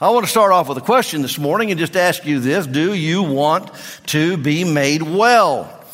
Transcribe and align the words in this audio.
I 0.00 0.10
want 0.10 0.24
to 0.24 0.30
start 0.30 0.50
off 0.50 0.68
with 0.68 0.76
a 0.76 0.80
question 0.80 1.22
this 1.22 1.38
morning 1.38 1.70
and 1.70 1.78
just 1.78 1.94
ask 1.94 2.26
you 2.26 2.40
this. 2.40 2.66
Do 2.66 2.92
you 2.94 3.22
want 3.22 3.70
to 4.06 4.36
be 4.36 4.64
made 4.64 5.02
well? 5.02 5.84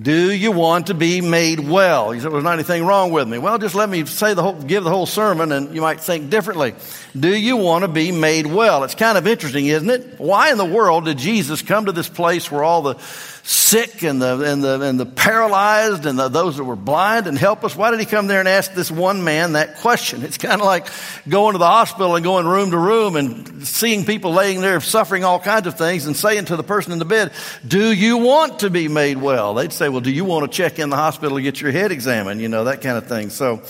Do 0.00 0.32
you 0.32 0.50
want 0.50 0.86
to 0.86 0.94
be 0.94 1.20
made 1.20 1.60
well? 1.60 2.14
You 2.14 2.20
said, 2.20 2.28
well, 2.28 2.34
there's 2.40 2.44
not 2.44 2.54
anything 2.54 2.86
wrong 2.86 3.12
with 3.12 3.28
me. 3.28 3.36
Well, 3.36 3.58
just 3.58 3.74
let 3.74 3.90
me 3.90 4.06
say 4.06 4.32
the 4.32 4.42
whole, 4.42 4.54
give 4.54 4.82
the 4.82 4.90
whole 4.90 5.04
sermon 5.04 5.52
and 5.52 5.74
you 5.74 5.82
might 5.82 6.00
think 6.00 6.30
differently. 6.30 6.74
Do 7.18 7.28
you 7.28 7.58
want 7.58 7.82
to 7.82 7.88
be 7.88 8.12
made 8.12 8.46
well? 8.46 8.82
It's 8.84 8.94
kind 8.94 9.18
of 9.18 9.26
interesting, 9.26 9.66
isn't 9.66 9.90
it? 9.90 10.14
Why 10.18 10.50
in 10.50 10.56
the 10.56 10.64
world 10.64 11.04
did 11.04 11.18
Jesus 11.18 11.60
come 11.60 11.84
to 11.84 11.92
this 11.92 12.08
place 12.08 12.50
where 12.50 12.64
all 12.64 12.80
the 12.80 12.94
sick 13.42 14.02
and 14.02 14.20
the, 14.20 14.40
and 14.40 14.62
the, 14.62 14.80
and 14.82 14.98
the 15.00 15.06
paralyzed 15.06 16.06
and 16.06 16.18
the, 16.18 16.28
those 16.28 16.56
that 16.56 16.64
were 16.64 16.76
blind 16.76 17.26
and 17.26 17.38
helpless? 17.38 17.74
Why 17.74 17.90
did 17.90 18.00
he 18.00 18.06
come 18.06 18.26
there 18.26 18.40
and 18.40 18.48
ask 18.48 18.74
this 18.74 18.90
one 18.90 19.24
man 19.24 19.52
that 19.52 19.76
question? 19.76 20.22
It's 20.22 20.38
kind 20.38 20.60
of 20.60 20.66
like 20.66 20.88
going 21.28 21.52
to 21.52 21.58
the 21.58 21.66
hospital 21.66 22.16
and 22.16 22.24
going 22.24 22.46
room 22.46 22.70
to 22.70 22.78
room 22.78 23.16
and 23.16 23.66
seeing 23.66 24.04
people 24.04 24.32
laying 24.32 24.60
there 24.60 24.80
suffering 24.80 25.24
all 25.24 25.38
kinds 25.38 25.66
of 25.66 25.76
things 25.76 26.06
and 26.06 26.16
saying 26.16 26.46
to 26.46 26.56
the 26.56 26.62
person 26.62 26.92
in 26.92 26.98
the 26.98 27.04
bed, 27.04 27.32
do 27.66 27.92
you 27.92 28.18
want 28.18 28.60
to 28.60 28.70
be 28.70 28.88
made 28.88 29.18
well? 29.18 29.54
They'd 29.54 29.72
say, 29.72 29.88
well, 29.88 30.00
do 30.00 30.10
you 30.10 30.24
want 30.24 30.50
to 30.50 30.56
check 30.56 30.78
in 30.78 30.90
the 30.90 30.96
hospital 30.96 31.36
to 31.36 31.42
get 31.42 31.60
your 31.60 31.72
head 31.72 31.92
examined? 31.92 32.40
You 32.40 32.48
know, 32.48 32.64
that 32.64 32.80
kind 32.80 32.96
of 32.96 33.06
thing. 33.06 33.30
So, 33.30 33.62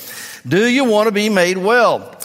do 0.47 0.67
you 0.67 0.85
want 0.85 1.07
to 1.07 1.13
be 1.13 1.29
made 1.29 1.59
well? 1.59 2.20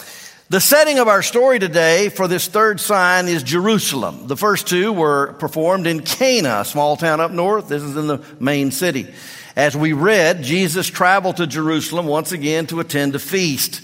The 0.48 0.60
setting 0.60 1.00
of 1.00 1.08
our 1.08 1.22
story 1.22 1.58
today 1.58 2.08
for 2.08 2.28
this 2.28 2.46
third 2.46 2.78
sign 2.78 3.26
is 3.26 3.42
Jerusalem. 3.42 4.28
The 4.28 4.36
first 4.36 4.68
two 4.68 4.92
were 4.92 5.32
performed 5.40 5.88
in 5.88 6.02
Cana, 6.02 6.60
a 6.60 6.64
small 6.64 6.96
town 6.96 7.20
up 7.20 7.32
north. 7.32 7.66
This 7.66 7.82
is 7.82 7.96
in 7.96 8.06
the 8.06 8.22
main 8.38 8.70
city. 8.70 9.12
As 9.56 9.76
we 9.76 9.92
read, 9.92 10.44
Jesus 10.44 10.86
traveled 10.86 11.38
to 11.38 11.48
Jerusalem 11.48 12.06
once 12.06 12.30
again 12.30 12.68
to 12.68 12.78
attend 12.78 13.16
a 13.16 13.18
feast. 13.18 13.80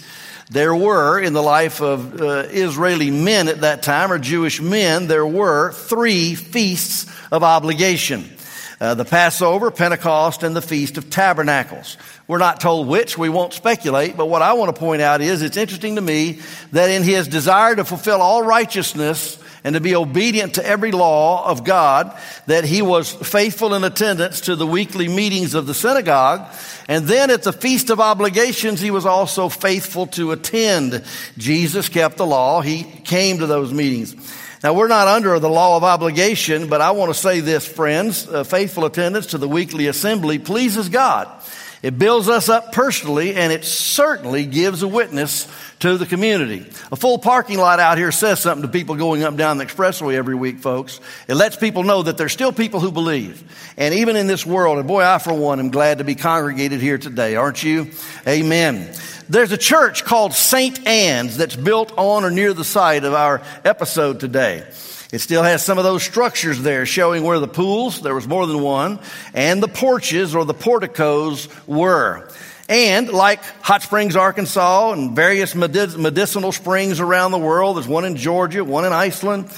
There 0.51 0.73
were, 0.73 1.19
in 1.19 1.33
the 1.33 1.43
life 1.43 1.81
of 1.81 2.21
uh, 2.21 2.45
Israeli 2.49 3.11
men 3.11 3.49
at 3.49 3.59
that 3.59 3.83
time, 3.83 4.09
or 4.09 4.17
Jewish 4.17 4.61
men, 4.61 5.07
there 5.07 5.27
were 5.27 5.73
three 5.73 6.33
feasts 6.33 7.11
of 7.29 7.43
obligation. 7.43 8.37
Uh, 8.83 8.93
the 8.93 9.05
Passover, 9.05 9.71
Pentecost, 9.71 10.43
and 10.43 10.53
the 10.53 10.61
Feast 10.61 10.97
of 10.97 11.09
Tabernacles. 11.09 11.95
We're 12.27 12.37
not 12.37 12.59
told 12.59 12.89
which, 12.89 13.17
we 13.17 13.29
won't 13.29 13.53
speculate, 13.53 14.17
but 14.17 14.25
what 14.25 14.41
I 14.41 14.51
want 14.51 14.75
to 14.75 14.77
point 14.77 15.01
out 15.01 15.21
is 15.21 15.41
it's 15.41 15.55
interesting 15.55 15.95
to 15.95 16.01
me 16.01 16.41
that 16.73 16.89
in 16.89 17.01
his 17.01 17.29
desire 17.29 17.77
to 17.77 17.85
fulfill 17.85 18.21
all 18.21 18.43
righteousness 18.43 19.41
and 19.63 19.75
to 19.75 19.79
be 19.79 19.95
obedient 19.95 20.55
to 20.55 20.65
every 20.65 20.91
law 20.91 21.49
of 21.49 21.63
God, 21.63 22.13
that 22.47 22.65
he 22.65 22.81
was 22.81 23.09
faithful 23.09 23.73
in 23.73 23.85
attendance 23.85 24.41
to 24.41 24.55
the 24.57 24.67
weekly 24.67 25.07
meetings 25.07 25.53
of 25.53 25.65
the 25.65 25.73
synagogue. 25.73 26.45
And 26.89 27.05
then 27.05 27.31
at 27.31 27.43
the 27.43 27.53
Feast 27.53 27.89
of 27.89 28.01
Obligations, 28.01 28.81
he 28.81 28.91
was 28.91 29.05
also 29.05 29.47
faithful 29.47 30.07
to 30.07 30.33
attend. 30.33 31.05
Jesus 31.37 31.87
kept 31.87 32.17
the 32.17 32.25
law. 32.25 32.59
He 32.59 32.83
came 32.83 33.37
to 33.37 33.47
those 33.47 33.71
meetings. 33.71 34.13
Now, 34.63 34.73
we're 34.73 34.87
not 34.87 35.09
under 35.09 35.37
the 35.39 35.49
law 35.49 35.75
of 35.75 35.83
obligation, 35.83 36.67
but 36.69 36.79
I 36.79 36.91
want 36.91 37.13
to 37.13 37.19
say 37.19 37.41
this, 37.41 37.67
friends. 37.67 38.25
Uh, 38.25 38.45
faithful 38.45 38.85
attendance 38.85 39.27
to 39.27 39.37
the 39.37 39.47
weekly 39.47 39.87
assembly 39.87 40.39
pleases 40.39 40.87
God. 40.87 41.29
It 41.81 41.99
builds 41.99 42.29
us 42.29 42.47
up 42.47 42.71
personally, 42.71 43.35
and 43.35 43.51
it 43.51 43.65
certainly 43.65 44.45
gives 44.45 44.81
a 44.81 44.87
witness 44.87 45.49
to 45.79 45.97
the 45.97 46.05
community. 46.05 46.65
A 46.93 46.95
full 46.95 47.19
parking 47.19 47.57
lot 47.57 47.81
out 47.81 47.97
here 47.97 48.13
says 48.13 48.39
something 48.39 48.61
to 48.61 48.71
people 48.71 48.95
going 48.95 49.23
up 49.23 49.31
and 49.31 49.37
down 49.37 49.57
the 49.57 49.65
expressway 49.65 50.13
every 50.13 50.33
week, 50.33 50.59
folks. 50.59 51.01
It 51.27 51.35
lets 51.35 51.57
people 51.57 51.83
know 51.83 52.01
that 52.03 52.17
there's 52.17 52.31
still 52.31 52.53
people 52.53 52.79
who 52.79 52.89
believe. 52.89 53.43
And 53.75 53.93
even 53.95 54.15
in 54.15 54.27
this 54.27 54.45
world, 54.45 54.77
and 54.77 54.87
boy, 54.87 55.03
I 55.03 55.17
for 55.17 55.33
one 55.33 55.59
am 55.59 55.71
glad 55.71 55.97
to 55.97 56.05
be 56.05 56.15
congregated 56.15 56.79
here 56.79 56.97
today, 56.97 57.35
aren't 57.35 57.61
you? 57.61 57.91
Amen. 58.25 58.95
There's 59.33 59.51
a 59.51 59.57
church 59.57 60.05
called 60.05 60.33
St. 60.33 60.85
Anne's 60.85 61.37
that's 61.37 61.55
built 61.55 61.91
on 61.97 62.23
or 62.23 62.29
near 62.29 62.53
the 62.53 62.63
site 62.63 63.03
of 63.03 63.15
our 63.15 63.41
episode 63.65 64.19
today. 64.19 64.57
It 65.11 65.21
still 65.21 65.41
has 65.41 65.65
some 65.65 65.79
of 65.79 65.83
those 65.83 66.03
structures 66.03 66.61
there 66.61 66.85
showing 66.85 67.23
where 67.23 67.39
the 67.39 67.47
pools, 67.47 67.99
there 68.01 68.13
was 68.13 68.27
more 68.27 68.45
than 68.45 68.61
one, 68.61 68.99
and 69.33 69.63
the 69.63 69.67
porches 69.67 70.35
or 70.35 70.45
the 70.45 70.53
porticos 70.53 71.49
were. 71.65 72.29
And 72.69 73.09
like 73.09 73.43
Hot 73.63 73.81
Springs, 73.81 74.15
Arkansas, 74.15 74.91
and 74.91 75.15
various 75.15 75.55
medicinal 75.55 76.51
springs 76.51 76.99
around 76.99 77.31
the 77.31 77.39
world, 77.39 77.77
there's 77.77 77.87
one 77.87 78.05
in 78.05 78.17
Georgia, 78.17 78.63
one 78.63 78.85
in 78.85 78.93
Iceland. 78.93 79.51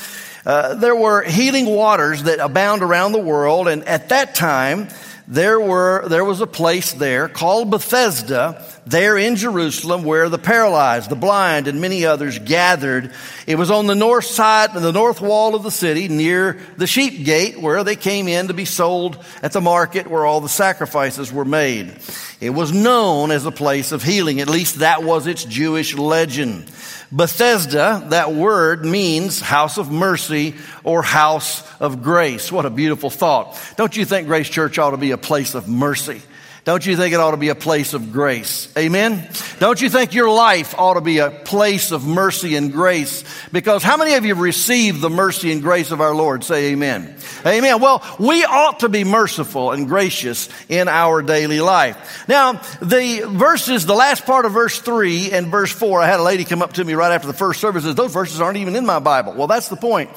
Uh, 0.46 0.75
there 0.75 0.96
were 0.96 1.22
healing 1.22 1.66
waters 1.66 2.24
that 2.24 2.40
abound 2.40 2.81
around 2.81 3.12
the 3.12 3.19
world, 3.19 3.68
and 3.68 3.84
at 3.84 4.08
that 4.08 4.35
time, 4.35 4.88
there 5.28 5.59
were, 5.59 6.08
there 6.08 6.24
was 6.24 6.41
a 6.41 6.47
place 6.47 6.94
there 6.94 7.28
called 7.28 7.72
Bethesda 7.72 8.63
there 8.86 9.18
in 9.18 9.36
Jerusalem 9.36 10.03
where 10.03 10.30
the 10.30 10.38
paralyzed, 10.38 11.09
the 11.09 11.16
blind, 11.16 11.68
and 11.68 11.81
many 11.81 12.06
others 12.06 12.38
gathered. 12.38 13.12
It 13.47 13.56
was 13.56 13.72
on 13.72 13.88
the 13.88 13.96
north 13.96 14.25
side, 14.25 14.74
the 14.74 14.91
north 14.91 15.22
wall 15.22 15.56
of 15.56 15.64
the 15.64 15.72
city 15.72 16.08
near 16.08 16.59
the 16.78 16.85
sheep 16.85 17.25
gate 17.25 17.59
where 17.59 17.84
they 17.84 17.96
came 17.96 18.28
in 18.28 18.50
to 18.50 18.53
be 18.53 18.66
sold 18.66 19.18
at 19.41 19.52
the 19.52 19.62
market 19.62 20.08
where 20.08 20.25
all 20.25 20.41
the 20.41 20.50
sacrifices 20.50 21.34
were 21.34 21.46
made. 21.46 21.96
It 22.40 22.52
was 22.52 22.72
known 22.72 23.31
as 23.31 23.46
a 23.46 23.52
place 23.52 23.91
of 23.91 24.03
healing. 24.03 24.41
At 24.41 24.50
least 24.50 24.80
that 24.80 25.03
was 25.03 25.25
its 25.25 25.44
Jewish 25.44 25.96
legend. 25.96 26.69
Bethesda, 27.12 28.06
that 28.10 28.34
word 28.34 28.84
means 28.84 29.40
house 29.40 29.78
of 29.78 29.92
mercy 29.92 30.56
or 30.84 31.04
house 31.04 31.64
of 31.80 32.02
grace. 32.02 32.52
What 32.52 32.66
a 32.66 32.70
beautiful 32.70 33.10
thought. 33.10 33.60
Don't 33.78 33.96
you 33.96 34.06
think 34.06 34.28
Grace 34.28 34.50
Church 34.50 34.80
ought 34.80 34.92
to 34.92 34.98
be 34.98 35.12
a 35.12 35.18
place 35.18 35.56
of 35.56 35.68
mercy? 35.68 36.22
Don't 36.66 36.84
you 36.84 36.98
think 36.98 37.14
it 37.14 37.20
ought 37.20 37.31
to 37.31 37.38
be 37.38 37.50
a 37.50 37.56
place 37.56 37.94
of 37.94 38.12
grace? 38.12 38.74
Amen? 38.76 39.30
Don't 39.59 39.80
you 39.80 39.88
think 39.88 40.16
your 40.16 40.31
life 40.31 40.74
ought 40.80 40.96
to 40.96 41.02
be 41.02 41.20
a 41.20 41.30
place 41.30 41.92
of 41.92 42.08
mercy 42.08 42.56
and 42.56 42.74
grace? 42.74 43.24
Because 43.52 43.84
how 43.84 43.98
many 43.98 44.16
of 44.16 44.26
you 44.26 44.34
have 44.34 44.42
received 44.42 45.00
the 45.00 45.12
mercy 45.12 45.52
and 45.52 45.62
grace 45.62 45.92
of 45.92 46.02
our 46.02 46.16
Lord? 46.16 46.44
Say 46.44 46.72
amen. 46.72 47.18
Amen. 47.46 47.80
Well, 47.80 48.03
we 48.20 48.44
ought 48.46 48.80
to 48.80 48.90
be 48.90 49.03
merciful 49.03 49.74
and 49.74 49.88
gracious 49.88 50.50
in 50.68 50.88
our 50.88 51.22
daily 51.22 51.62
life. 51.62 52.26
Now, 52.28 52.53
the 52.82 53.28
verses, 53.30 53.86
the 53.86 53.94
last 53.94 54.26
part 54.26 54.46
of 54.46 54.53
verse 54.53 54.80
3 54.80 55.34
and 55.34 55.52
verse 55.52 55.72
4, 55.72 56.02
I 56.02 56.08
had 56.08 56.20
a 56.20 56.24
lady 56.24 56.46
come 56.46 56.64
up 56.64 56.74
to 56.74 56.84
me 56.84 56.96
right 56.96 57.12
after 57.12 57.28
the 57.28 57.34
first 57.34 57.62
services. 57.62 57.94
Those 57.94 58.12
verses 58.12 58.42
aren't 58.42 58.58
even 58.58 58.76
in 58.76 58.88
my 58.88 58.97
Bible. 58.97 59.34
Well, 59.34 59.46
that's 59.46 59.70
the 59.70 59.76
point. 59.76 60.09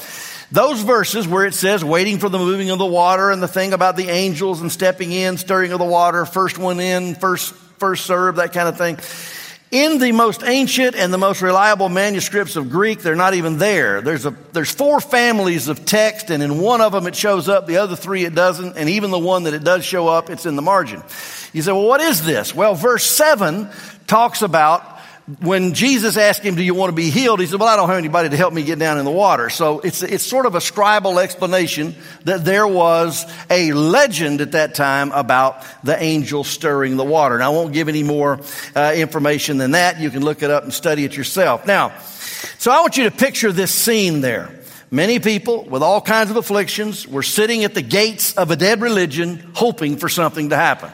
Those 0.50 0.80
verses 0.80 1.28
where 1.28 1.44
it 1.44 1.52
says 1.52 1.84
waiting 1.84 2.18
for 2.18 2.30
the 2.30 2.38
moving 2.38 2.70
of 2.70 2.78
the 2.78 2.86
water 2.86 3.30
and 3.30 3.42
the 3.42 3.48
thing 3.48 3.74
about 3.74 3.96
the 3.96 4.08
angels 4.08 4.62
and 4.62 4.72
stepping 4.72 5.12
in, 5.12 5.36
stirring 5.36 5.72
of 5.72 5.78
the 5.78 5.84
water, 5.84 6.24
first 6.24 6.56
one 6.56 6.80
in, 6.80 7.14
first, 7.16 7.54
first 7.54 8.06
serve, 8.06 8.36
that 8.36 8.54
kind 8.54 8.68
of 8.68 8.78
thing. 8.78 8.98
In 9.70 9.98
the 9.98 10.12
most 10.12 10.42
ancient 10.42 10.96
and 10.96 11.12
the 11.12 11.18
most 11.18 11.42
reliable 11.42 11.90
manuscripts 11.90 12.56
of 12.56 12.70
Greek, 12.70 13.00
they're 13.00 13.14
not 13.14 13.34
even 13.34 13.58
there. 13.58 14.00
There's 14.00 14.24
a, 14.24 14.30
there's 14.54 14.72
four 14.72 14.98
families 14.98 15.68
of 15.68 15.84
text 15.84 16.30
and 16.30 16.42
in 16.42 16.58
one 16.58 16.80
of 16.80 16.92
them 16.92 17.06
it 17.06 17.14
shows 17.14 17.50
up, 17.50 17.66
the 17.66 17.76
other 17.76 17.94
three 17.94 18.24
it 18.24 18.34
doesn't, 18.34 18.78
and 18.78 18.88
even 18.88 19.10
the 19.10 19.18
one 19.18 19.42
that 19.42 19.52
it 19.52 19.62
does 19.62 19.84
show 19.84 20.08
up, 20.08 20.30
it's 20.30 20.46
in 20.46 20.56
the 20.56 20.62
margin. 20.62 21.02
You 21.52 21.60
say, 21.60 21.72
well, 21.72 21.86
what 21.86 22.00
is 22.00 22.24
this? 22.24 22.54
Well, 22.54 22.74
verse 22.74 23.04
seven 23.04 23.68
talks 24.06 24.40
about 24.40 24.97
when 25.40 25.74
Jesus 25.74 26.16
asked 26.16 26.42
him, 26.42 26.54
do 26.54 26.62
you 26.62 26.72
want 26.74 26.88
to 26.88 26.96
be 26.96 27.10
healed? 27.10 27.40
He 27.40 27.46
said, 27.46 27.60
well, 27.60 27.68
I 27.68 27.76
don't 27.76 27.88
have 27.88 27.98
anybody 27.98 28.30
to 28.30 28.36
help 28.36 28.54
me 28.54 28.62
get 28.62 28.78
down 28.78 28.98
in 28.98 29.04
the 29.04 29.10
water. 29.10 29.50
So 29.50 29.80
it's, 29.80 30.02
it's 30.02 30.24
sort 30.24 30.46
of 30.46 30.54
a 30.54 30.58
scribal 30.58 31.22
explanation 31.22 31.94
that 32.24 32.46
there 32.46 32.66
was 32.66 33.30
a 33.50 33.72
legend 33.72 34.40
at 34.40 34.52
that 34.52 34.74
time 34.74 35.12
about 35.12 35.62
the 35.84 36.02
angel 36.02 36.44
stirring 36.44 36.96
the 36.96 37.04
water. 37.04 37.34
And 37.34 37.44
I 37.44 37.50
won't 37.50 37.74
give 37.74 37.90
any 37.90 38.02
more 38.02 38.40
uh, 38.74 38.94
information 38.96 39.58
than 39.58 39.72
that. 39.72 40.00
You 40.00 40.08
can 40.08 40.24
look 40.24 40.42
it 40.42 40.50
up 40.50 40.64
and 40.64 40.72
study 40.72 41.04
it 41.04 41.14
yourself. 41.14 41.66
Now, 41.66 41.92
so 42.58 42.70
I 42.70 42.80
want 42.80 42.96
you 42.96 43.04
to 43.04 43.10
picture 43.10 43.52
this 43.52 43.70
scene 43.70 44.22
there. 44.22 44.50
Many 44.90 45.18
people 45.18 45.64
with 45.64 45.82
all 45.82 46.00
kinds 46.00 46.30
of 46.30 46.36
afflictions 46.36 47.06
were 47.06 47.22
sitting 47.22 47.64
at 47.64 47.74
the 47.74 47.82
gates 47.82 48.34
of 48.34 48.50
a 48.50 48.56
dead 48.56 48.80
religion 48.80 49.52
hoping 49.54 49.98
for 49.98 50.08
something 50.08 50.48
to 50.48 50.56
happen. 50.56 50.90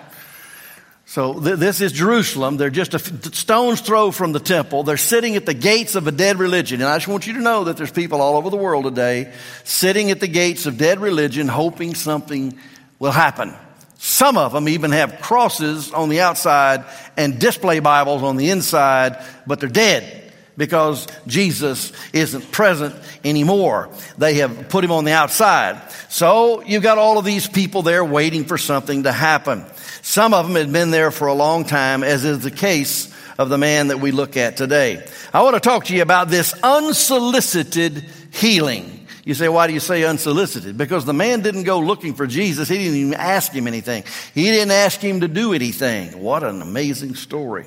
So 1.15 1.39
th- 1.39 1.61
this 1.61 1.81
is 1.81 1.93
Jerusalem. 1.93 2.57
They're 2.57 2.71
just 2.71 2.93
a 2.95 2.97
f- 2.97 3.35
stone's 3.35 3.81
throw 3.81 4.11
from 4.11 4.33
the 4.33 4.41
temple. 4.41 4.83
They're 4.83 4.97
sitting 4.97 5.37
at 5.37 5.47
the 5.47 5.55
gates 5.55 5.95
of 5.95 6.09
a 6.09 6.11
dead 6.11 6.41
religion. 6.41 6.81
And 6.81 6.91
I 6.91 6.97
just 6.97 7.07
want 7.07 7.29
you 7.29 7.35
to 7.35 7.41
know 7.41 7.63
that 7.63 7.77
there's 7.77 7.93
people 7.93 8.21
all 8.21 8.37
over 8.37 8.51
the 8.51 8.57
world 8.57 8.83
today 8.83 9.33
sitting 9.63 10.11
at 10.11 10.19
the 10.19 10.27
gates 10.27 10.67
of 10.67 10.77
dead 10.77 10.99
religion 10.99 11.47
hoping 11.47 11.95
something 11.95 12.59
will 12.99 13.13
happen. 13.13 13.55
Some 13.97 14.37
of 14.37 14.53
them 14.53 14.69
even 14.69 14.91
have 14.91 15.21
crosses 15.21 15.93
on 15.93 16.09
the 16.09 16.21
outside 16.21 16.85
and 17.17 17.39
display 17.39 17.79
Bibles 17.79 18.25
on 18.25 18.37
the 18.37 18.51
inside, 18.51 19.25
but 19.47 19.61
they're 19.61 19.69
dead 19.69 20.33
because 20.57 21.07
Jesus 21.29 21.93
isn't 22.13 22.51
present 22.51 22.95
anymore. 23.25 23.89
They 24.19 24.35
have 24.35 24.69
put 24.69 24.83
him 24.83 24.91
on 24.91 25.05
the 25.05 25.13
outside. 25.13 25.81
So 26.09 26.63
you've 26.63 26.83
got 26.83 26.99
all 26.99 27.19
of 27.19 27.25
these 27.25 27.47
people 27.47 27.83
there 27.83 28.05
waiting 28.05 28.47
for 28.47 28.59
something 28.59 29.05
to 29.05 29.13
happen. 29.13 29.65
Some 30.05 30.35
of 30.35 30.47
them 30.47 30.55
had 30.55 30.71
been 30.71 30.91
there 30.91 31.11
for 31.11 31.29
a 31.29 31.35
long 31.35 31.65
time, 31.65 32.05
as 32.05 32.27
is 32.27 32.41
the 32.41 32.51
case 32.51 33.11
of 33.39 33.49
the 33.49 33.57
man 33.57 33.89
that 33.89 34.01
we 34.01 34.11
look 34.11 34.37
at 34.37 34.55
today. 34.55 35.03
I 35.33 35.41
want 35.41 35.55
to 35.55 35.61
talk 35.61 35.87
to 35.87 35.97
you 35.97 36.03
about 36.03 36.29
this 36.29 36.53
unsolicited 36.63 38.05
healing. 38.31 39.07
You 39.25 39.33
say, 39.33 39.49
why 39.49 39.67
do 39.67 39.73
you 39.73 39.81
say 39.81 40.05
unsolicited? 40.05 40.77
Because 40.77 41.07
the 41.07 41.15
man 41.15 41.41
didn't 41.41 41.63
go 41.63 41.81
looking 41.81 42.13
for 42.13 42.27
Jesus. 42.27 42.69
He 42.69 42.77
didn't 42.77 42.99
even 42.99 43.15
ask 43.15 43.51
him 43.51 43.67
anything. 43.67 44.05
He 44.35 44.45
didn't 44.45 44.73
ask 44.73 45.01
him 45.01 45.23
to 45.23 45.29
do 45.29 45.55
anything. 45.55 46.21
What 46.21 46.43
an 46.45 46.61
amazing 46.61 47.15
story. 47.15 47.65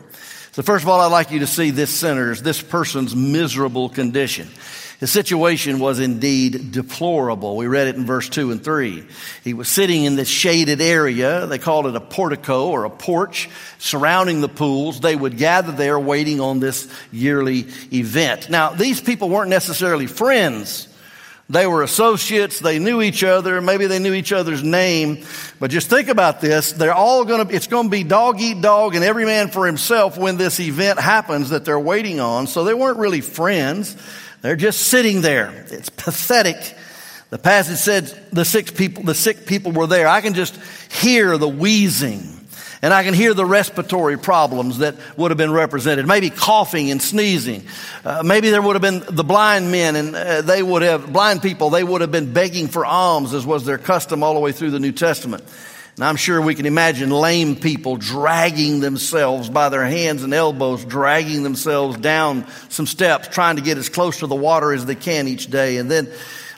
So 0.51 0.61
first 0.61 0.83
of 0.83 0.89
all, 0.89 1.01
I'd 1.01 1.07
like 1.07 1.31
you 1.31 1.39
to 1.39 1.47
see 1.47 1.71
this 1.71 1.89
sinner's, 1.89 2.43
this 2.43 2.61
person's 2.61 3.15
miserable 3.15 3.89
condition. 3.89 4.47
His 4.99 5.11
situation 5.11 5.77
was 5.77 5.99
indeed 5.99 6.71
deplorable. 6.71 7.55
We 7.55 7.67
read 7.67 7.87
it 7.87 7.95
in 7.95 8.05
verse 8.05 8.29
2 8.29 8.51
and 8.51 8.63
3. 8.63 9.05
He 9.43 9.53
was 9.53 9.67
sitting 9.67 10.05
in 10.05 10.15
this 10.15 10.27
shaded 10.27 10.81
area. 10.81 11.45
They 11.45 11.59
called 11.59 11.85
it 11.85 11.95
a 11.95 12.01
portico 12.01 12.69
or 12.69 12.83
a 12.83 12.89
porch 12.89 13.47
surrounding 13.77 14.41
the 14.41 14.49
pools. 14.49 14.99
They 14.99 15.15
would 15.15 15.37
gather 15.37 15.71
there 15.71 15.99
waiting 15.99 16.41
on 16.41 16.59
this 16.59 16.91
yearly 17.11 17.67
event. 17.93 18.49
Now, 18.49 18.71
these 18.71 18.99
people 18.99 19.29
weren't 19.29 19.51
necessarily 19.51 20.07
friends. 20.07 20.87
They 21.49 21.67
were 21.67 21.83
associates. 21.83 22.59
They 22.59 22.79
knew 22.79 23.01
each 23.01 23.23
other. 23.23 23.61
Maybe 23.61 23.85
they 23.85 23.99
knew 23.99 24.13
each 24.13 24.33
other's 24.33 24.63
name. 24.63 25.23
But 25.59 25.69
just 25.69 25.89
think 25.89 26.09
about 26.09 26.41
this. 26.41 26.73
They're 26.73 26.93
all 26.93 27.23
going 27.23 27.47
to, 27.47 27.55
it's 27.55 27.67
going 27.67 27.85
to 27.85 27.91
be 27.91 28.03
dog 28.03 28.41
eat 28.41 28.61
dog 28.61 28.95
and 28.95 29.03
every 29.03 29.25
man 29.25 29.49
for 29.49 29.65
himself 29.65 30.17
when 30.17 30.37
this 30.37 30.59
event 30.59 30.99
happens 30.99 31.51
that 31.51 31.63
they're 31.65 31.79
waiting 31.79 32.19
on. 32.19 32.47
So 32.47 32.63
they 32.63 32.73
weren't 32.73 32.97
really 32.97 33.21
friends. 33.21 33.95
They're 34.47 34.55
just 34.55 34.83
sitting 34.83 35.19
there. 35.19 35.65
It's 35.71 35.89
pathetic. 35.89 36.55
The 37.31 37.37
passage 37.37 37.79
said 37.79 38.05
the 38.31 38.45
sick 38.45 38.75
people, 38.75 39.03
the 39.03 39.13
sick 39.13 39.45
people 39.45 39.73
were 39.73 39.87
there. 39.87 40.07
I 40.07 40.21
can 40.21 40.35
just 40.35 40.57
hear 40.89 41.37
the 41.37 41.49
wheezing. 41.49 42.21
And 42.81 42.93
I 42.93 43.03
can 43.03 43.13
hear 43.13 43.33
the 43.33 43.43
respiratory 43.43 44.17
problems 44.17 44.77
that 44.77 44.95
would 45.17 45.31
have 45.31 45.37
been 45.37 45.51
represented. 45.51 46.07
Maybe 46.07 46.29
coughing 46.29 46.91
and 46.91 47.01
sneezing. 47.01 47.65
Uh, 48.05 48.23
maybe 48.23 48.49
there 48.49 48.61
would 48.61 48.81
have 48.81 48.81
been 48.81 49.03
the 49.13 49.25
blind 49.25 49.69
men 49.69 49.97
and 49.97 50.15
uh, 50.15 50.41
they 50.43 50.63
would 50.63 50.81
have, 50.81 51.11
blind 51.11 51.41
people, 51.41 51.69
they 51.69 51.83
would 51.83 51.99
have 51.99 52.13
been 52.13 52.31
begging 52.31 52.69
for 52.69 52.85
alms 52.85 53.33
as 53.33 53.45
was 53.45 53.65
their 53.65 53.77
custom 53.77 54.23
all 54.23 54.33
the 54.33 54.39
way 54.39 54.53
through 54.53 54.71
the 54.71 54.79
New 54.79 54.93
Testament. 54.93 55.43
And 55.97 56.05
I'm 56.05 56.15
sure 56.15 56.39
we 56.39 56.53
can 56.53 56.67
imagine 56.67 57.09
lame 57.09 57.55
people 57.55 57.97
dragging 57.97 58.81
themselves 58.81 59.49
by 59.49 59.69
their 59.69 59.85
hands 59.85 60.21
and 60.21 60.31
elbows, 60.31 60.85
dragging 60.85 61.41
themselves 61.41 61.97
down 61.97 62.45
some 62.69 62.85
steps, 62.85 63.27
trying 63.29 63.55
to 63.55 63.63
get 63.63 63.79
as 63.79 63.89
close 63.89 64.19
to 64.19 64.27
the 64.27 64.35
water 64.35 64.71
as 64.73 64.85
they 64.85 64.93
can 64.93 65.27
each 65.27 65.47
day. 65.47 65.77
And 65.77 65.89
then, 65.89 66.07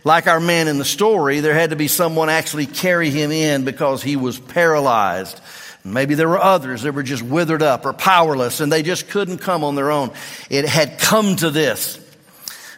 like 0.04 0.28
our 0.28 0.42
man 0.42 0.68
in 0.68 0.78
the 0.78 0.84
story, 0.84 1.40
there 1.40 1.54
had 1.54 1.70
to 1.70 1.78
be 1.78 1.88
someone 1.88 2.30
actually 2.30 2.66
carry 2.66 3.10
him 3.12 3.32
in 3.32 3.64
because 3.64 4.04
he 4.04 4.18
was 4.18 4.38
paralyzed. 4.38 5.40
Maybe 5.86 6.16
there 6.16 6.28
were 6.28 6.40
others 6.40 6.82
that 6.82 6.94
were 6.94 7.04
just 7.04 7.24
withered 7.24 7.62
up 7.62 7.86
or 7.86 7.94
powerless 7.94 8.60
and 8.60 8.70
they 8.70 8.84
just 8.84 9.08
couldn't 9.08 9.38
come 9.38 9.64
on 9.64 9.76
their 9.76 9.90
own. 9.92 10.12
It 10.50 10.66
had 10.66 11.00
come 11.00 11.38
to 11.38 11.50
this. 11.50 11.98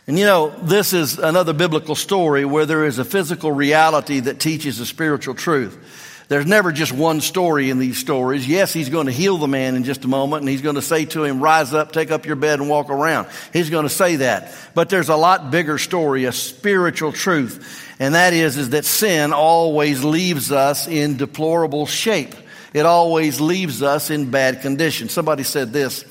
And 0.05 0.17
you 0.17 0.25
know, 0.25 0.49
this 0.61 0.93
is 0.93 1.17
another 1.17 1.53
biblical 1.53 1.95
story 1.95 2.45
where 2.45 2.67
there 2.67 2.85
is 2.85 2.99
a 2.99 3.05
physical 3.05 3.51
reality 3.51 4.19
that 4.19 4.39
teaches 4.39 4.79
a 4.79 4.85
spiritual 4.85 5.33
truth. 5.33 6.10
There's 6.31 6.45
never 6.45 6.71
just 6.71 6.93
one 6.93 7.19
story 7.19 7.69
in 7.69 7.77
these 7.77 7.97
stories. 7.97 8.47
Yes, 8.47 8.71
he's 8.71 8.87
going 8.87 9.07
to 9.07 9.11
heal 9.11 9.37
the 9.37 9.49
man 9.49 9.75
in 9.75 9.83
just 9.83 10.05
a 10.05 10.07
moment 10.07 10.43
and 10.43 10.49
he's 10.49 10.61
going 10.61 10.75
to 10.75 10.81
say 10.81 11.03
to 11.03 11.25
him, 11.25 11.41
rise 11.41 11.73
up, 11.73 11.91
take 11.91 12.09
up 12.09 12.25
your 12.25 12.37
bed 12.37 12.61
and 12.61 12.69
walk 12.69 12.89
around. 12.89 13.27
He's 13.51 13.69
going 13.69 13.83
to 13.83 13.89
say 13.89 14.15
that. 14.15 14.55
But 14.73 14.87
there's 14.87 15.09
a 15.09 15.17
lot 15.17 15.51
bigger 15.51 15.77
story, 15.77 16.23
a 16.23 16.31
spiritual 16.31 17.11
truth. 17.11 17.93
And 17.99 18.15
that 18.15 18.31
is, 18.31 18.55
is 18.55 18.69
that 18.69 18.85
sin 18.85 19.33
always 19.33 20.05
leaves 20.05 20.53
us 20.53 20.87
in 20.87 21.17
deplorable 21.17 21.85
shape. 21.85 22.33
It 22.73 22.85
always 22.85 23.41
leaves 23.41 23.83
us 23.83 24.09
in 24.09 24.31
bad 24.31 24.61
condition. 24.61 25.09
Somebody 25.09 25.43
said 25.43 25.73
this. 25.73 26.05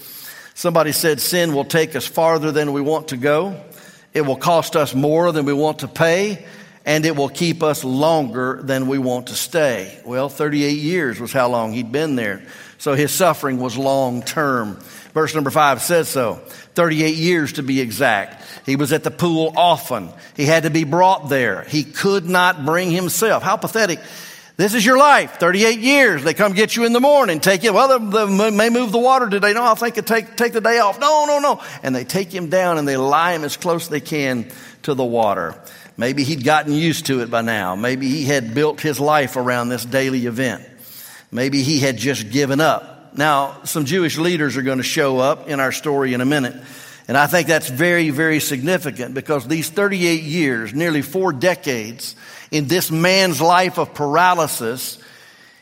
Somebody 0.52 0.93
said 0.93 1.23
sin 1.23 1.55
will 1.55 1.64
take 1.64 1.96
us 1.96 2.06
farther 2.06 2.52
than 2.52 2.75
we 2.75 2.82
want 2.82 3.08
to 3.08 3.16
go. 3.16 3.58
It 4.12 4.20
will 4.20 4.37
cost 4.37 4.76
us 4.76 4.94
more 4.94 5.32
than 5.32 5.46
we 5.46 5.55
want 5.55 5.78
to 5.78 5.88
pay 5.88 6.44
and 6.84 7.04
it 7.04 7.14
will 7.14 7.28
keep 7.28 7.62
us 7.62 7.84
longer 7.84 8.60
than 8.62 8.86
we 8.86 8.98
want 8.98 9.28
to 9.28 9.34
stay. 9.34 10.00
Well, 10.04 10.28
38 10.28 10.70
years 10.78 11.20
was 11.20 11.32
how 11.32 11.48
long 11.48 11.72
he'd 11.72 11.92
been 11.92 12.16
there. 12.16 12.42
So 12.78 12.94
his 12.94 13.12
suffering 13.12 13.58
was 13.58 13.76
long 13.76 14.22
term. 14.22 14.76
Verse 15.12 15.34
number 15.34 15.50
five 15.50 15.82
says 15.82 16.08
so. 16.08 16.36
38 16.74 17.14
years 17.16 17.54
to 17.54 17.62
be 17.62 17.80
exact. 17.80 18.42
He 18.64 18.76
was 18.76 18.92
at 18.92 19.04
the 19.04 19.10
pool 19.10 19.52
often. 19.56 20.10
He 20.36 20.44
had 20.44 20.62
to 20.62 20.70
be 20.70 20.84
brought 20.84 21.28
there. 21.28 21.62
He 21.64 21.84
could 21.84 22.24
not 22.24 22.64
bring 22.64 22.90
himself. 22.90 23.42
How 23.42 23.56
pathetic. 23.56 24.00
This 24.56 24.74
is 24.74 24.84
your 24.84 24.98
life. 24.98 25.38
38 25.38 25.78
years. 25.80 26.22
They 26.22 26.34
come 26.34 26.52
get 26.52 26.76
you 26.76 26.84
in 26.84 26.92
the 26.92 27.00
morning, 27.00 27.40
take 27.40 27.62
you. 27.62 27.72
Well, 27.72 27.98
they, 27.98 28.26
they 28.26 28.50
may 28.50 28.68
move 28.68 28.92
the 28.92 28.98
water 28.98 29.28
today. 29.28 29.52
No, 29.52 29.64
I 29.64 29.74
think 29.74 29.96
it 29.98 30.06
take, 30.06 30.36
take 30.36 30.52
the 30.52 30.60
day 30.60 30.78
off. 30.78 31.00
No, 31.00 31.24
no, 31.26 31.38
no. 31.38 31.62
And 31.82 31.94
they 31.94 32.04
take 32.04 32.32
him 32.32 32.50
down 32.50 32.76
and 32.78 32.86
they 32.86 32.96
lie 32.96 33.32
him 33.32 33.44
as 33.44 33.56
close 33.56 33.84
as 33.84 33.88
they 33.88 34.00
can 34.00 34.50
to 34.82 34.94
the 34.94 35.04
water. 35.04 35.54
Maybe 36.00 36.25
he'd 36.25 36.44
gotten 36.44 36.73
used 36.73 37.05
to 37.06 37.20
it 37.20 37.31
by 37.31 37.43
now. 37.43 37.76
Maybe 37.76 38.08
he 38.08 38.25
had 38.25 38.55
built 38.55 38.81
his 38.81 38.99
life 38.99 39.37
around 39.37 39.69
this 39.69 39.85
daily 39.85 40.25
event. 40.25 40.67
Maybe 41.31 41.62
he 41.62 41.79
had 41.79 41.99
just 41.99 42.31
given 42.31 42.58
up. 42.58 43.14
Now, 43.14 43.64
some 43.64 43.85
Jewish 43.85 44.17
leaders 44.17 44.56
are 44.56 44.62
going 44.62 44.79
to 44.79 44.82
show 44.82 45.19
up 45.19 45.47
in 45.47 45.61
our 45.61 45.73
story 45.73 46.14
in 46.14 46.23
a 46.23 46.25
minute. 46.25 46.56
And 47.06 47.19
I 47.19 47.26
think 47.26 47.49
that's 47.49 47.69
very, 47.69 48.08
very 48.08 48.41
significant 48.41 49.12
because 49.14 49.47
these 49.47 49.69
38 49.69 50.23
years, 50.23 50.73
nearly 50.73 51.02
four 51.02 51.35
decades 51.35 52.17
in 52.50 52.67
this 52.67 52.91
man's 52.91 53.43
life 53.43 53.79
of 53.79 53.93
paralysis 53.93 54.99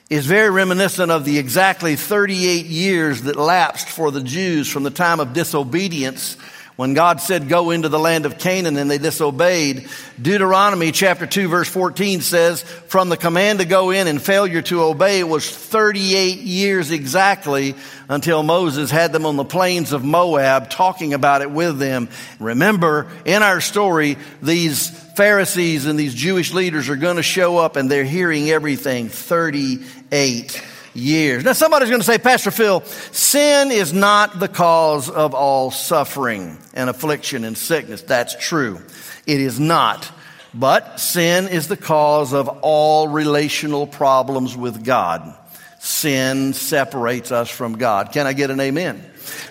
is 0.08 0.24
very 0.24 0.50
reminiscent 0.50 1.10
of 1.10 1.24
the 1.24 1.40
exactly 1.40 1.96
38 1.96 2.64
years 2.64 3.22
that 3.22 3.34
lapsed 3.34 3.88
for 3.88 4.12
the 4.12 4.22
Jews 4.22 4.70
from 4.70 4.84
the 4.84 4.90
time 4.90 5.18
of 5.18 5.32
disobedience 5.32 6.36
when 6.78 6.94
God 6.94 7.20
said, 7.20 7.48
go 7.48 7.72
into 7.72 7.88
the 7.88 7.98
land 7.98 8.24
of 8.24 8.38
Canaan 8.38 8.76
and 8.76 8.88
they 8.88 8.98
disobeyed, 8.98 9.88
Deuteronomy 10.22 10.92
chapter 10.92 11.26
2 11.26 11.48
verse 11.48 11.68
14 11.68 12.20
says, 12.20 12.62
from 12.62 13.08
the 13.08 13.16
command 13.16 13.58
to 13.58 13.64
go 13.64 13.90
in 13.90 14.06
and 14.06 14.22
failure 14.22 14.62
to 14.62 14.84
obey, 14.84 15.18
it 15.18 15.26
was 15.26 15.50
38 15.50 16.38
years 16.38 16.92
exactly 16.92 17.74
until 18.08 18.44
Moses 18.44 18.92
had 18.92 19.12
them 19.12 19.26
on 19.26 19.34
the 19.34 19.44
plains 19.44 19.92
of 19.92 20.04
Moab 20.04 20.70
talking 20.70 21.14
about 21.14 21.42
it 21.42 21.50
with 21.50 21.80
them. 21.80 22.08
Remember, 22.38 23.08
in 23.24 23.42
our 23.42 23.60
story, 23.60 24.16
these 24.40 24.88
Pharisees 25.16 25.86
and 25.86 25.98
these 25.98 26.14
Jewish 26.14 26.52
leaders 26.52 26.88
are 26.88 26.94
going 26.94 27.16
to 27.16 27.24
show 27.24 27.58
up 27.58 27.74
and 27.74 27.90
they're 27.90 28.04
hearing 28.04 28.50
everything 28.50 29.08
38 29.08 30.62
years. 30.98 31.44
Now 31.44 31.52
somebody's 31.52 31.88
going 31.88 32.00
to 32.00 32.06
say, 32.06 32.18
Pastor 32.18 32.50
Phil, 32.50 32.82
sin 33.12 33.70
is 33.70 33.92
not 33.92 34.38
the 34.38 34.48
cause 34.48 35.08
of 35.08 35.34
all 35.34 35.70
suffering 35.70 36.58
and 36.74 36.90
affliction 36.90 37.44
and 37.44 37.56
sickness. 37.56 38.02
That's 38.02 38.36
true. 38.36 38.80
It 39.26 39.40
is 39.40 39.58
not. 39.60 40.10
But 40.54 40.98
sin 40.98 41.48
is 41.48 41.68
the 41.68 41.76
cause 41.76 42.32
of 42.32 42.48
all 42.62 43.08
relational 43.08 43.86
problems 43.86 44.56
with 44.56 44.84
God. 44.84 45.36
Sin 45.78 46.52
separates 46.54 47.30
us 47.30 47.48
from 47.48 47.78
God. 47.78 48.12
Can 48.12 48.26
I 48.26 48.32
get 48.32 48.50
an 48.50 48.58
amen? 48.58 49.04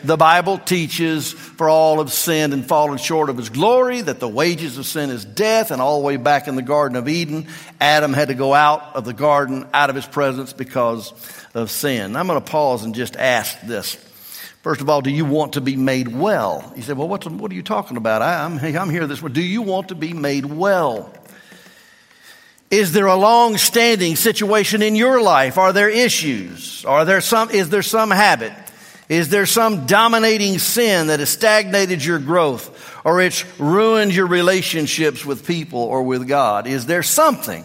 The 0.03 0.17
Bible 0.17 0.57
teaches 0.57 1.31
for 1.31 1.69
all 1.69 1.97
have 1.97 2.11
sinned 2.11 2.53
and 2.53 2.65
fallen 2.65 2.97
short 2.97 3.29
of 3.29 3.37
his 3.37 3.49
glory, 3.49 4.01
that 4.01 4.19
the 4.19 4.27
wages 4.27 4.77
of 4.77 4.85
sin 4.85 5.09
is 5.09 5.25
death, 5.25 5.71
and 5.71 5.81
all 5.81 5.99
the 5.99 6.05
way 6.05 6.17
back 6.17 6.47
in 6.47 6.55
the 6.55 6.61
Garden 6.61 6.97
of 6.97 7.07
Eden, 7.07 7.47
Adam 7.79 8.13
had 8.13 8.27
to 8.27 8.33
go 8.33 8.53
out 8.53 8.95
of 8.95 9.05
the 9.05 9.13
garden, 9.13 9.67
out 9.73 9.89
of 9.89 9.95
his 9.95 10.05
presence 10.05 10.53
because 10.53 11.13
of 11.53 11.71
sin. 11.71 12.15
I'm 12.15 12.27
going 12.27 12.41
to 12.41 12.51
pause 12.51 12.83
and 12.83 12.93
just 12.93 13.15
ask 13.15 13.59
this. 13.61 13.95
First 14.63 14.81
of 14.81 14.89
all, 14.89 15.01
do 15.01 15.09
you 15.09 15.23
want 15.23 15.53
to 15.53 15.61
be 15.61 15.75
made 15.75 16.07
well? 16.07 16.73
He 16.75 16.81
said, 16.81 16.97
Well, 16.97 17.07
what 17.07 17.25
are 17.25 17.55
you 17.55 17.63
talking 17.63 17.95
about? 17.95 18.21
I, 18.21 18.45
am 18.45 18.59
I'm, 18.59 18.77
I'm 18.77 18.89
here 18.89 19.07
this 19.07 19.21
way. 19.21 19.31
Do 19.31 19.41
you 19.41 19.61
want 19.61 19.89
to 19.89 19.95
be 19.95 20.13
made 20.13 20.45
well? 20.45 21.13
Is 22.69 22.91
there 22.91 23.05
a 23.05 23.15
long 23.15 23.55
standing 23.55 24.17
situation 24.17 24.81
in 24.81 24.95
your 24.95 25.21
life? 25.21 25.57
Are 25.57 25.71
there 25.71 25.89
issues? 25.89 26.83
Are 26.83 27.05
there 27.05 27.21
some, 27.21 27.49
is 27.49 27.69
there 27.69 27.81
some 27.81 28.11
habit? 28.11 28.51
Is 29.09 29.29
there 29.29 29.45
some 29.45 29.85
dominating 29.85 30.59
sin 30.59 31.07
that 31.07 31.19
has 31.19 31.29
stagnated 31.29 32.03
your 32.03 32.19
growth 32.19 33.05
or 33.05 33.21
it's 33.21 33.45
ruined 33.59 34.13
your 34.13 34.27
relationships 34.27 35.25
with 35.25 35.47
people 35.47 35.79
or 35.79 36.03
with 36.03 36.27
God? 36.27 36.67
Is 36.67 36.85
there 36.85 37.03
something 37.03 37.63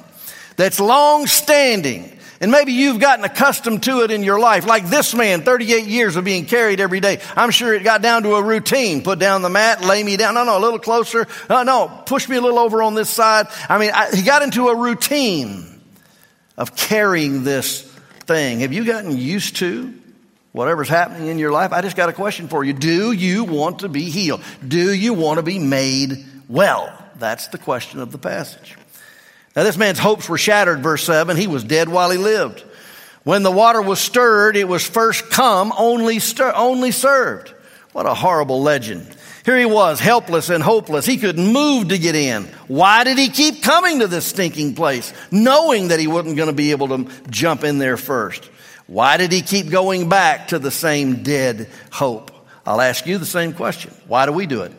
that's 0.56 0.78
long 0.78 1.26
standing 1.26 2.18
and 2.42 2.50
maybe 2.50 2.72
you've 2.72 2.98
gotten 2.98 3.24
accustomed 3.24 3.84
to 3.84 4.02
it 4.02 4.10
in 4.10 4.24
your 4.24 4.40
life, 4.40 4.66
like 4.66 4.88
this 4.88 5.14
man, 5.14 5.42
38 5.42 5.84
years 5.84 6.16
of 6.16 6.24
being 6.24 6.44
carried 6.44 6.80
every 6.80 6.98
day. 6.98 7.20
I'm 7.36 7.52
sure 7.52 7.72
it 7.72 7.84
got 7.84 8.02
down 8.02 8.24
to 8.24 8.34
a 8.34 8.42
routine. 8.42 9.04
Put 9.04 9.20
down 9.20 9.42
the 9.42 9.48
mat, 9.48 9.84
lay 9.84 10.02
me 10.02 10.16
down. 10.16 10.34
No, 10.34 10.42
no, 10.42 10.58
a 10.58 10.60
little 10.60 10.80
closer. 10.80 11.28
No, 11.48 11.62
no, 11.62 12.02
push 12.04 12.28
me 12.28 12.36
a 12.36 12.40
little 12.40 12.58
over 12.58 12.82
on 12.82 12.96
this 12.96 13.08
side. 13.08 13.46
I 13.68 13.78
mean, 13.78 13.92
I, 13.94 14.10
he 14.10 14.22
got 14.22 14.42
into 14.42 14.70
a 14.70 14.76
routine 14.76 15.80
of 16.58 16.74
carrying 16.74 17.44
this 17.44 17.82
thing. 18.26 18.58
Have 18.60 18.72
you 18.72 18.84
gotten 18.84 19.16
used 19.16 19.56
to 19.58 19.94
whatever's 20.52 20.88
happening 20.88 21.28
in 21.28 21.38
your 21.38 21.52
life? 21.52 21.72
I 21.72 21.82
just 21.82 21.96
got 21.96 22.08
a 22.08 22.12
question 22.12 22.48
for 22.48 22.62
you. 22.62 22.72
Do 22.72 23.12
you 23.12 23.44
want 23.44 23.80
to 23.80 23.88
be 23.88 24.10
healed? 24.10 24.42
Do 24.66 24.92
you 24.92 25.14
want 25.14 25.38
to 25.38 25.42
be 25.42 25.58
made 25.58 26.24
well? 26.48 26.96
That's 27.18 27.48
the 27.48 27.58
question 27.58 28.00
of 28.00 28.12
the 28.12 28.18
passage. 28.18 28.76
Now, 29.54 29.64
this 29.64 29.76
man's 29.76 29.98
hopes 29.98 30.28
were 30.28 30.38
shattered, 30.38 30.82
verse 30.82 31.04
7. 31.04 31.36
He 31.36 31.46
was 31.46 31.64
dead 31.64 31.88
while 31.88 32.10
he 32.10 32.18
lived. 32.18 32.64
When 33.24 33.42
the 33.42 33.50
water 33.50 33.80
was 33.80 34.00
stirred, 34.00 34.56
it 34.56 34.66
was 34.66 34.86
first 34.86 35.30
come, 35.30 35.72
only, 35.76 36.18
stir, 36.18 36.52
only 36.56 36.90
served. 36.90 37.54
What 37.92 38.06
a 38.06 38.14
horrible 38.14 38.62
legend. 38.62 39.06
Here 39.44 39.58
he 39.58 39.64
was, 39.64 40.00
helpless 40.00 40.48
and 40.50 40.62
hopeless. 40.62 41.04
He 41.04 41.16
couldn't 41.16 41.52
move 41.52 41.88
to 41.88 41.98
get 41.98 42.14
in. 42.14 42.44
Why 42.68 43.04
did 43.04 43.18
he 43.18 43.28
keep 43.28 43.62
coming 43.62 43.98
to 44.00 44.06
this 44.06 44.26
stinking 44.26 44.74
place, 44.74 45.12
knowing 45.30 45.88
that 45.88 46.00
he 46.00 46.06
wasn't 46.06 46.36
going 46.36 46.48
to 46.48 46.54
be 46.54 46.70
able 46.70 46.88
to 46.88 47.10
jump 47.28 47.64
in 47.64 47.78
there 47.78 47.96
first? 47.96 48.48
Why 48.86 49.16
did 49.16 49.32
he 49.32 49.42
keep 49.42 49.70
going 49.70 50.08
back 50.08 50.48
to 50.48 50.58
the 50.58 50.70
same 50.70 51.22
dead 51.22 51.68
hope? 51.90 52.30
I'll 52.66 52.80
ask 52.80 53.06
you 53.06 53.18
the 53.18 53.26
same 53.26 53.52
question. 53.52 53.94
Why 54.06 54.26
do 54.26 54.32
we 54.32 54.46
do 54.46 54.62
it? 54.62 54.72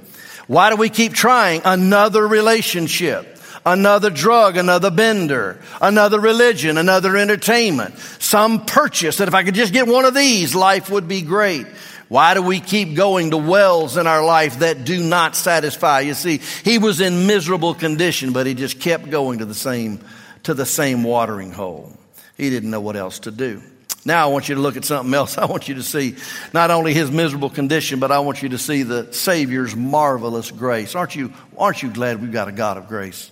Why 0.48 0.70
do 0.70 0.76
we 0.76 0.90
keep 0.90 1.14
trying? 1.14 1.62
Another 1.66 2.28
relationship 2.28 3.34
another 3.66 4.10
drug, 4.10 4.58
another 4.58 4.92
bender, 4.92 5.60
another 5.82 6.20
religion, 6.20 6.78
another 6.78 7.16
entertainment, 7.16 7.98
some 8.20 8.66
purchase 8.66 9.18
that 9.18 9.28
if 9.28 9.34
I 9.34 9.44
could 9.44 9.56
just 9.56 9.74
get 9.74 9.88
one 9.88 10.06
of 10.06 10.14
these, 10.14 10.54
life 10.56 10.90
would 10.90 11.08
be 11.08 11.22
great. 11.22 11.68
Why 12.10 12.34
do 12.34 12.42
we 12.42 12.60
keep 12.60 12.96
going 12.96 13.32
to 13.32 13.38
wells 13.38 13.98
in 13.98 14.06
our 14.06 14.24
life 14.24 14.60
that 14.60 14.84
do 14.84 15.02
not 15.02 15.36
satisfy? 15.36 16.02
You 16.02 16.14
see, 16.14 16.42
he 16.64 16.78
was 16.78 17.02
in 17.02 17.26
miserable 17.26 17.74
condition, 17.74 18.34
but 18.34 18.46
he 18.46 18.54
just 18.54 18.80
kept 18.80 19.10
going 19.10 19.40
to 19.40 19.46
the 19.46 19.56
same, 19.56 20.00
to 20.44 20.54
the 20.54 20.66
same 20.66 21.04
watering 21.04 21.52
hole. 21.52 21.92
He 22.38 22.50
didn't 22.50 22.70
know 22.70 22.82
what 22.82 22.96
else 22.96 23.20
to 23.20 23.32
do. 23.32 23.64
Now 24.06 24.28
I 24.28 24.32
want 24.32 24.50
you 24.50 24.56
to 24.56 24.62
look 24.62 24.78
at 24.78 24.86
something 24.86 25.14
else. 25.14 25.38
I 25.38 25.46
want 25.46 25.68
you 25.68 25.76
to 25.76 25.84
see 25.84 26.16
not 26.54 26.72
only 26.72 26.94
his 26.94 27.12
miserable 27.12 27.50
condition, 27.50 28.00
but 28.00 28.12
I 28.12 28.20
want 28.20 28.42
you 28.42 28.50
to 28.50 28.58
see 28.58 28.84
the 28.84 29.12
Savior's 29.14 29.76
marvelous 29.76 30.52
grace. 30.52 30.96
Aren't 30.96 31.16
you, 31.16 31.34
aren't 31.58 31.84
you 31.84 31.90
glad 31.90 32.22
we've 32.22 32.32
got 32.32 32.48
a 32.48 32.52
God 32.52 32.78
of 32.78 32.88
grace? 32.88 33.32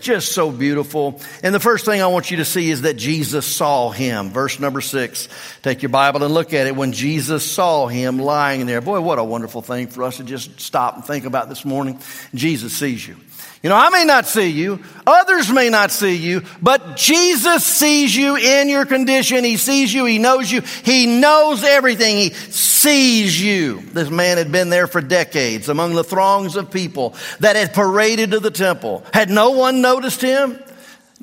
Just 0.00 0.32
so 0.32 0.50
beautiful. 0.50 1.20
And 1.42 1.54
the 1.54 1.60
first 1.60 1.84
thing 1.84 2.02
I 2.02 2.06
want 2.06 2.30
you 2.30 2.38
to 2.38 2.44
see 2.44 2.70
is 2.70 2.82
that 2.82 2.94
Jesus 2.94 3.46
saw 3.46 3.90
him. 3.90 4.30
Verse 4.30 4.60
number 4.60 4.80
six. 4.80 5.28
Take 5.62 5.82
your 5.82 5.88
Bible 5.88 6.22
and 6.22 6.32
look 6.34 6.52
at 6.52 6.66
it. 6.66 6.76
When 6.76 6.92
Jesus 6.92 7.48
saw 7.48 7.86
him 7.86 8.18
lying 8.18 8.66
there. 8.66 8.80
Boy, 8.80 9.00
what 9.00 9.18
a 9.18 9.24
wonderful 9.24 9.62
thing 9.62 9.88
for 9.88 10.04
us 10.04 10.18
to 10.18 10.24
just 10.24 10.60
stop 10.60 10.96
and 10.96 11.04
think 11.04 11.24
about 11.24 11.48
this 11.48 11.64
morning. 11.64 11.98
Jesus 12.34 12.76
sees 12.76 13.06
you. 13.06 13.16
You 13.62 13.68
know, 13.68 13.76
I 13.76 13.90
may 13.90 14.04
not 14.04 14.26
see 14.26 14.48
you, 14.48 14.80
others 15.06 15.48
may 15.48 15.70
not 15.70 15.92
see 15.92 16.16
you, 16.16 16.42
but 16.60 16.96
Jesus 16.96 17.64
sees 17.64 18.14
you 18.14 18.34
in 18.34 18.68
your 18.68 18.84
condition. 18.84 19.44
He 19.44 19.56
sees 19.56 19.94
you, 19.94 20.04
He 20.04 20.18
knows 20.18 20.50
you, 20.50 20.62
He 20.82 21.20
knows 21.20 21.62
everything, 21.62 22.16
He 22.16 22.30
sees 22.30 23.40
you. 23.40 23.80
This 23.92 24.10
man 24.10 24.36
had 24.36 24.50
been 24.50 24.68
there 24.68 24.88
for 24.88 25.00
decades 25.00 25.68
among 25.68 25.94
the 25.94 26.02
throngs 26.02 26.56
of 26.56 26.72
people 26.72 27.14
that 27.38 27.54
had 27.54 27.72
paraded 27.72 28.32
to 28.32 28.40
the 28.40 28.50
temple. 28.50 29.04
Had 29.14 29.30
no 29.30 29.50
one 29.50 29.80
noticed 29.80 30.20
him? 30.20 30.58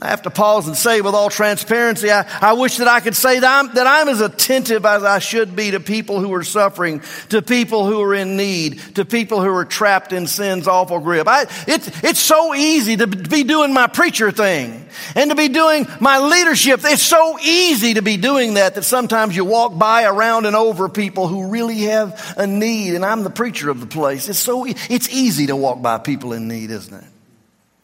I 0.01 0.07
have 0.07 0.21
to 0.21 0.29
pause 0.29 0.67
and 0.67 0.77
say 0.77 1.01
with 1.01 1.13
all 1.13 1.29
transparency, 1.29 2.09
I, 2.09 2.25
I 2.39 2.53
wish 2.53 2.77
that 2.77 2.87
I 2.87 3.01
could 3.01 3.15
say 3.15 3.39
that 3.39 3.59
I'm, 3.59 3.73
that 3.75 3.85
I'm 3.85 4.07
as 4.07 4.21
attentive 4.21 4.85
as 4.85 5.03
I 5.03 5.19
should 5.19 5.57
be 5.57 5.71
to 5.71 5.81
people 5.81 6.21
who 6.21 6.33
are 6.33 6.43
suffering, 6.43 7.01
to 7.29 7.41
people 7.41 7.85
who 7.85 8.01
are 8.01 8.13
in 8.13 8.37
need, 8.37 8.79
to 8.95 9.03
people 9.03 9.41
who 9.41 9.49
are 9.49 9.65
trapped 9.65 10.13
in 10.13 10.27
sin's 10.27 10.69
awful 10.69 10.99
grip. 10.99 11.27
I, 11.27 11.47
it's, 11.67 12.03
it's 12.03 12.19
so 12.19 12.55
easy 12.55 12.95
to 12.97 13.07
be 13.07 13.43
doing 13.43 13.73
my 13.73 13.87
preacher 13.87 14.31
thing 14.31 14.87
and 15.15 15.31
to 15.31 15.35
be 15.35 15.49
doing 15.49 15.85
my 15.99 16.19
leadership. 16.19 16.79
It's 16.83 17.01
so 17.01 17.37
easy 17.39 17.95
to 17.95 18.01
be 18.01 18.15
doing 18.15 18.53
that 18.53 18.75
that 18.75 18.83
sometimes 18.83 19.35
you 19.35 19.43
walk 19.43 19.77
by 19.77 20.05
around 20.05 20.45
and 20.45 20.55
over 20.55 20.87
people 20.87 21.27
who 21.27 21.49
really 21.49 21.79
have 21.81 22.35
a 22.37 22.47
need 22.47 22.95
and 22.95 23.03
I'm 23.03 23.23
the 23.23 23.29
preacher 23.29 23.69
of 23.69 23.81
the 23.81 23.87
place. 23.87 24.29
It's 24.29 24.39
so, 24.39 24.65
it's 24.65 25.09
easy 25.09 25.47
to 25.47 25.57
walk 25.57 25.81
by 25.81 25.97
people 25.97 26.31
in 26.31 26.47
need, 26.47 26.71
isn't 26.71 26.93
it? 26.93 27.09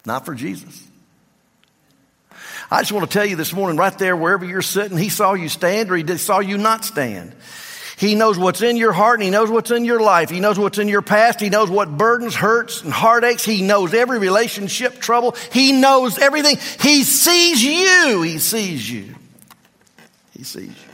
Not 0.06 0.26
for 0.26 0.34
Jesus. 0.34 0.85
I 2.72 2.82
just 2.82 2.92
want 2.92 3.10
to 3.10 3.14
tell 3.14 3.26
you 3.26 3.36
this 3.36 3.54
morning, 3.54 3.78
right 3.78 3.98
there, 3.98 4.16
wherever 4.16 4.46
you're 4.46 4.62
sitting, 4.62 4.98
He 4.98 5.10
saw 5.10 5.34
you 5.34 5.50
stand 5.50 5.92
or 5.92 5.96
He 5.96 6.18
saw 6.18 6.40
you 6.40 6.58
not 6.58 6.84
stand. 6.86 7.36
He 7.98 8.16
knows 8.16 8.38
what's 8.38 8.62
in 8.62 8.76
your 8.76 8.92
heart 8.92 9.20
and 9.20 9.24
He 9.24 9.30
knows 9.30 9.50
what's 9.50 9.72
in 9.72 9.86
your 9.86 10.02
life. 10.02 10.30
He 10.30 10.40
knows 10.40 10.60
what's 10.60 10.80
in 10.80 10.90
your 10.90 11.02
past. 11.02 11.40
He 11.40 11.50
knows 11.50 11.70
what 11.70 11.98
burdens, 11.98 12.36
hurts, 12.36 12.82
and 12.82 12.92
heartaches. 12.92 13.46
He 13.46 13.62
knows 13.62 13.94
every 13.94 14.20
relationship 14.20 15.00
trouble. 15.00 15.36
He 15.54 15.72
knows 15.72 16.18
everything. 16.18 16.58
He 16.82 17.04
sees 17.04 17.64
you. 17.64 18.22
He 18.24 18.40
sees 18.40 18.90
you. 18.90 19.16
He 20.38 20.44
sees 20.44 20.68
you. 20.68 20.92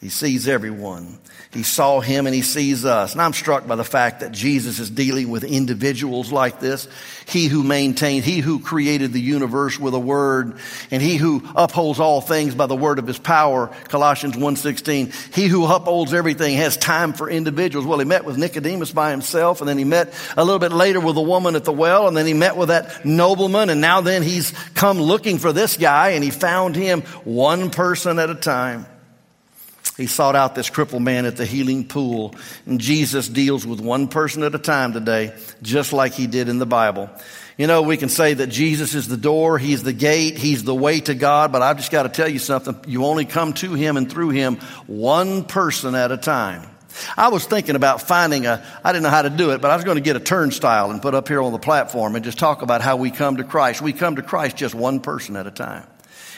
He 0.00 0.08
sees 0.08 0.48
everyone. 0.48 1.18
He 1.52 1.64
saw 1.64 2.00
him 2.00 2.26
and 2.26 2.34
he 2.34 2.40
sees 2.40 2.86
us. 2.86 3.12
And 3.12 3.20
I'm 3.20 3.34
struck 3.34 3.66
by 3.66 3.76
the 3.76 3.84
fact 3.84 4.20
that 4.20 4.32
Jesus 4.32 4.78
is 4.78 4.88
dealing 4.88 5.28
with 5.28 5.44
individuals 5.44 6.32
like 6.32 6.60
this. 6.60 6.88
He 7.26 7.46
who 7.46 7.62
maintained, 7.62 8.24
he 8.24 8.38
who 8.38 8.58
created 8.58 9.12
the 9.12 9.20
universe 9.20 9.78
with 9.78 9.92
a 9.92 9.98
word, 9.98 10.56
and 10.90 11.02
he 11.02 11.16
who 11.16 11.42
upholds 11.54 12.00
all 12.00 12.22
things 12.22 12.54
by 12.54 12.64
the 12.64 12.74
word 12.74 12.98
of 12.98 13.06
his 13.06 13.18
power, 13.18 13.66
Colossians 13.88 14.34
1.16. 14.34 15.34
He 15.34 15.46
who 15.46 15.66
upholds 15.66 16.14
everything 16.14 16.56
has 16.56 16.78
time 16.78 17.12
for 17.12 17.28
individuals. 17.28 17.86
Well, 17.86 17.98
he 17.98 18.06
met 18.06 18.24
with 18.24 18.38
Nicodemus 18.38 18.90
by 18.90 19.10
himself, 19.10 19.60
and 19.60 19.68
then 19.68 19.76
he 19.76 19.84
met 19.84 20.14
a 20.38 20.44
little 20.44 20.58
bit 20.58 20.72
later 20.72 21.00
with 21.00 21.18
a 21.18 21.22
woman 21.22 21.54
at 21.54 21.64
the 21.64 21.72
well, 21.72 22.08
and 22.08 22.16
then 22.16 22.24
he 22.24 22.34
met 22.34 22.56
with 22.56 22.68
that 22.68 23.04
nobleman, 23.04 23.68
and 23.68 23.82
now 23.82 24.00
then 24.00 24.22
he's 24.22 24.52
come 24.72 24.98
looking 24.98 25.36
for 25.36 25.52
this 25.52 25.76
guy, 25.76 26.10
and 26.10 26.24
he 26.24 26.30
found 26.30 26.76
him 26.76 27.02
one 27.24 27.68
person 27.68 28.18
at 28.18 28.30
a 28.30 28.34
time. 28.34 28.86
He 30.02 30.08
sought 30.08 30.34
out 30.34 30.56
this 30.56 30.68
crippled 30.68 31.02
man 31.02 31.26
at 31.26 31.36
the 31.36 31.46
healing 31.46 31.86
pool. 31.86 32.34
And 32.66 32.80
Jesus 32.80 33.28
deals 33.28 33.64
with 33.64 33.80
one 33.80 34.08
person 34.08 34.42
at 34.42 34.52
a 34.52 34.58
time 34.58 34.92
today, 34.92 35.32
just 35.62 35.92
like 35.92 36.12
he 36.12 36.26
did 36.26 36.48
in 36.48 36.58
the 36.58 36.66
Bible. 36.66 37.08
You 37.56 37.68
know, 37.68 37.82
we 37.82 37.96
can 37.96 38.08
say 38.08 38.34
that 38.34 38.48
Jesus 38.48 38.96
is 38.96 39.06
the 39.06 39.16
door, 39.16 39.58
He's 39.58 39.84
the 39.84 39.92
gate, 39.92 40.36
He's 40.36 40.64
the 40.64 40.74
way 40.74 40.98
to 41.02 41.14
God, 41.14 41.52
but 41.52 41.62
I've 41.62 41.76
just 41.76 41.92
got 41.92 42.02
to 42.02 42.08
tell 42.08 42.26
you 42.26 42.40
something. 42.40 42.74
You 42.88 43.04
only 43.04 43.24
come 43.24 43.52
to 43.52 43.74
Him 43.74 43.96
and 43.96 44.10
through 44.10 44.30
Him 44.30 44.56
one 44.88 45.44
person 45.44 45.94
at 45.94 46.10
a 46.10 46.16
time. 46.16 46.68
I 47.16 47.28
was 47.28 47.44
thinking 47.46 47.76
about 47.76 48.02
finding 48.02 48.46
a, 48.46 48.66
I 48.82 48.90
didn't 48.90 49.04
know 49.04 49.10
how 49.10 49.22
to 49.22 49.30
do 49.30 49.52
it, 49.52 49.60
but 49.60 49.70
I 49.70 49.76
was 49.76 49.84
going 49.84 49.98
to 49.98 50.02
get 50.02 50.16
a 50.16 50.20
turnstile 50.20 50.90
and 50.90 51.00
put 51.00 51.14
up 51.14 51.28
here 51.28 51.40
on 51.40 51.52
the 51.52 51.60
platform 51.60 52.16
and 52.16 52.24
just 52.24 52.40
talk 52.40 52.62
about 52.62 52.80
how 52.80 52.96
we 52.96 53.12
come 53.12 53.36
to 53.36 53.44
Christ. 53.44 53.80
We 53.80 53.92
come 53.92 54.16
to 54.16 54.22
Christ 54.22 54.56
just 54.56 54.74
one 54.74 54.98
person 54.98 55.36
at 55.36 55.46
a 55.46 55.52
time. 55.52 55.86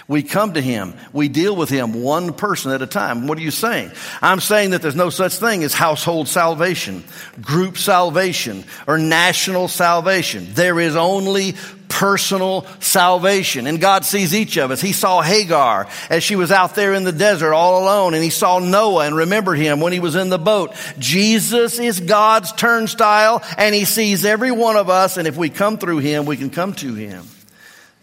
We 0.06 0.22
come 0.22 0.54
to 0.54 0.60
Him. 0.60 0.94
We 1.12 1.28
deal 1.28 1.56
with 1.56 1.70
Him 1.70 2.02
one 2.02 2.34
person 2.34 2.72
at 2.72 2.82
a 2.82 2.86
time. 2.86 3.26
What 3.26 3.38
are 3.38 3.42
you 3.42 3.50
saying? 3.50 3.90
I'm 4.20 4.40
saying 4.40 4.70
that 4.70 4.82
there's 4.82 4.94
no 4.94 5.10
such 5.10 5.34
thing 5.34 5.64
as 5.64 5.72
household 5.72 6.28
salvation, 6.28 7.04
group 7.40 7.78
salvation, 7.78 8.64
or 8.86 8.98
national 8.98 9.68
salvation. 9.68 10.46
There 10.50 10.78
is 10.78 10.94
only 10.94 11.54
personal 11.88 12.66
salvation. 12.80 13.66
And 13.66 13.80
God 13.80 14.04
sees 14.04 14.34
each 14.34 14.56
of 14.56 14.70
us. 14.70 14.80
He 14.80 14.92
saw 14.92 15.22
Hagar 15.22 15.86
as 16.10 16.24
she 16.24 16.36
was 16.36 16.50
out 16.50 16.74
there 16.74 16.92
in 16.92 17.04
the 17.04 17.12
desert 17.12 17.54
all 17.54 17.82
alone, 17.82 18.14
and 18.14 18.22
He 18.22 18.30
saw 18.30 18.58
Noah 18.58 19.06
and 19.06 19.16
remembered 19.16 19.58
him 19.58 19.80
when 19.80 19.92
he 19.92 20.00
was 20.00 20.16
in 20.16 20.28
the 20.28 20.38
boat. 20.38 20.74
Jesus 20.98 21.78
is 21.78 22.00
God's 22.00 22.52
turnstile, 22.52 23.42
and 23.56 23.74
He 23.74 23.84
sees 23.84 24.24
every 24.24 24.50
one 24.50 24.76
of 24.76 24.90
us, 24.90 25.16
and 25.16 25.26
if 25.26 25.36
we 25.36 25.48
come 25.48 25.78
through 25.78 25.98
Him, 25.98 26.26
we 26.26 26.36
can 26.36 26.50
come 26.50 26.74
to 26.74 26.94
Him. 26.94 27.24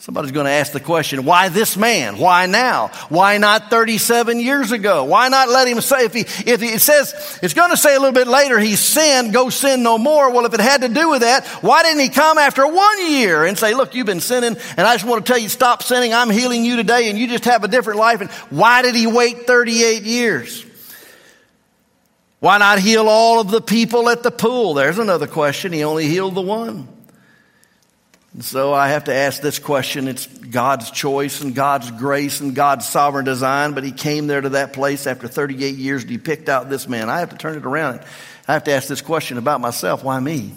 Somebody's 0.01 0.31
going 0.31 0.47
to 0.47 0.51
ask 0.51 0.71
the 0.71 0.79
question, 0.79 1.25
why 1.25 1.49
this 1.49 1.77
man? 1.77 2.17
Why 2.17 2.47
now? 2.47 2.87
Why 3.09 3.37
not 3.37 3.69
37 3.69 4.39
years 4.39 4.71
ago? 4.71 5.03
Why 5.03 5.29
not 5.29 5.47
let 5.47 5.67
him 5.67 5.79
say, 5.79 6.05
if 6.05 6.13
he, 6.15 6.21
if 6.21 6.59
he, 6.59 6.69
it 6.69 6.81
says, 6.81 7.39
it's 7.43 7.53
going 7.53 7.69
to 7.69 7.77
say 7.77 7.93
a 7.93 7.99
little 7.99 8.11
bit 8.11 8.27
later, 8.27 8.57
he 8.57 8.75
sinned, 8.75 9.31
go 9.31 9.51
sin 9.51 9.83
no 9.83 9.99
more. 9.99 10.31
Well, 10.31 10.47
if 10.47 10.55
it 10.55 10.59
had 10.59 10.81
to 10.81 10.89
do 10.89 11.11
with 11.11 11.21
that, 11.21 11.45
why 11.61 11.83
didn't 11.83 11.99
he 11.99 12.09
come 12.09 12.39
after 12.39 12.65
one 12.65 13.11
year 13.11 13.45
and 13.45 13.55
say, 13.55 13.75
look, 13.75 13.93
you've 13.93 14.07
been 14.07 14.21
sinning 14.21 14.57
and 14.75 14.87
I 14.87 14.95
just 14.95 15.05
want 15.05 15.23
to 15.23 15.31
tell 15.31 15.39
you, 15.39 15.49
stop 15.49 15.83
sinning. 15.83 16.15
I'm 16.15 16.31
healing 16.31 16.65
you 16.65 16.77
today 16.77 17.07
and 17.07 17.19
you 17.19 17.27
just 17.27 17.45
have 17.45 17.63
a 17.63 17.67
different 17.67 17.99
life. 17.99 18.21
And 18.21 18.31
why 18.49 18.81
did 18.81 18.95
he 18.95 19.05
wait 19.05 19.45
38 19.45 20.01
years? 20.01 20.65
Why 22.39 22.57
not 22.57 22.79
heal 22.79 23.07
all 23.07 23.39
of 23.39 23.51
the 23.51 23.61
people 23.61 24.09
at 24.09 24.23
the 24.23 24.31
pool? 24.31 24.73
There's 24.73 24.97
another 24.97 25.27
question. 25.27 25.71
He 25.73 25.83
only 25.83 26.07
healed 26.07 26.33
the 26.33 26.41
one. 26.41 26.87
And 28.33 28.45
so 28.45 28.73
I 28.73 28.89
have 28.89 29.05
to 29.05 29.13
ask 29.13 29.41
this 29.41 29.59
question. 29.59 30.07
It's 30.07 30.25
God's 30.25 30.89
choice 30.91 31.41
and 31.41 31.53
God's 31.53 31.91
grace 31.91 32.39
and 32.39 32.55
God's 32.55 32.87
sovereign 32.87 33.25
design, 33.25 33.73
but 33.73 33.83
he 33.83 33.91
came 33.91 34.27
there 34.27 34.39
to 34.39 34.49
that 34.49 34.71
place 34.73 35.05
after 35.05 35.27
38 35.27 35.75
years 35.75 36.03
and 36.03 36.11
he 36.11 36.17
picked 36.17 36.47
out 36.47 36.69
this 36.69 36.87
man. 36.87 37.09
I 37.09 37.19
have 37.19 37.31
to 37.31 37.37
turn 37.37 37.57
it 37.57 37.65
around. 37.65 38.01
I 38.47 38.53
have 38.53 38.63
to 38.65 38.71
ask 38.71 38.87
this 38.87 39.01
question 39.01 39.37
about 39.37 39.59
myself. 39.59 40.03
Why 40.03 40.19
me? 40.19 40.51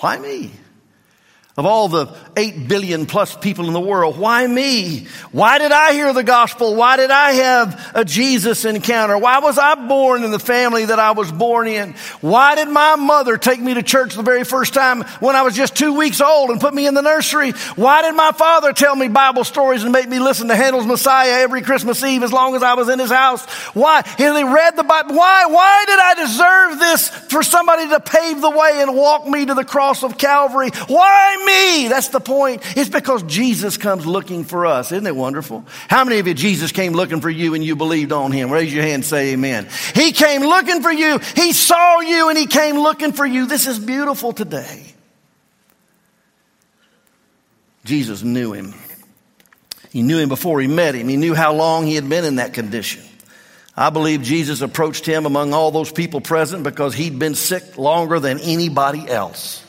Why 0.00 0.18
me? 0.18 0.52
Of 1.60 1.66
all 1.66 1.88
the 1.88 2.08
8 2.38 2.68
billion 2.68 3.04
plus 3.04 3.36
people 3.36 3.66
in 3.66 3.74
the 3.74 3.80
world, 3.80 4.16
why 4.16 4.46
me? 4.46 5.06
Why 5.30 5.58
did 5.58 5.72
I 5.72 5.92
hear 5.92 6.10
the 6.14 6.22
gospel? 6.22 6.74
Why 6.74 6.96
did 6.96 7.10
I 7.10 7.32
have 7.32 7.92
a 7.94 8.02
Jesus 8.02 8.64
encounter? 8.64 9.18
Why 9.18 9.40
was 9.40 9.58
I 9.58 9.74
born 9.74 10.24
in 10.24 10.30
the 10.30 10.38
family 10.38 10.86
that 10.86 10.98
I 10.98 11.10
was 11.10 11.30
born 11.30 11.68
in? 11.68 11.92
Why 12.22 12.54
did 12.54 12.68
my 12.68 12.96
mother 12.96 13.36
take 13.36 13.60
me 13.60 13.74
to 13.74 13.82
church 13.82 14.14
the 14.14 14.22
very 14.22 14.42
first 14.42 14.72
time 14.72 15.02
when 15.20 15.36
I 15.36 15.42
was 15.42 15.54
just 15.54 15.76
two 15.76 15.92
weeks 15.92 16.22
old 16.22 16.48
and 16.48 16.58
put 16.58 16.72
me 16.72 16.86
in 16.86 16.94
the 16.94 17.02
nursery? 17.02 17.50
Why 17.76 18.00
did 18.00 18.14
my 18.14 18.32
father 18.32 18.72
tell 18.72 18.96
me 18.96 19.08
Bible 19.08 19.44
stories 19.44 19.82
and 19.82 19.92
make 19.92 20.08
me 20.08 20.18
listen 20.18 20.48
to 20.48 20.56
Handel's 20.56 20.86
Messiah 20.86 21.42
every 21.42 21.60
Christmas 21.60 22.02
Eve 22.02 22.22
as 22.22 22.32
long 22.32 22.56
as 22.56 22.62
I 22.62 22.72
was 22.72 22.88
in 22.88 22.98
his 22.98 23.10
house? 23.10 23.44
Why? 23.74 24.02
He 24.16 24.24
read 24.24 24.76
the 24.76 24.82
Bible. 24.82 25.14
Why? 25.14 25.44
Why 25.44 25.84
did 25.86 25.98
I 25.98 26.14
deserve 26.26 26.78
this 26.78 27.08
for 27.28 27.42
somebody 27.42 27.86
to 27.90 28.00
pave 28.00 28.40
the 28.40 28.48
way 28.48 28.80
and 28.80 28.96
walk 28.96 29.26
me 29.26 29.44
to 29.44 29.52
the 29.52 29.64
cross 29.64 30.02
of 30.02 30.16
Calvary? 30.16 30.70
Why 30.88 31.36
me? 31.44 31.49
Me. 31.50 31.88
That's 31.88 32.08
the 32.08 32.20
point. 32.20 32.62
It's 32.76 32.90
because 32.90 33.22
Jesus 33.24 33.76
comes 33.76 34.06
looking 34.06 34.44
for 34.44 34.66
us. 34.66 34.92
Isn't 34.92 35.06
it 35.06 35.16
wonderful? 35.16 35.64
How 35.88 36.04
many 36.04 36.18
of 36.18 36.26
you, 36.26 36.34
Jesus 36.34 36.72
came 36.72 36.92
looking 36.92 37.20
for 37.20 37.30
you 37.30 37.54
and 37.54 37.64
you 37.64 37.76
believed 37.76 38.12
on 38.12 38.32
him? 38.32 38.50
Raise 38.50 38.72
your 38.72 38.82
hand 38.82 38.94
and 38.94 39.04
say 39.04 39.32
amen. 39.32 39.68
He 39.94 40.12
came 40.12 40.42
looking 40.42 40.82
for 40.82 40.92
you. 40.92 41.18
He 41.36 41.52
saw 41.52 42.00
you 42.00 42.28
and 42.28 42.38
he 42.38 42.46
came 42.46 42.76
looking 42.76 43.12
for 43.12 43.26
you. 43.26 43.46
This 43.46 43.66
is 43.66 43.78
beautiful 43.78 44.32
today. 44.32 44.86
Jesus 47.84 48.22
knew 48.22 48.52
him. 48.52 48.74
He 49.90 50.02
knew 50.02 50.18
him 50.18 50.28
before 50.28 50.60
he 50.60 50.68
met 50.68 50.94
him. 50.94 51.08
He 51.08 51.16
knew 51.16 51.34
how 51.34 51.54
long 51.54 51.86
he 51.86 51.94
had 51.94 52.08
been 52.08 52.24
in 52.24 52.36
that 52.36 52.54
condition. 52.54 53.02
I 53.76 53.90
believe 53.90 54.22
Jesus 54.22 54.60
approached 54.60 55.06
him 55.06 55.26
among 55.26 55.54
all 55.54 55.70
those 55.70 55.90
people 55.90 56.20
present 56.20 56.62
because 56.62 56.94
he'd 56.94 57.18
been 57.18 57.34
sick 57.34 57.78
longer 57.78 58.20
than 58.20 58.38
anybody 58.40 59.08
else. 59.08 59.59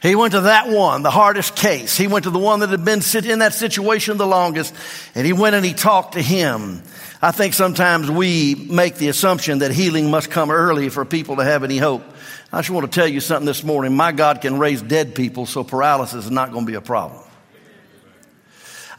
He 0.00 0.14
went 0.14 0.32
to 0.34 0.42
that 0.42 0.68
one, 0.68 1.02
the 1.02 1.10
hardest 1.10 1.56
case. 1.56 1.96
He 1.96 2.06
went 2.06 2.24
to 2.24 2.30
the 2.30 2.38
one 2.38 2.60
that 2.60 2.70
had 2.70 2.84
been 2.84 3.02
in 3.24 3.40
that 3.40 3.52
situation 3.52 4.16
the 4.16 4.26
longest, 4.26 4.72
and 5.14 5.26
he 5.26 5.32
went 5.32 5.56
and 5.56 5.64
he 5.64 5.74
talked 5.74 6.12
to 6.12 6.22
him. 6.22 6.82
I 7.20 7.32
think 7.32 7.54
sometimes 7.54 8.08
we 8.08 8.54
make 8.54 8.94
the 8.94 9.08
assumption 9.08 9.58
that 9.58 9.72
healing 9.72 10.08
must 10.10 10.30
come 10.30 10.52
early 10.52 10.88
for 10.88 11.04
people 11.04 11.36
to 11.36 11.44
have 11.44 11.64
any 11.64 11.78
hope. 11.78 12.04
I 12.52 12.60
just 12.60 12.70
want 12.70 12.90
to 12.90 12.94
tell 12.94 13.08
you 13.08 13.20
something 13.20 13.44
this 13.44 13.64
morning. 13.64 13.96
My 13.96 14.12
God 14.12 14.40
can 14.40 14.58
raise 14.58 14.80
dead 14.80 15.16
people, 15.16 15.46
so 15.46 15.64
paralysis 15.64 16.26
is 16.26 16.30
not 16.30 16.52
going 16.52 16.64
to 16.64 16.70
be 16.70 16.76
a 16.76 16.80
problem. 16.80 17.20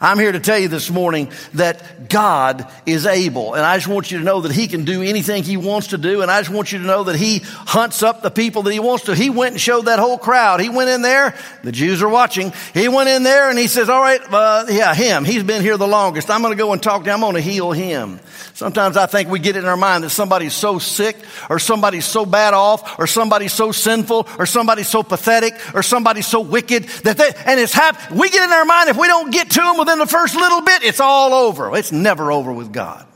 I'm 0.00 0.18
here 0.18 0.32
to 0.32 0.40
tell 0.40 0.58
you 0.58 0.68
this 0.68 0.90
morning 0.90 1.30
that 1.54 2.08
God 2.08 2.70
is 2.86 3.04
able. 3.04 3.54
And 3.54 3.64
I 3.64 3.76
just 3.76 3.88
want 3.88 4.10
you 4.10 4.18
to 4.18 4.24
know 4.24 4.40
that 4.42 4.52
He 4.52 4.66
can 4.66 4.84
do 4.84 5.02
anything 5.02 5.42
He 5.42 5.58
wants 5.58 5.88
to 5.88 5.98
do. 5.98 6.22
And 6.22 6.30
I 6.30 6.40
just 6.40 6.50
want 6.50 6.72
you 6.72 6.78
to 6.78 6.84
know 6.84 7.04
that 7.04 7.16
He 7.16 7.40
hunts 7.44 8.02
up 8.02 8.22
the 8.22 8.30
people 8.30 8.62
that 8.62 8.72
He 8.72 8.80
wants 8.80 9.04
to. 9.04 9.14
He 9.14 9.28
went 9.28 9.52
and 9.52 9.60
showed 9.60 9.86
that 9.86 9.98
whole 9.98 10.16
crowd. 10.16 10.60
He 10.60 10.70
went 10.70 10.88
in 10.88 11.02
there. 11.02 11.34
The 11.64 11.72
Jews 11.72 12.02
are 12.02 12.08
watching. 12.08 12.52
He 12.72 12.88
went 12.88 13.10
in 13.10 13.24
there 13.24 13.50
and 13.50 13.58
He 13.58 13.66
says, 13.66 13.90
all 13.90 14.00
right, 14.00 14.20
uh, 14.32 14.66
yeah, 14.70 14.94
him. 14.94 15.24
He's 15.24 15.42
been 15.42 15.62
here 15.62 15.76
the 15.76 15.86
longest. 15.86 16.30
I'm 16.30 16.40
going 16.40 16.56
to 16.56 16.62
go 16.62 16.72
and 16.72 16.82
talk 16.82 17.04
to 17.04 17.10
him. 17.10 17.16
I'm 17.16 17.20
going 17.20 17.34
to 17.34 17.40
heal 17.40 17.72
him. 17.72 18.20
Sometimes 18.54 18.96
I 18.96 19.06
think 19.06 19.28
we 19.28 19.38
get 19.38 19.56
it 19.56 19.60
in 19.60 19.64
our 19.66 19.76
mind 19.76 20.04
that 20.04 20.10
somebody's 20.10 20.54
so 20.54 20.78
sick 20.78 21.16
or 21.48 21.58
somebody's 21.58 22.04
so 22.04 22.24
bad 22.24 22.54
off 22.54 22.98
or 22.98 23.06
somebody's 23.06 23.52
so 23.52 23.72
sinful 23.72 24.28
or 24.38 24.46
somebody's 24.46 24.88
so 24.88 25.02
pathetic 25.02 25.54
or 25.74 25.82
somebody's 25.82 26.26
so 26.26 26.40
wicked 26.40 26.84
that 27.04 27.16
they, 27.16 27.30
and 27.46 27.60
it's 27.60 27.72
happened. 27.72 28.18
We 28.18 28.30
get 28.30 28.44
in 28.44 28.50
our 28.50 28.64
mind 28.64 28.88
if 28.88 28.96
we 28.96 29.06
don't 29.06 29.30
get 29.30 29.50
to 29.50 29.60
them 29.60 29.78
within 29.90 29.98
the 29.98 30.10
first 30.10 30.36
little 30.36 30.60
bit, 30.60 30.82
it's 30.82 31.00
all 31.00 31.34
over. 31.34 31.76
It's 31.76 31.92
never 31.92 32.30
over 32.30 32.52
with 32.52 32.72
God. 32.72 33.06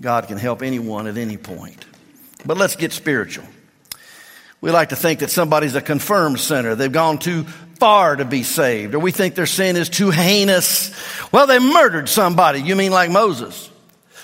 God 0.00 0.28
can 0.28 0.38
help 0.38 0.62
anyone 0.62 1.06
at 1.06 1.16
any 1.16 1.36
point. 1.36 1.84
But 2.44 2.56
let's 2.56 2.76
get 2.76 2.92
spiritual. 2.92 3.46
We 4.60 4.70
like 4.70 4.90
to 4.90 4.96
think 4.96 5.20
that 5.20 5.30
somebody's 5.30 5.74
a 5.74 5.80
confirmed 5.80 6.40
sinner. 6.40 6.74
They've 6.74 6.92
gone 6.92 7.18
too 7.18 7.44
far 7.78 8.16
to 8.16 8.24
be 8.24 8.42
saved, 8.42 8.94
or 8.94 8.98
we 8.98 9.10
think 9.10 9.34
their 9.34 9.46
sin 9.46 9.76
is 9.76 9.88
too 9.88 10.10
heinous. 10.10 10.92
Well, 11.32 11.46
they 11.46 11.58
murdered 11.58 12.08
somebody. 12.08 12.60
You 12.60 12.76
mean 12.76 12.92
like 12.92 13.10
Moses? 13.10 13.70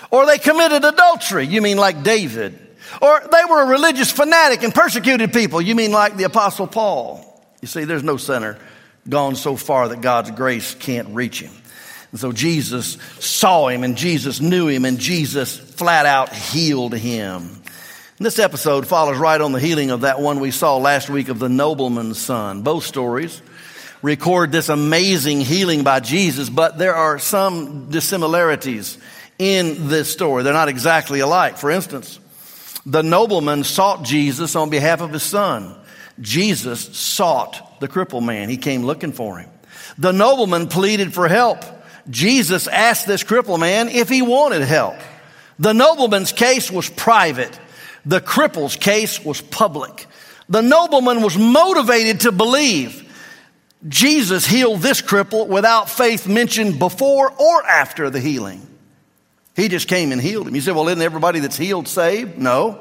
Or 0.09 0.25
they 0.25 0.37
committed 0.37 0.83
adultery. 0.83 1.45
You 1.45 1.61
mean 1.61 1.77
like 1.77 2.03
David? 2.03 2.59
Or 3.01 3.19
they 3.19 3.45
were 3.49 3.63
a 3.63 3.67
religious 3.67 4.11
fanatic 4.11 4.63
and 4.63 4.73
persecuted 4.73 5.31
people. 5.31 5.61
You 5.61 5.75
mean 5.75 5.91
like 5.91 6.17
the 6.17 6.23
apostle 6.23 6.67
Paul? 6.67 7.27
You 7.61 7.67
see, 7.67 7.85
there's 7.85 8.03
no 8.03 8.17
sinner 8.17 8.57
gone 9.07 9.35
so 9.35 9.55
far 9.55 9.89
that 9.89 10.01
God's 10.01 10.31
grace 10.31 10.75
can't 10.75 11.09
reach 11.15 11.41
him. 11.41 11.51
And 12.11 12.19
so 12.19 12.31
Jesus 12.31 12.97
saw 13.19 13.67
him 13.67 13.83
and 13.83 13.97
Jesus 13.97 14.41
knew 14.41 14.67
him 14.67 14.85
and 14.85 14.99
Jesus 14.99 15.57
flat 15.57 16.05
out 16.05 16.33
healed 16.33 16.93
him. 16.93 17.41
And 17.41 18.25
this 18.25 18.37
episode 18.37 18.85
follows 18.85 19.17
right 19.17 19.39
on 19.39 19.51
the 19.51 19.59
healing 19.59 19.91
of 19.91 20.01
that 20.01 20.19
one 20.19 20.39
we 20.39 20.51
saw 20.51 20.77
last 20.77 21.09
week 21.09 21.29
of 21.29 21.39
the 21.39 21.49
nobleman's 21.49 22.19
son. 22.19 22.61
Both 22.61 22.83
stories 22.83 23.41
record 24.01 24.51
this 24.51 24.69
amazing 24.69 25.41
healing 25.41 25.83
by 25.83 25.99
Jesus, 26.01 26.49
but 26.49 26.77
there 26.77 26.95
are 26.95 27.17
some 27.17 27.89
dissimilarities 27.89 28.97
in 29.39 29.87
this 29.87 30.11
story. 30.11 30.43
They're 30.43 30.53
not 30.53 30.69
exactly 30.69 31.21
alike. 31.21 31.57
For 31.57 31.71
instance, 31.71 32.19
the 32.85 33.03
nobleman 33.03 33.63
sought 33.63 34.03
Jesus 34.03 34.55
on 34.55 34.69
behalf 34.69 35.01
of 35.01 35.11
his 35.11 35.23
son. 35.23 35.75
Jesus 36.19 36.95
sought 36.97 37.70
the 37.81 37.89
crippled 37.89 38.23
man. 38.23 38.47
He 38.47 38.57
came 38.57 38.83
looking 38.83 39.11
for 39.11 39.39
him. 39.39 39.49
The 39.97 40.13
nobleman 40.13 40.67
pleaded 40.67 41.13
for 41.13 41.27
help. 41.27 41.63
Jesus 42.09 42.67
asked 42.67 43.05
this 43.07 43.23
crippled 43.23 43.59
man 43.59 43.89
if 43.89 44.07
he 44.07 44.21
wanted 44.21 44.61
help. 44.61 44.95
The 45.59 45.73
nobleman's 45.73 46.31
case 46.31 46.71
was 46.71 46.89
private. 46.89 47.59
The 48.05 48.21
cripple's 48.21 48.75
case 48.75 49.23
was 49.23 49.41
public. 49.41 50.07
The 50.49 50.61
nobleman 50.61 51.21
was 51.21 51.37
motivated 51.37 52.21
to 52.21 52.31
believe. 52.31 53.07
Jesus 53.87 54.45
healed 54.45 54.81
this 54.81 55.01
cripple 55.01 55.47
without 55.47 55.89
faith 55.89 56.27
mentioned 56.27 56.79
before 56.79 57.31
or 57.31 57.65
after 57.65 58.09
the 58.09 58.19
healing. 58.19 58.65
He 59.55 59.67
just 59.67 59.87
came 59.87 60.11
and 60.11 60.21
healed 60.21 60.47
him. 60.47 60.55
You 60.55 60.61
say, 60.61 60.71
well, 60.71 60.87
isn't 60.87 61.01
everybody 61.01 61.39
that's 61.39 61.57
healed 61.57 61.87
saved? 61.87 62.37
No. 62.37 62.79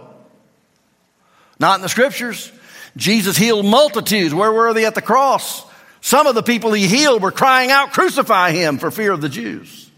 Not 1.58 1.76
in 1.76 1.82
the 1.82 1.88
scriptures. 1.88 2.50
Jesus 2.96 3.36
healed 3.36 3.66
multitudes. 3.66 4.34
Where 4.34 4.52
were 4.52 4.74
they 4.74 4.84
at 4.84 4.94
the 4.94 5.02
cross? 5.02 5.64
Some 6.00 6.26
of 6.26 6.34
the 6.34 6.42
people 6.42 6.72
he 6.72 6.86
healed 6.86 7.22
were 7.22 7.32
crying 7.32 7.70
out, 7.70 7.92
Crucify 7.92 8.52
him 8.52 8.78
for 8.78 8.90
fear 8.90 9.12
of 9.12 9.20
the 9.20 9.28
Jews. 9.28 9.90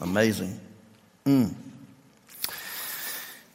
Amazing. 0.00 0.58
Mm. 1.26 1.54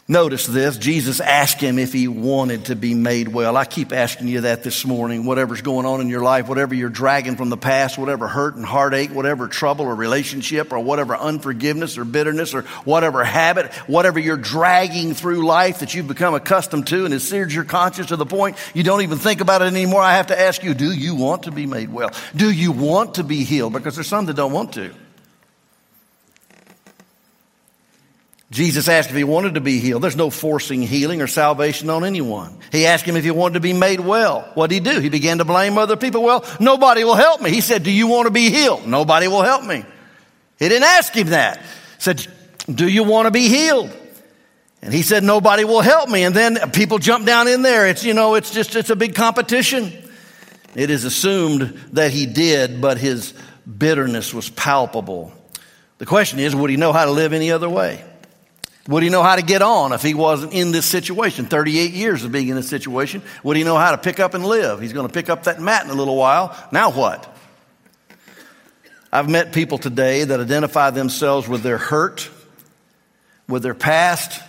Notice 0.06 0.46
this. 0.46 0.78
Jesus 0.78 1.22
asked 1.22 1.62
him 1.62 1.80
if 1.80 1.94
he 1.94 2.10
wanted 2.10 2.66
to 2.66 2.76
be 2.76 2.94
made 2.94 3.30
well. 3.30 3.56
I 3.56 3.64
keep 3.64 3.94
asking 3.94 4.28
you 4.28 4.42
that 4.42 4.62
this 4.62 4.86
morning. 4.86 5.26
Whatever's 5.26 5.62
going 5.62 5.86
on 5.86 6.02
in 6.02 6.10
your 6.10 6.22
life, 6.22 6.50
whatever 6.50 6.76
you're 6.76 6.90
dragging 6.90 7.38
from 7.38 7.48
the 7.48 7.56
past, 7.56 7.98
whatever 7.98 8.28
hurt 8.28 8.56
and 8.56 8.66
heartache, 8.66 9.12
whatever 9.12 9.48
trouble 9.48 9.86
or 9.86 9.96
relationship 9.96 10.74
or 10.74 10.80
whatever 10.80 11.16
unforgiveness 11.16 11.98
or 11.98 12.04
bitterness 12.04 12.54
or 12.54 12.64
whatever 12.84 13.24
habit, 13.24 13.72
whatever 13.88 14.20
you're 14.20 14.36
dragging 14.36 15.14
through 15.14 15.46
life 15.46 15.80
that 15.80 15.94
you've 15.94 16.10
become 16.10 16.34
accustomed 16.34 16.86
to 16.88 17.06
and 17.06 17.14
has 17.14 17.26
seared 17.26 17.54
your 17.54 17.64
conscience 17.64 18.10
to 18.10 18.18
the 18.18 18.26
point 18.26 18.58
you 18.74 18.84
don't 18.84 19.04
even 19.04 19.20
think 19.20 19.40
about 19.40 19.62
it 19.62 19.68
anymore. 19.68 20.02
I 20.02 20.18
have 20.18 20.28
to 20.28 20.40
ask 20.40 20.66
you, 20.66 20.74
do 20.74 20.92
you 20.92 21.16
want 21.16 21.44
to 21.44 21.52
be 21.52 21.66
made 21.66 21.88
well? 21.90 22.12
Do 22.36 22.52
you 22.52 22.74
want 22.74 23.16
to 23.16 23.24
be 23.24 23.46
healed? 23.46 23.72
Because 23.72 23.96
there's 23.96 24.08
some 24.08 24.26
that 24.26 24.36
don't 24.36 24.52
want 24.52 24.74
to. 24.74 24.94
Jesus 28.54 28.88
asked 28.88 29.10
if 29.10 29.16
he 29.16 29.24
wanted 29.24 29.56
to 29.56 29.62
be 29.62 29.80
healed. 29.80 30.04
There's 30.04 30.16
no 30.16 30.30
forcing 30.30 30.84
healing 30.84 31.24
or 31.24 31.28
salvation 31.28 31.90
on 31.90 32.06
anyone. 32.06 32.56
He 32.72 32.86
asked 32.86 33.04
him 33.04 33.18
if 33.18 33.24
he 33.24 33.32
wanted 33.32 33.56
to 33.56 33.60
be 33.62 33.74
made 33.74 34.00
well. 34.00 34.48
What 34.54 34.70
did 34.70 34.86
he 34.86 34.94
do? 34.94 35.00
He 35.00 35.10
began 35.10 35.40
to 35.40 35.46
blame 35.46 35.76
other 35.80 35.98
people. 35.98 36.22
Well, 36.22 36.46
nobody 36.60 37.04
will 37.04 37.16
help 37.16 37.42
me. 37.42 37.50
He 37.50 37.62
said, 37.62 37.82
Do 37.82 37.90
you 37.90 38.06
want 38.06 38.28
to 38.28 38.32
be 38.32 38.52
healed? 38.52 38.86
Nobody 38.86 39.28
will 39.28 39.42
help 39.42 39.64
me. 39.64 39.84
He 40.60 40.70
didn't 40.70 40.84
ask 40.84 41.16
him 41.16 41.30
that. 41.30 41.58
He 41.58 41.66
said, 41.98 42.28
Do 42.72 42.88
you 42.88 43.04
want 43.04 43.26
to 43.26 43.32
be 43.32 43.48
healed? 43.48 43.90
And 44.84 44.94
he 44.94 45.02
said, 45.02 45.24
Nobody 45.24 45.66
will 45.66 45.82
help 45.82 46.08
me. 46.08 46.24
And 46.24 46.36
then 46.36 46.70
people 46.70 47.00
jump 47.00 47.26
down 47.26 47.48
in 47.48 47.64
there. 47.64 47.88
It's, 47.88 48.04
you 48.04 48.14
know, 48.14 48.36
it's 48.36 48.52
just, 48.52 48.76
it's 48.76 48.92
a 48.92 48.96
big 48.96 49.16
competition. 49.16 49.92
It 50.76 50.92
is 50.92 51.06
assumed 51.06 51.64
that 51.94 52.12
he 52.12 52.28
did, 52.28 52.82
but 52.82 53.00
his 53.00 53.34
bitterness 53.66 54.32
was 54.32 54.52
palpable. 54.52 55.34
The 55.98 56.06
question 56.06 56.38
is, 56.38 56.56
would 56.56 56.70
he 56.70 56.78
know 56.78 56.94
how 56.94 57.06
to 57.06 57.12
live 57.12 57.34
any 57.34 57.52
other 57.52 57.68
way? 57.68 58.04
Would 58.88 59.04
he 59.04 59.10
know 59.10 59.24
how 59.24 59.38
to 59.38 59.42
get 59.42 59.62
on 59.62 59.94
if 59.94 60.02
he 60.02 60.14
wasn't 60.14 60.54
in 60.54 60.72
this 60.72 60.86
situation? 60.86 61.46
38 61.46 61.92
years 61.92 62.24
of 62.26 62.34
being 62.34 62.50
in 62.50 62.56
this 62.56 62.68
situation. 62.68 63.22
Would 63.44 63.56
he 63.56 63.64
know 63.64 63.78
how 63.78 63.92
to 63.92 63.98
pick 63.98 64.20
up 64.20 64.34
and 64.34 64.46
live? 64.46 64.82
He's 64.82 64.92
going 64.92 65.08
to 65.08 65.14
pick 65.14 65.30
up 65.30 65.44
that 65.44 65.62
mat 65.62 65.86
in 65.86 65.92
a 65.92 65.94
little 65.94 66.18
while. 66.18 66.58
Now 66.72 66.92
what? 66.92 67.30
I've 69.12 69.30
met 69.30 69.54
people 69.54 69.78
today 69.78 70.26
that 70.26 70.40
identify 70.40 70.90
themselves 70.90 71.48
with 71.48 71.62
their 71.62 71.78
hurt, 71.78 72.30
with 73.48 73.64
their 73.64 73.76
past, 73.76 74.42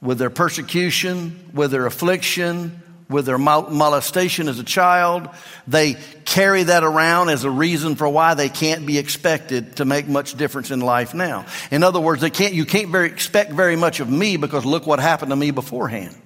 with 0.00 0.18
their 0.18 0.30
persecution, 0.30 1.50
with 1.52 1.70
their 1.70 1.86
affliction, 1.86 2.82
with 3.10 3.26
their 3.26 3.38
molestation 3.38 4.48
as 4.48 4.58
a 4.58 4.64
child. 4.64 5.28
They 5.66 5.96
carry 6.24 6.62
that 6.62 6.84
around 6.84 7.28
as 7.28 7.44
a 7.44 7.50
reason 7.50 7.96
for 7.96 8.08
why 8.08 8.34
they 8.34 8.48
can't 8.48 8.86
be 8.86 8.98
expected 8.98 9.76
to 9.76 9.84
make 9.84 10.08
much 10.08 10.36
difference 10.36 10.70
in 10.70 10.80
life 10.80 11.12
now. 11.12 11.46
In 11.70 11.82
other 11.82 12.00
words, 12.00 12.22
they 12.22 12.30
can't, 12.30 12.54
you 12.54 12.64
can't 12.64 12.88
very, 12.88 13.08
expect 13.08 13.52
very 13.52 13.76
much 13.76 14.00
of 14.00 14.08
me 14.08 14.36
because 14.36 14.64
look 14.64 14.86
what 14.86 15.00
happened 15.00 15.30
to 15.30 15.36
me 15.36 15.50
beforehand. 15.50 16.16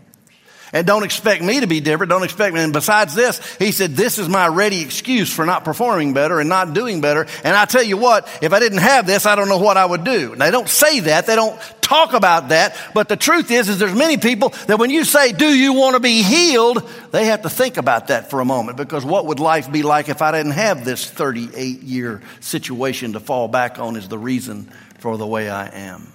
And 0.72 0.86
don't 0.86 1.04
expect 1.04 1.42
me 1.42 1.60
to 1.60 1.66
be 1.66 1.80
different. 1.80 2.10
Don't 2.10 2.24
expect 2.24 2.54
me. 2.54 2.60
And 2.60 2.72
besides 2.72 3.14
this, 3.14 3.40
he 3.56 3.70
said, 3.72 3.92
this 3.92 4.18
is 4.18 4.28
my 4.28 4.48
ready 4.48 4.80
excuse 4.80 5.32
for 5.32 5.46
not 5.46 5.64
performing 5.64 6.14
better 6.14 6.40
and 6.40 6.48
not 6.48 6.72
doing 6.74 7.00
better. 7.00 7.26
And 7.44 7.56
I 7.56 7.64
tell 7.64 7.82
you 7.82 7.96
what, 7.96 8.26
if 8.42 8.52
I 8.52 8.58
didn't 8.58 8.78
have 8.78 9.06
this, 9.06 9.26
I 9.26 9.36
don't 9.36 9.48
know 9.48 9.58
what 9.58 9.76
I 9.76 9.86
would 9.86 10.04
do. 10.04 10.34
they 10.34 10.50
don't 10.50 10.68
say 10.68 11.00
that. 11.00 11.26
They 11.26 11.36
don't 11.36 11.58
talk 11.80 12.14
about 12.14 12.48
that. 12.48 12.76
But 12.94 13.08
the 13.08 13.16
truth 13.16 13.50
is, 13.50 13.68
is 13.68 13.78
there's 13.78 13.94
many 13.94 14.16
people 14.16 14.48
that 14.66 14.78
when 14.78 14.90
you 14.90 15.04
say, 15.04 15.32
do 15.32 15.46
you 15.46 15.74
want 15.74 15.94
to 15.94 16.00
be 16.00 16.22
healed? 16.22 16.88
They 17.12 17.26
have 17.26 17.42
to 17.42 17.50
think 17.50 17.76
about 17.76 18.08
that 18.08 18.30
for 18.30 18.40
a 18.40 18.44
moment 18.44 18.76
because 18.76 19.04
what 19.04 19.26
would 19.26 19.40
life 19.40 19.70
be 19.70 19.82
like 19.82 20.08
if 20.08 20.22
I 20.22 20.32
didn't 20.32 20.52
have 20.52 20.84
this 20.84 21.08
38 21.08 21.82
year 21.82 22.22
situation 22.40 23.12
to 23.12 23.20
fall 23.20 23.48
back 23.48 23.78
on 23.78 23.96
is 23.96 24.08
the 24.08 24.18
reason 24.18 24.70
for 24.98 25.16
the 25.16 25.26
way 25.26 25.48
I 25.48 25.68
am. 25.68 26.12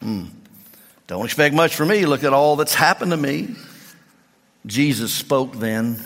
Hmm. 0.00 0.24
Don't 1.12 1.26
expect 1.26 1.54
much 1.54 1.76
from 1.76 1.88
me. 1.88 2.06
Look 2.06 2.24
at 2.24 2.32
all 2.32 2.56
that's 2.56 2.72
happened 2.72 3.10
to 3.10 3.18
me. 3.18 3.54
Jesus 4.64 5.12
spoke 5.12 5.52
then, 5.56 6.02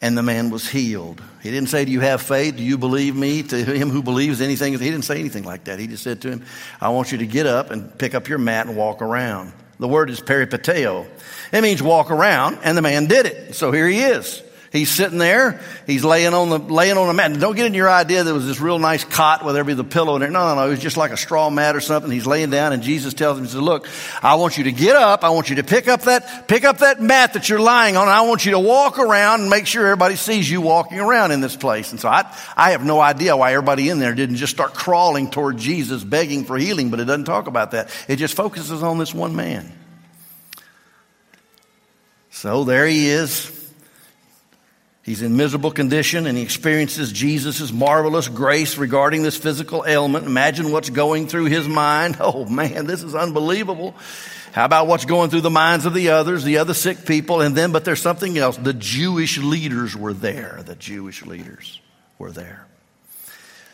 and 0.00 0.16
the 0.16 0.22
man 0.22 0.50
was 0.50 0.68
healed. 0.70 1.20
He 1.42 1.50
didn't 1.50 1.68
say, 1.68 1.84
Do 1.84 1.90
you 1.90 1.98
have 1.98 2.22
faith? 2.22 2.56
Do 2.56 2.62
you 2.62 2.78
believe 2.78 3.16
me? 3.16 3.42
To 3.42 3.56
him 3.56 3.90
who 3.90 4.04
believes 4.04 4.40
anything, 4.40 4.72
he 4.74 4.78
didn't 4.78 5.02
say 5.02 5.18
anything 5.18 5.42
like 5.42 5.64
that. 5.64 5.80
He 5.80 5.88
just 5.88 6.04
said 6.04 6.22
to 6.22 6.30
him, 6.30 6.44
I 6.80 6.90
want 6.90 7.10
you 7.10 7.18
to 7.18 7.26
get 7.26 7.46
up 7.46 7.72
and 7.72 7.98
pick 7.98 8.14
up 8.14 8.28
your 8.28 8.38
mat 8.38 8.68
and 8.68 8.76
walk 8.76 9.02
around. 9.02 9.52
The 9.80 9.88
word 9.88 10.10
is 10.10 10.20
peripateo. 10.20 11.08
It 11.52 11.62
means 11.62 11.82
walk 11.82 12.12
around, 12.12 12.60
and 12.62 12.78
the 12.78 12.82
man 12.82 13.06
did 13.06 13.26
it. 13.26 13.56
So 13.56 13.72
here 13.72 13.88
he 13.88 13.98
is. 13.98 14.43
He's 14.74 14.90
sitting 14.90 15.18
there. 15.18 15.60
He's 15.86 16.04
laying 16.04 16.34
on 16.34 16.50
the 16.50 16.58
laying 16.58 16.96
on 16.96 17.08
a 17.08 17.12
mat. 17.12 17.32
Don't 17.38 17.54
get 17.54 17.66
in 17.66 17.74
your 17.74 17.88
idea 17.88 18.24
there 18.24 18.34
was 18.34 18.44
this 18.44 18.58
real 18.58 18.80
nice 18.80 19.04
cot 19.04 19.44
with 19.44 19.56
every 19.56 19.74
the 19.74 19.84
pillow 19.84 20.16
in 20.16 20.22
it. 20.22 20.30
No, 20.32 20.48
no, 20.48 20.56
no. 20.56 20.66
It 20.66 20.70
was 20.70 20.80
just 20.80 20.96
like 20.96 21.12
a 21.12 21.16
straw 21.16 21.48
mat 21.48 21.76
or 21.76 21.80
something. 21.80 22.10
He's 22.10 22.26
laying 22.26 22.50
down, 22.50 22.72
and 22.72 22.82
Jesus 22.82 23.14
tells 23.14 23.38
him, 23.38 23.44
"He 23.44 23.50
says, 23.50 23.60
Look, 23.60 23.86
I 24.20 24.34
want 24.34 24.58
you 24.58 24.64
to 24.64 24.72
get 24.72 24.96
up. 24.96 25.22
I 25.22 25.28
want 25.28 25.48
you 25.48 25.54
to 25.56 25.62
pick 25.62 25.86
up 25.86 26.02
that 26.02 26.48
pick 26.48 26.64
up 26.64 26.78
that 26.78 27.00
mat 27.00 27.34
that 27.34 27.48
you're 27.48 27.60
lying 27.60 27.96
on. 27.96 28.08
I 28.08 28.22
want 28.22 28.46
you 28.46 28.50
to 28.50 28.58
walk 28.58 28.98
around 28.98 29.42
and 29.42 29.48
make 29.48 29.68
sure 29.68 29.86
everybody 29.86 30.16
sees 30.16 30.50
you 30.50 30.60
walking 30.60 30.98
around 30.98 31.30
in 31.30 31.40
this 31.40 31.54
place." 31.54 31.92
And 31.92 32.00
so 32.00 32.08
I 32.08 32.24
I 32.56 32.72
have 32.72 32.84
no 32.84 33.00
idea 33.00 33.36
why 33.36 33.52
everybody 33.52 33.90
in 33.90 34.00
there 34.00 34.12
didn't 34.12 34.36
just 34.36 34.52
start 34.52 34.74
crawling 34.74 35.30
toward 35.30 35.56
Jesus, 35.56 36.02
begging 36.02 36.44
for 36.46 36.58
healing. 36.58 36.90
But 36.90 36.98
it 36.98 37.04
doesn't 37.04 37.26
talk 37.26 37.46
about 37.46 37.70
that. 37.70 37.90
It 38.08 38.16
just 38.16 38.34
focuses 38.34 38.82
on 38.82 38.98
this 38.98 39.14
one 39.14 39.36
man. 39.36 39.70
So 42.32 42.64
there 42.64 42.88
he 42.88 43.08
is 43.08 43.63
He's 45.04 45.20
in 45.20 45.36
miserable 45.36 45.70
condition 45.70 46.26
and 46.26 46.36
he 46.36 46.42
experiences 46.42 47.12
Jesus' 47.12 47.70
marvelous 47.70 48.26
grace 48.26 48.78
regarding 48.78 49.22
this 49.22 49.36
physical 49.36 49.84
ailment. 49.86 50.24
Imagine 50.24 50.72
what's 50.72 50.88
going 50.88 51.28
through 51.28 51.44
his 51.46 51.68
mind. 51.68 52.16
Oh 52.24 52.46
man, 52.46 52.86
this 52.86 53.02
is 53.02 53.14
unbelievable. 53.14 53.94
How 54.52 54.64
about 54.64 54.86
what's 54.86 55.04
going 55.04 55.28
through 55.28 55.42
the 55.42 55.50
minds 55.50 55.84
of 55.84 55.92
the 55.92 56.10
others, 56.10 56.42
the 56.42 56.58
other 56.58 56.72
sick 56.72 57.04
people? 57.04 57.42
And 57.42 57.54
then, 57.54 57.70
but 57.70 57.84
there's 57.84 58.00
something 58.00 58.38
else. 58.38 58.56
The 58.56 58.72
Jewish 58.72 59.36
leaders 59.36 59.94
were 59.94 60.14
there. 60.14 60.62
The 60.64 60.74
Jewish 60.74 61.26
leaders 61.26 61.80
were 62.18 62.30
there. 62.30 62.66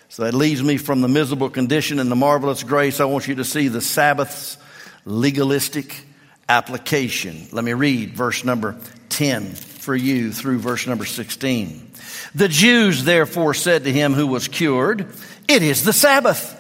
So 0.08 0.24
that 0.24 0.34
leaves 0.34 0.62
me 0.62 0.78
from 0.78 1.00
the 1.00 1.08
miserable 1.08 1.50
condition 1.50 2.00
and 2.00 2.10
the 2.10 2.16
marvelous 2.16 2.64
grace. 2.64 2.98
I 2.98 3.04
want 3.04 3.28
you 3.28 3.36
to 3.36 3.44
see 3.44 3.68
the 3.68 3.80
Sabbath's 3.80 4.58
legalistic 5.04 6.02
application. 6.48 7.46
Let 7.52 7.64
me 7.64 7.74
read 7.74 8.16
verse 8.16 8.44
number 8.44 8.76
10 9.10 9.54
for 9.90 9.96
you 9.96 10.30
through 10.30 10.60
verse 10.60 10.86
number 10.86 11.04
16. 11.04 11.90
The 12.36 12.46
Jews 12.46 13.02
therefore 13.02 13.54
said 13.54 13.82
to 13.82 13.92
him 13.92 14.12
who 14.12 14.28
was 14.28 14.46
cured, 14.46 15.12
It 15.48 15.64
is 15.64 15.82
the 15.82 15.92
Sabbath. 15.92 16.56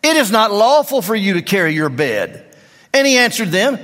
It 0.00 0.14
is 0.14 0.30
not 0.30 0.52
lawful 0.52 1.02
for 1.02 1.16
you 1.16 1.34
to 1.34 1.42
carry 1.42 1.74
your 1.74 1.88
bed. 1.88 2.54
And 2.94 3.04
he 3.04 3.16
answered 3.16 3.48
them, 3.48 3.80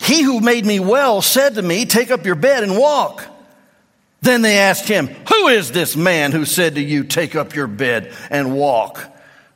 He 0.00 0.22
who 0.22 0.40
made 0.40 0.66
me 0.66 0.80
well 0.80 1.22
said 1.22 1.54
to 1.54 1.62
me, 1.62 1.86
Take 1.86 2.10
up 2.10 2.26
your 2.26 2.34
bed 2.34 2.64
and 2.64 2.76
walk. 2.76 3.24
Then 4.22 4.42
they 4.42 4.58
asked 4.58 4.88
him, 4.88 5.06
Who 5.06 5.46
is 5.46 5.70
this 5.70 5.94
man 5.94 6.32
who 6.32 6.44
said 6.44 6.74
to 6.74 6.82
you, 6.82 7.04
Take 7.04 7.36
up 7.36 7.54
your 7.54 7.68
bed 7.68 8.12
and 8.28 8.56
walk? 8.56 9.00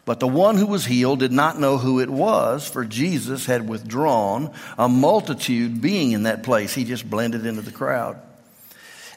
But 0.05 0.21
the 0.21 0.29
one 0.29 0.59
who 0.59 0.67
was 0.67 0.85
healed 0.85 1.19
did 1.19 1.33
not 1.33 1.59
know 1.59 1.77
who 1.77 1.99
it 1.99 2.09
was, 2.09 2.69
for 2.69 2.85
Jesus 2.85 3.47
had 3.47 3.69
withdrawn, 3.69 4.53
a 4.79 4.89
multitude 4.89 5.81
being 5.81 6.13
in 6.13 6.23
that 6.23 6.45
place. 6.45 6.73
He 6.73 6.85
just 6.85 7.11
blended 7.11 7.45
into 7.45 7.63
the 7.63 7.73
crowd. 7.73 8.21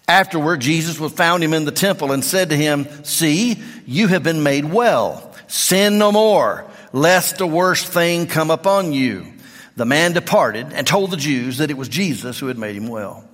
Afterward, 0.08 0.62
Jesus 0.62 0.98
found 1.13 1.43
him 1.43 1.54
in 1.54 1.65
the 1.65 1.72
temple 1.72 2.13
and 2.13 2.24
said 2.24 2.50
to 2.50 2.56
him, 2.56 2.88
See, 3.04 3.62
you 3.86 4.08
have 4.08 4.24
been 4.24 4.41
made 4.41 4.63
well. 4.63 5.36
Sin 5.48 5.98
no 5.98 6.13
more, 6.13 6.65
lest 6.93 7.41
a 7.41 7.48
worse 7.48 7.84
thing 7.84 8.28
come 8.28 8.50
upon 8.50 8.93
you. 8.93 9.34
The 9.76 9.86
man 9.86 10.13
departed 10.13 10.72
and 10.72 10.88
told 10.88 11.12
the 11.12 11.17
Jews 11.17 11.58
that 11.58 11.70
it 11.70 11.78
was 11.78 11.89
Jesus 11.89 12.39
who 12.39 12.48
had 12.48 12.58
made 12.58 12.76
him 12.76 12.88
well. 12.88 13.28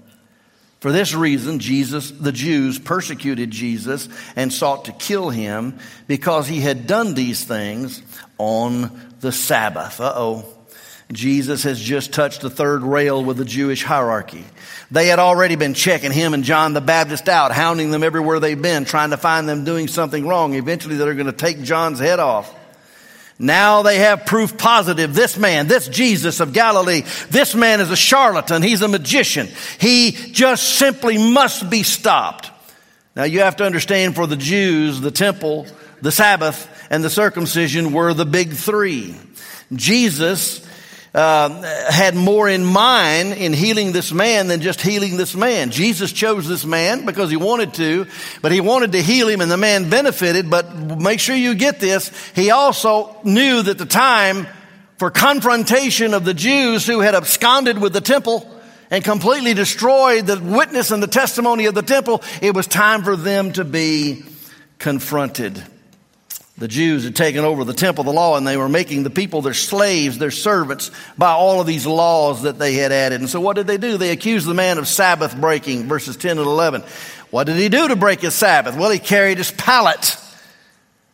For 0.80 0.92
this 0.92 1.14
reason, 1.14 1.60
Jesus, 1.60 2.12
the 2.12 2.34
Jews 2.34 2.78
persecuted 2.78 3.52
Jesus 3.52 4.10
and 4.36 4.52
sought 4.52 4.86
to 4.86 4.92
kill 4.92 5.30
him 5.30 5.78
because 6.08 6.48
he 6.48 6.60
had 6.60 6.88
done 6.88 7.14
these 7.14 7.44
things 7.44 8.02
on 8.38 9.16
the 9.22 9.32
Sabbath. 9.32 10.02
Uh 10.02 10.12
oh. 10.14 10.46
Jesus 11.14 11.64
has 11.64 11.80
just 11.80 12.14
touched 12.14 12.42
the 12.42 12.50
third 12.50 12.84
rail 12.84 13.24
with 13.24 13.38
the 13.38 13.46
Jewish 13.46 13.84
hierarchy. 13.84 14.46
They 14.92 15.08
had 15.08 15.20
already 15.20 15.56
been 15.56 15.74
checking 15.74 16.12
him 16.12 16.34
and 16.34 16.44
John 16.44 16.74
the 16.74 16.82
Baptist 16.82 17.30
out, 17.30 17.52
hounding 17.52 17.92
them 17.92 18.04
everywhere 18.04 18.40
they've 18.40 18.62
been, 18.62 18.86
trying 18.86 19.12
to 19.12 19.18
find 19.18 19.48
them 19.48 19.64
doing 19.64 19.88
something 19.88 20.28
wrong. 20.28 20.54
Eventually, 20.54 20.96
they're 20.96 21.14
going 21.14 21.26
to 21.26 21.32
take 21.32 21.62
John's 21.64 22.00
head 22.00 22.20
off. 22.20 22.54
Now 23.40 23.82
they 23.82 23.98
have 23.98 24.26
proof 24.26 24.58
positive. 24.58 25.16
This 25.16 25.38
man, 25.38 25.68
this 25.68 25.88
Jesus 25.88 26.40
of 26.40 26.54
Galilee, 26.54 27.02
this 27.30 27.56
man 27.56 27.82
is 27.82 27.90
a 27.90 27.96
charlatan. 27.96 28.62
He's 28.62 28.82
a 28.82 28.88
magician. 28.88 29.50
He 29.80 30.12
just 30.12 30.78
simply 30.78 31.18
must 31.18 31.70
be 31.70 31.84
stopped. 31.84 32.52
Now 33.16 33.24
you 33.24 33.40
have 33.40 33.58
to 33.58 33.66
understand 33.66 34.16
for 34.16 34.28
the 34.28 34.36
Jews, 34.36 35.02
the 35.02 35.12
temple, 35.12 35.68
the 36.02 36.12
Sabbath, 36.12 36.70
and 36.90 37.04
the 37.04 37.10
circumcision 37.10 37.92
were 37.92 38.14
the 38.14 38.26
big 38.26 38.54
three. 38.54 39.16
Jesus 39.74 40.66
uh, 41.14 41.62
had 41.92 42.16
more 42.16 42.50
in 42.50 42.66
mind 42.66 43.34
in 43.34 43.54
healing 43.54 43.92
this 43.92 44.12
man 44.12 44.48
than 44.48 44.62
just 44.62 44.82
healing 44.82 45.16
this 45.16 45.36
man. 45.36 45.70
Jesus 45.70 46.12
chose 46.12 46.48
this 46.48 46.66
man 46.66 47.06
because 47.06 47.30
he 47.30 47.38
wanted 47.38 47.76
to, 47.76 48.08
but 48.42 48.52
he 48.52 48.62
wanted 48.62 48.94
to 48.94 49.02
heal 49.02 49.28
him 49.28 49.40
and 49.42 49.52
the 49.52 49.58
man 49.58 49.90
benefited. 49.90 50.50
But 50.50 50.76
make 51.00 51.20
sure 51.20 51.36
you 51.36 51.54
get 51.54 51.80
this. 51.80 52.12
He 52.36 52.50
also 52.50 53.16
knew 53.24 53.62
that 53.62 53.78
the 53.78 53.86
time 53.86 54.48
for 54.98 55.12
confrontation 55.12 56.14
of 56.14 56.26
the 56.26 56.34
Jews 56.34 56.88
who 56.88 57.02
had 57.02 57.14
absconded 57.14 57.80
with 57.80 57.94
the 57.94 58.02
temple 58.02 58.50
and 58.90 59.04
completely 59.04 59.54
destroyed 59.54 60.26
the 60.26 60.40
witness 60.40 60.90
and 60.90 61.02
the 61.02 61.08
testimony 61.08 61.66
of 61.68 61.76
the 61.76 61.82
temple, 61.84 62.24
it 62.42 62.56
was 62.56 62.66
time 62.68 63.04
for 63.04 63.16
them 63.16 63.52
to 63.54 63.64
be 63.64 64.24
confronted. 64.80 65.62
The 66.58 66.68
Jews 66.68 67.04
had 67.04 67.16
taken 67.16 67.44
over 67.44 67.64
the 67.64 67.74
temple, 67.74 68.04
of 68.04 68.06
the 68.06 68.14
law, 68.14 68.38
and 68.38 68.46
they 68.46 68.58
were 68.58 68.70
making 68.70 69.02
the 69.02 69.10
people 69.10 69.42
their 69.42 69.56
slaves, 69.56 70.20
their 70.20 70.30
servants, 70.30 70.92
by 71.18 71.32
all 71.32 71.60
of 71.60 71.66
these 71.66 71.88
laws 71.88 72.44
that 72.44 72.60
they 72.60 72.76
had 72.76 72.92
added. 72.92 73.22
And 73.22 73.30
so 73.30 73.42
what 73.42 73.56
did 73.56 73.66
they 73.66 73.78
do? 73.78 73.98
They 73.98 74.12
accused 74.12 74.46
the 74.46 74.54
man 74.54 74.78
of 74.78 74.88
Sabbath 74.88 75.36
breaking, 75.36 75.88
verses 75.88 76.16
10 76.16 76.38
and 76.38 76.46
11. 76.46 76.84
What 77.32 77.46
did 77.46 77.56
he 77.56 77.70
do 77.70 77.88
to 77.88 77.96
break 77.96 78.22
his 78.22 78.36
Sabbath? 78.36 78.78
Well, 78.78 78.92
he 78.92 79.00
carried 79.00 79.40
his 79.40 79.50
pallet. 79.50 80.16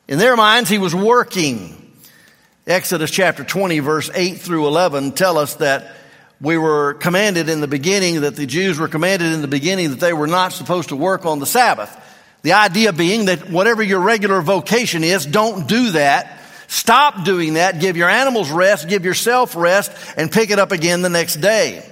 In 0.10 0.20
their 0.20 0.36
minds, 0.36 0.70
he 0.70 0.78
was 0.78 0.94
working. 0.94 1.94
Exodus 2.68 3.10
chapter 3.10 3.46
20, 3.46 3.80
verse 3.80 4.12
8 4.14 4.40
through 4.40 4.68
11 4.68 5.14
tell 5.14 5.38
us 5.38 5.56
that 5.56 5.96
we 6.42 6.58
were 6.58 6.96
commanded 6.96 7.48
in 7.48 7.62
the 7.62 7.68
beginning, 7.68 8.22
that 8.22 8.36
the 8.36 8.46
Jews 8.46 8.78
were 8.78 8.90
commanded 8.90 9.32
in 9.32 9.42
the 9.42 9.48
beginning 9.48 9.92
that 9.92 10.00
they 10.00 10.14
were 10.14 10.28
not 10.28 10.52
supposed 10.52 10.90
to 10.90 10.96
work 10.98 11.26
on 11.26 11.40
the 11.40 11.46
Sabbath. 11.46 11.96
The 12.42 12.54
idea 12.54 12.94
being 12.94 13.26
that 13.26 13.50
whatever 13.50 13.84
your 13.84 14.00
regular 14.00 14.42
vocation 14.42 15.04
is, 15.04 15.26
don't 15.26 15.68
do 15.68 15.92
that. 15.92 16.40
Stop 16.68 17.26
doing 17.26 17.56
that. 17.56 17.80
Give 17.80 17.98
your 17.98 18.10
animals 18.10 18.52
rest, 18.52 18.88
give 18.88 19.04
yourself 19.04 19.56
rest, 19.56 19.92
and 20.16 20.32
pick 20.32 20.52
it 20.52 20.60
up 20.60 20.72
again 20.72 21.02
the 21.02 21.10
next 21.10 21.38
day. 21.38 21.84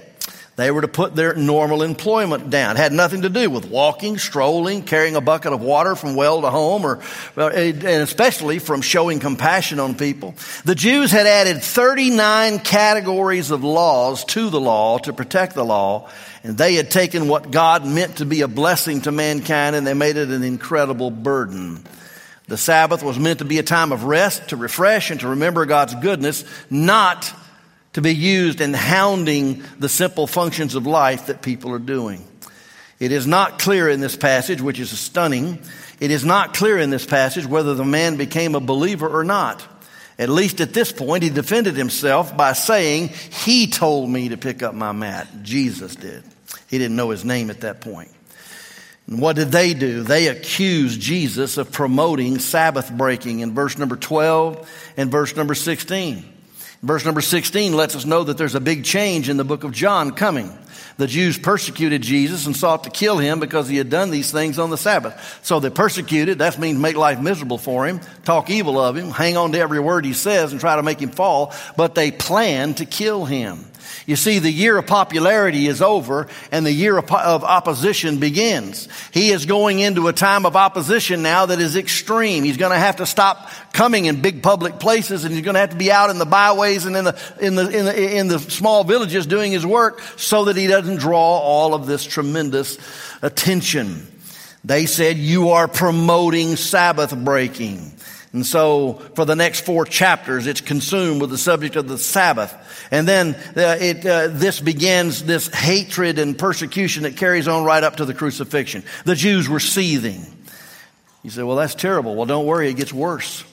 They 0.58 0.72
were 0.72 0.80
to 0.80 0.88
put 0.88 1.14
their 1.14 1.34
normal 1.34 1.84
employment 1.84 2.50
down. 2.50 2.76
It 2.76 2.80
had 2.80 2.92
nothing 2.92 3.22
to 3.22 3.28
do 3.28 3.48
with 3.48 3.70
walking, 3.70 4.18
strolling, 4.18 4.82
carrying 4.82 5.14
a 5.14 5.20
bucket 5.20 5.52
of 5.52 5.62
water 5.62 5.94
from 5.94 6.16
well 6.16 6.40
to 6.40 6.50
home, 6.50 6.84
or, 6.84 6.98
eh, 7.36 7.70
and 7.70 7.84
especially 7.84 8.58
from 8.58 8.80
showing 8.80 9.20
compassion 9.20 9.78
on 9.78 9.94
people. 9.94 10.34
The 10.64 10.74
Jews 10.74 11.12
had 11.12 11.28
added 11.28 11.62
39 11.62 12.58
categories 12.58 13.52
of 13.52 13.62
laws 13.62 14.24
to 14.24 14.50
the 14.50 14.58
law 14.58 14.98
to 14.98 15.12
protect 15.12 15.54
the 15.54 15.64
law, 15.64 16.08
and 16.42 16.58
they 16.58 16.74
had 16.74 16.90
taken 16.90 17.28
what 17.28 17.52
God 17.52 17.86
meant 17.86 18.16
to 18.16 18.26
be 18.26 18.40
a 18.40 18.48
blessing 18.48 19.02
to 19.02 19.12
mankind 19.12 19.76
and 19.76 19.86
they 19.86 19.94
made 19.94 20.16
it 20.16 20.30
an 20.30 20.42
incredible 20.42 21.12
burden. 21.12 21.84
The 22.48 22.56
Sabbath 22.56 23.04
was 23.04 23.16
meant 23.16 23.38
to 23.38 23.44
be 23.44 23.60
a 23.60 23.62
time 23.62 23.92
of 23.92 24.02
rest, 24.02 24.48
to 24.48 24.56
refresh, 24.56 25.12
and 25.12 25.20
to 25.20 25.28
remember 25.28 25.66
God's 25.66 25.94
goodness, 25.94 26.44
not 26.68 27.32
to 27.98 28.02
be 28.02 28.14
used 28.14 28.60
in 28.60 28.72
hounding 28.74 29.60
the 29.80 29.88
simple 29.88 30.28
functions 30.28 30.76
of 30.76 30.86
life 30.86 31.26
that 31.26 31.42
people 31.42 31.72
are 31.72 31.80
doing. 31.80 32.24
It 33.00 33.10
is 33.10 33.26
not 33.26 33.58
clear 33.58 33.88
in 33.88 33.98
this 33.98 34.14
passage, 34.14 34.62
which 34.62 34.78
is 34.78 34.96
stunning, 34.96 35.58
it 35.98 36.12
is 36.12 36.24
not 36.24 36.54
clear 36.54 36.78
in 36.78 36.90
this 36.90 37.04
passage 37.04 37.44
whether 37.44 37.74
the 37.74 37.84
man 37.84 38.16
became 38.16 38.54
a 38.54 38.60
believer 38.60 39.08
or 39.08 39.24
not. 39.24 39.66
At 40.16 40.28
least 40.28 40.60
at 40.60 40.72
this 40.72 40.92
point, 40.92 41.24
he 41.24 41.28
defended 41.28 41.74
himself 41.74 42.36
by 42.36 42.52
saying, 42.52 43.08
He 43.08 43.66
told 43.66 44.08
me 44.08 44.28
to 44.28 44.36
pick 44.36 44.62
up 44.62 44.76
my 44.76 44.92
mat. 44.92 45.26
Jesus 45.42 45.96
did. 45.96 46.22
He 46.68 46.78
didn't 46.78 46.94
know 46.94 47.10
his 47.10 47.24
name 47.24 47.50
at 47.50 47.62
that 47.62 47.80
point. 47.80 48.12
And 49.08 49.20
what 49.20 49.34
did 49.34 49.50
they 49.50 49.74
do? 49.74 50.04
They 50.04 50.28
accused 50.28 51.00
Jesus 51.00 51.58
of 51.58 51.72
promoting 51.72 52.38
Sabbath 52.38 52.92
breaking 52.92 53.40
in 53.40 53.54
verse 53.54 53.76
number 53.76 53.96
12 53.96 54.70
and 54.96 55.10
verse 55.10 55.34
number 55.34 55.56
16. 55.56 56.37
Verse 56.82 57.04
number 57.04 57.20
16 57.20 57.72
lets 57.72 57.96
us 57.96 58.04
know 58.04 58.22
that 58.22 58.38
there's 58.38 58.54
a 58.54 58.60
big 58.60 58.84
change 58.84 59.28
in 59.28 59.36
the 59.36 59.44
book 59.44 59.64
of 59.64 59.72
John 59.72 60.12
coming. 60.12 60.56
The 60.96 61.08
Jews 61.08 61.38
persecuted 61.38 62.02
Jesus 62.02 62.46
and 62.46 62.56
sought 62.56 62.84
to 62.84 62.90
kill 62.90 63.18
him 63.18 63.40
because 63.40 63.68
he 63.68 63.76
had 63.76 63.90
done 63.90 64.10
these 64.10 64.30
things 64.30 64.58
on 64.58 64.70
the 64.70 64.76
Sabbath. 64.76 65.40
So 65.42 65.58
they 65.58 65.70
persecuted, 65.70 66.38
that 66.38 66.58
means 66.58 66.78
make 66.78 66.96
life 66.96 67.20
miserable 67.20 67.58
for 67.58 67.86
him, 67.86 68.00
talk 68.24 68.48
evil 68.50 68.78
of 68.80 68.96
him, 68.96 69.10
hang 69.10 69.36
on 69.36 69.52
to 69.52 69.58
every 69.58 69.80
word 69.80 70.04
he 70.04 70.12
says 70.12 70.52
and 70.52 70.60
try 70.60 70.76
to 70.76 70.82
make 70.82 71.00
him 71.00 71.10
fall, 71.10 71.52
but 71.76 71.94
they 71.94 72.10
planned 72.12 72.78
to 72.78 72.84
kill 72.84 73.24
him. 73.24 73.64
You 74.08 74.16
see, 74.16 74.38
the 74.38 74.50
year 74.50 74.78
of 74.78 74.86
popularity 74.86 75.66
is 75.66 75.82
over 75.82 76.28
and 76.50 76.64
the 76.64 76.72
year 76.72 76.96
of, 76.96 77.12
of, 77.12 77.44
opposition 77.44 78.20
begins. 78.20 78.88
He 79.12 79.32
is 79.32 79.44
going 79.44 79.80
into 79.80 80.08
a 80.08 80.14
time 80.14 80.46
of 80.46 80.56
opposition 80.56 81.20
now 81.20 81.44
that 81.44 81.60
is 81.60 81.76
extreme. 81.76 82.42
He's 82.42 82.56
going 82.56 82.72
to 82.72 82.78
have 82.78 82.96
to 82.96 83.06
stop 83.06 83.50
coming 83.74 84.06
in 84.06 84.22
big 84.22 84.42
public 84.42 84.78
places 84.78 85.26
and 85.26 85.34
he's 85.34 85.44
going 85.44 85.56
to 85.56 85.60
have 85.60 85.72
to 85.72 85.76
be 85.76 85.92
out 85.92 86.08
in 86.08 86.16
the 86.16 86.24
byways 86.24 86.86
and 86.86 86.96
in 86.96 87.04
the, 87.04 87.34
in 87.38 87.54
the, 87.54 87.68
in 87.68 87.84
the, 87.84 88.16
in 88.16 88.28
the 88.28 88.38
small 88.38 88.82
villages 88.82 89.26
doing 89.26 89.52
his 89.52 89.66
work 89.66 90.00
so 90.16 90.46
that 90.46 90.56
he 90.56 90.68
doesn't 90.68 90.96
draw 90.96 91.18
all 91.20 91.74
of 91.74 91.84
this 91.84 92.06
tremendous 92.06 92.78
attention. 93.20 94.06
They 94.64 94.86
said, 94.86 95.18
you 95.18 95.50
are 95.50 95.68
promoting 95.68 96.56
Sabbath 96.56 97.14
breaking. 97.14 97.92
And 98.32 98.44
so 98.44 98.94
for 99.14 99.24
the 99.24 99.34
next 99.34 99.64
four 99.64 99.86
chapters, 99.86 100.46
it's 100.46 100.60
consumed 100.60 101.20
with 101.20 101.30
the 101.30 101.38
subject 101.38 101.76
of 101.76 101.88
the 101.88 101.96
Sabbath. 101.96 102.54
And 102.90 103.08
then 103.08 103.34
uh, 103.56 103.78
it, 103.80 104.04
uh, 104.04 104.28
this 104.28 104.60
begins 104.60 105.24
this 105.24 105.48
hatred 105.48 106.18
and 106.18 106.38
persecution 106.38 107.04
that 107.04 107.16
carries 107.16 107.48
on 107.48 107.64
right 107.64 107.82
up 107.82 107.96
to 107.96 108.04
the 108.04 108.14
crucifixion. 108.14 108.84
The 109.04 109.14
Jews 109.14 109.48
were 109.48 109.60
seething. 109.60 110.26
You 111.22 111.30
say, 111.30 111.42
well, 111.42 111.56
that's 111.56 111.74
terrible. 111.74 112.16
Well, 112.16 112.26
don't 112.26 112.46
worry, 112.46 112.68
it 112.68 112.74
gets 112.74 112.92
worse. 112.92 113.44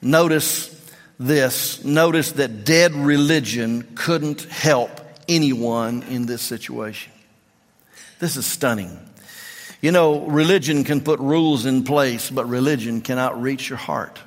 Notice 0.00 0.74
this. 1.18 1.84
Notice 1.84 2.32
that 2.32 2.64
dead 2.64 2.94
religion 2.94 3.86
couldn't 3.94 4.44
help 4.44 4.90
anyone 5.28 6.02
in 6.04 6.24
this 6.24 6.40
situation. 6.40 7.12
This 8.18 8.36
is 8.36 8.46
stunning. 8.46 8.98
You 9.80 9.92
know, 9.92 10.20
religion 10.20 10.84
can 10.84 11.00
put 11.00 11.20
rules 11.20 11.64
in 11.64 11.84
place, 11.84 12.30
but 12.30 12.46
religion 12.46 13.00
cannot 13.00 13.40
reach 13.40 13.68
your 13.68 13.78
heart. 13.78 14.18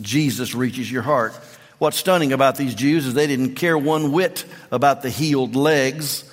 Jesus 0.00 0.54
reaches 0.54 0.90
your 0.90 1.02
heart. 1.02 1.32
What's 1.78 1.96
stunning 1.96 2.32
about 2.32 2.56
these 2.56 2.74
Jews 2.74 3.06
is 3.06 3.14
they 3.14 3.26
didn't 3.26 3.54
care 3.54 3.78
one 3.78 4.12
whit 4.12 4.44
about 4.70 5.02
the 5.02 5.10
healed 5.10 5.54
legs. 5.54 6.24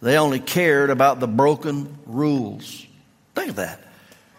They 0.00 0.16
only 0.16 0.40
cared 0.40 0.90
about 0.90 1.20
the 1.20 1.26
broken 1.26 1.98
rules. 2.06 2.86
Think 3.34 3.50
of 3.50 3.56
that. 3.56 3.80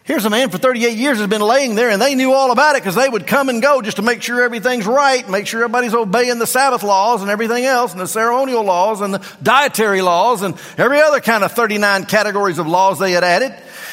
Here's 0.05 0.23
a 0.23 0.29
man 0.29 0.51
for 0.51 0.59
38 0.59 0.99
years 0.99 1.17
has 1.17 1.25
been 1.25 1.41
laying 1.41 1.73
there 1.73 1.89
and 1.89 1.99
they 1.99 2.13
knew 2.13 2.31
all 2.31 2.51
about 2.51 2.75
it 2.75 2.83
because 2.83 2.93
they 2.93 3.09
would 3.09 3.25
come 3.25 3.49
and 3.49 3.59
go 3.59 3.81
just 3.81 3.97
to 3.97 4.03
make 4.03 4.21
sure 4.21 4.43
everything's 4.43 4.85
right, 4.85 5.27
make 5.27 5.47
sure 5.47 5.63
everybody's 5.63 5.95
obeying 5.95 6.37
the 6.37 6.45
Sabbath 6.45 6.83
laws 6.83 7.23
and 7.23 7.31
everything 7.31 7.65
else 7.65 7.91
and 7.91 7.99
the 7.99 8.07
ceremonial 8.07 8.63
laws 8.63 9.01
and 9.01 9.15
the 9.15 9.27
dietary 9.41 10.03
laws 10.03 10.43
and 10.43 10.53
every 10.77 11.01
other 11.01 11.19
kind 11.21 11.43
of 11.43 11.53
39 11.53 12.05
categories 12.05 12.59
of 12.59 12.67
laws 12.67 12.99
they 12.99 13.13
had 13.13 13.23
added. 13.23 13.51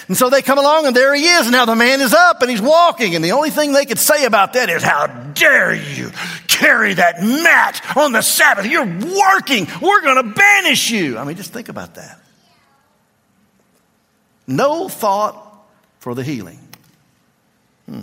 And 0.08 0.14
so 0.14 0.28
they 0.28 0.42
come 0.42 0.58
along 0.58 0.84
and 0.84 0.94
there 0.94 1.14
he 1.14 1.24
is. 1.24 1.50
Now 1.50 1.64
the 1.64 1.76
man 1.76 2.02
is 2.02 2.12
up 2.12 2.42
and 2.42 2.50
he's 2.50 2.60
walking 2.60 3.14
and 3.14 3.24
the 3.24 3.32
only 3.32 3.48
thing 3.48 3.72
they 3.72 3.86
could 3.86 3.98
say 3.98 4.26
about 4.26 4.52
that 4.52 4.68
is, 4.68 4.82
how 4.82 5.06
dare 5.06 5.72
you 5.72 6.10
carry 6.46 6.92
that 6.92 7.22
mat 7.22 7.96
on 7.96 8.12
the 8.12 8.20
Sabbath? 8.20 8.66
You're 8.66 8.84
working. 8.84 9.66
We're 9.80 10.02
going 10.02 10.22
to 10.22 10.34
banish 10.34 10.90
you. 10.90 11.16
I 11.16 11.24
mean, 11.24 11.36
just 11.36 11.54
think 11.54 11.70
about 11.70 11.94
that. 11.94 12.20
No 14.46 14.90
thought 14.90 15.48
for 16.02 16.16
the 16.16 16.24
healing. 16.24 16.58
Hmm. 17.88 18.00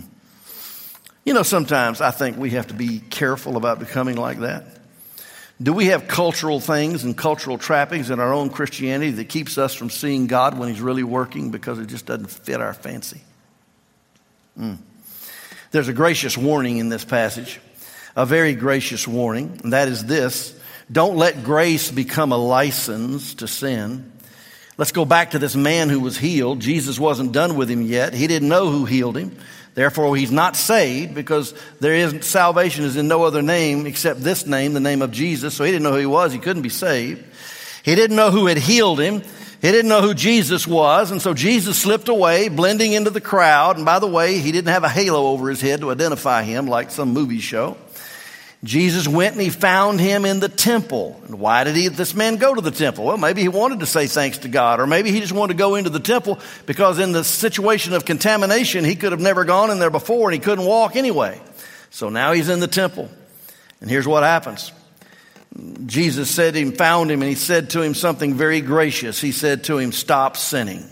You 1.26 1.34
know, 1.34 1.44
sometimes 1.44 2.00
I 2.00 2.12
think 2.12 2.38
we 2.38 2.52
have 2.52 2.68
to 2.68 2.74
be 2.74 3.00
careful 3.00 3.58
about 3.58 3.78
becoming 3.78 4.16
like 4.16 4.40
that. 4.40 4.64
Do 5.62 5.74
we 5.74 5.88
have 5.88 6.08
cultural 6.08 6.62
things 6.62 7.04
and 7.04 7.18
cultural 7.18 7.58
trappings 7.58 8.10
in 8.10 8.22
our 8.22 8.34
own 8.34 8.52
Christianity 8.52 9.12
that 9.12 9.26
keeps 9.26 9.58
us 9.58 9.76
from 9.76 9.90
seeing 9.90 10.28
God 10.28 10.58
when 10.58 10.70
He's 10.70 10.80
really 10.80 11.04
working 11.04 11.52
because 11.52 11.78
it 11.78 11.88
just 11.88 12.06
doesn't 12.06 12.30
fit 12.30 12.62
our 12.62 12.74
fancy? 12.74 13.20
Hmm. 14.56 14.76
There's 15.72 15.90
a 15.90 15.94
gracious 15.94 16.38
warning 16.38 16.78
in 16.78 16.88
this 16.88 17.04
passage, 17.04 17.60
a 18.16 18.26
very 18.26 18.56
gracious 18.56 19.06
warning, 19.06 19.60
and 19.62 19.74
that 19.74 19.90
is 19.90 20.06
this 20.06 20.58
don't 20.90 21.18
let 21.18 21.44
grace 21.44 21.92
become 21.92 22.32
a 22.32 22.38
license 22.38 23.34
to 23.36 23.48
sin. 23.48 24.14
Let's 24.80 24.94
go 24.94 25.04
back 25.04 25.32
to 25.32 25.39
this 25.39 25.58
man 25.58 25.89
who 25.89 26.00
was 26.00 26.18
healed. 26.18 26.62
Jesus 26.62 26.98
wasn't 26.98 27.34
done 27.34 27.58
with 27.58 27.70
him 27.70 27.82
yet. 27.82 28.13
He 28.13 28.28
didn't 28.28 28.48
know 28.48 28.72
who 28.72 28.86
healed 28.86 29.18
him. 29.18 29.38
Therefore, 29.74 30.15
he's 30.15 30.32
not 30.32 30.56
saved 30.56 31.13
because 31.13 31.54
there 31.82 31.94
is 31.94 32.26
salvation 32.26 32.86
is 32.86 32.96
in 32.96 33.10
no 33.10 33.24
other 33.24 33.42
name 33.42 33.86
except 33.86 34.22
this 34.22 34.46
name, 34.46 34.72
the 34.72 34.80
name 34.80 35.02
of 35.02 35.12
Jesus. 35.12 35.54
So 35.54 35.65
he 35.65 35.72
didn't 35.72 35.84
know 35.84 35.92
who 35.92 35.98
he 35.98 36.06
was. 36.06 36.32
He 36.32 36.39
couldn't 36.39 36.62
be 36.62 36.70
saved. 36.70 37.22
He 37.84 37.94
didn't 37.94 38.15
know 38.15 38.32
who 38.32 38.46
had 38.46 38.58
healed 38.58 39.02
him. 39.02 39.22
He 39.62 39.70
didn't 39.70 39.89
know 39.89 40.02
who 40.02 40.13
Jesus 40.13 40.65
was. 40.65 41.12
And 41.12 41.22
so 41.22 41.34
Jesus 41.34 41.78
slipped 41.78 42.08
away, 42.08 42.48
blending 42.48 42.94
into 42.94 43.10
the 43.10 43.20
crowd. 43.20 43.76
And 43.76 43.86
by 43.86 44.00
the 44.00 44.08
way, 44.08 44.38
he 44.38 44.54
didn't 44.54 44.72
have 44.72 44.86
a 44.86 44.89
halo 44.89 45.28
over 45.28 45.50
his 45.50 45.60
head 45.60 45.82
to 45.82 45.92
identify 45.92 46.44
him 46.44 46.68
like 46.68 46.89
some 46.89 47.12
movie 47.12 47.42
show. 47.42 47.76
Jesus 48.63 49.08
went 49.08 49.34
and 49.34 49.41
he 49.41 49.50
found 49.50 50.02
him 50.02 50.26
in 50.26 50.41
the 50.41 50.50
temple. 50.50 51.19
And 51.26 51.39
why 51.39 51.63
did 51.63 51.78
he, 51.78 51.88
this 51.88 52.13
man 52.13 52.36
go 52.36 52.54
to 52.54 52.60
the 52.60 52.72
temple? 52.72 53.06
Well, 53.06 53.17
maybe 53.17 53.41
he 53.41 53.48
wanted 53.48 53.80
to 53.80 53.86
say 53.86 54.08
thanks 54.08 54.39
to 54.39 54.50
God, 54.50 54.82
or 54.82 54.88
maybe 54.88 55.12
he 55.12 55.22
just 55.22 55.32
wanted 55.32 55.54
to 55.54 55.58
go 55.58 55.76
into 55.76 55.89
the 55.89 56.02
temple 56.02 56.39
because 56.65 57.00
in 57.00 57.13
the 57.13 57.24
situation 57.24 57.93
of 57.93 58.04
contamination, 58.04 58.84
he 58.84 58.98
could 58.98 59.13
have 59.13 59.22
never 59.22 59.45
gone 59.45 59.72
in 59.72 59.80
there 59.80 59.89
before 59.89 60.30
and 60.30 60.34
he 60.34 60.39
couldn't 60.39 60.65
walk 60.65 60.98
anyway. 60.98 61.39
So 61.89 62.10
now 62.10 62.34
he's 62.34 62.50
in 62.50 62.60
the 62.60 62.67
temple. 62.67 63.10
And 63.80 63.89
here's 63.89 64.08
what 64.08 64.24
happens. 64.24 64.74
Jesus 65.86 66.30
said 66.30 66.54
he 66.54 66.69
found 66.72 67.10
him 67.10 67.22
and 67.22 67.30
he 67.30 67.36
said 67.36 67.72
to 67.72 67.82
him 67.82 67.93
something 67.93 68.34
very 68.36 68.60
gracious. 68.60 69.22
He 69.22 69.32
said 69.32 69.63
to 69.65 69.78
him, 69.78 69.93
stop 69.93 70.36
sinning 70.36 70.86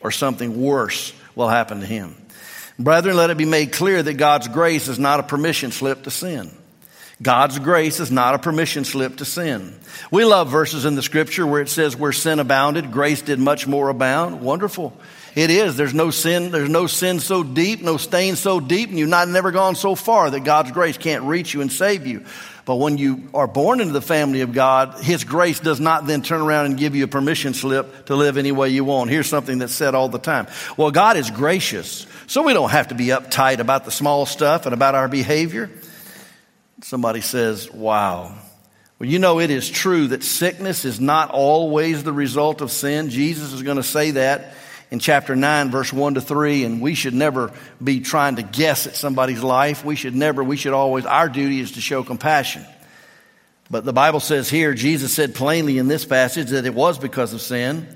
or 0.00 0.10
something 0.10 0.60
worse 0.60 1.12
will 1.36 1.48
happen 1.48 1.80
to 1.80 1.86
him. 1.86 2.16
Brethren, 2.78 3.16
let 3.16 3.28
it 3.28 3.36
be 3.36 3.44
made 3.44 3.72
clear 3.72 4.02
that 4.02 4.14
God's 4.14 4.48
grace 4.48 4.88
is 4.88 4.98
not 4.98 5.20
a 5.20 5.22
permission 5.22 5.70
slip 5.70 6.04
to 6.04 6.10
sin. 6.10 6.50
God's 7.22 7.58
grace 7.58 8.00
is 8.00 8.10
not 8.10 8.34
a 8.34 8.38
permission 8.38 8.84
slip 8.84 9.16
to 9.16 9.26
sin. 9.26 9.78
We 10.10 10.24
love 10.24 10.48
verses 10.48 10.86
in 10.86 10.94
the 10.94 11.02
scripture 11.02 11.46
where 11.46 11.60
it 11.60 11.68
says 11.68 11.94
where 11.94 12.12
sin 12.12 12.38
abounded, 12.38 12.92
grace 12.92 13.20
did 13.20 13.38
much 13.38 13.66
more 13.66 13.90
abound. 13.90 14.40
Wonderful. 14.40 14.94
It 15.34 15.50
is. 15.50 15.76
There's 15.76 15.94
no 15.94 16.10
sin, 16.10 16.50
there's 16.50 16.70
no 16.70 16.86
sin 16.86 17.20
so 17.20 17.42
deep, 17.42 17.82
no 17.82 17.98
stain 17.98 18.36
so 18.36 18.58
deep, 18.58 18.88
and 18.88 18.98
you've 18.98 19.08
not 19.08 19.28
never 19.28 19.52
gone 19.52 19.76
so 19.76 19.94
far 19.94 20.30
that 20.30 20.40
God's 20.40 20.72
grace 20.72 20.96
can't 20.96 21.24
reach 21.24 21.54
you 21.54 21.60
and 21.60 21.70
save 21.70 22.06
you. 22.06 22.24
But 22.64 22.76
when 22.76 22.98
you 22.98 23.28
are 23.34 23.46
born 23.46 23.80
into 23.80 23.92
the 23.92 24.02
family 24.02 24.40
of 24.40 24.52
God, 24.52 25.02
His 25.02 25.24
grace 25.24 25.60
does 25.60 25.78
not 25.78 26.06
then 26.06 26.22
turn 26.22 26.40
around 26.40 26.66
and 26.66 26.78
give 26.78 26.96
you 26.96 27.04
a 27.04 27.08
permission 27.08 27.54
slip 27.54 28.06
to 28.06 28.16
live 28.16 28.38
any 28.38 28.52
way 28.52 28.70
you 28.70 28.84
want. 28.84 29.10
Here's 29.10 29.28
something 29.28 29.58
that's 29.58 29.74
said 29.74 29.94
all 29.94 30.08
the 30.08 30.18
time. 30.18 30.46
Well, 30.76 30.90
God 30.90 31.16
is 31.16 31.30
gracious, 31.30 32.06
so 32.26 32.42
we 32.42 32.52
don't 32.52 32.70
have 32.70 32.88
to 32.88 32.94
be 32.94 33.06
uptight 33.06 33.58
about 33.58 33.84
the 33.84 33.90
small 33.90 34.26
stuff 34.26 34.66
and 34.66 34.74
about 34.74 34.94
our 34.94 35.08
behavior. 35.08 35.70
Somebody 36.82 37.20
says, 37.20 37.70
wow. 37.70 38.34
Well, 38.98 39.08
you 39.08 39.18
know, 39.18 39.40
it 39.40 39.50
is 39.50 39.68
true 39.68 40.08
that 40.08 40.22
sickness 40.22 40.84
is 40.84 41.00
not 41.00 41.30
always 41.30 42.02
the 42.02 42.12
result 42.12 42.60
of 42.60 42.70
sin. 42.70 43.10
Jesus 43.10 43.52
is 43.52 43.62
going 43.62 43.76
to 43.76 43.82
say 43.82 44.12
that 44.12 44.54
in 44.90 44.98
chapter 44.98 45.36
9, 45.36 45.70
verse 45.70 45.92
1 45.92 46.14
to 46.14 46.20
3, 46.20 46.64
and 46.64 46.80
we 46.80 46.94
should 46.94 47.14
never 47.14 47.52
be 47.82 48.00
trying 48.00 48.36
to 48.36 48.42
guess 48.42 48.86
at 48.86 48.96
somebody's 48.96 49.42
life. 49.42 49.84
We 49.84 49.94
should 49.94 50.14
never, 50.14 50.42
we 50.42 50.56
should 50.56 50.72
always, 50.72 51.06
our 51.06 51.28
duty 51.28 51.60
is 51.60 51.72
to 51.72 51.80
show 51.80 52.02
compassion. 52.02 52.64
But 53.70 53.84
the 53.84 53.92
Bible 53.92 54.20
says 54.20 54.50
here, 54.50 54.74
Jesus 54.74 55.14
said 55.14 55.34
plainly 55.34 55.78
in 55.78 55.86
this 55.86 56.04
passage 56.04 56.48
that 56.50 56.66
it 56.66 56.74
was 56.74 56.98
because 56.98 57.32
of 57.32 57.40
sin. 57.40 57.86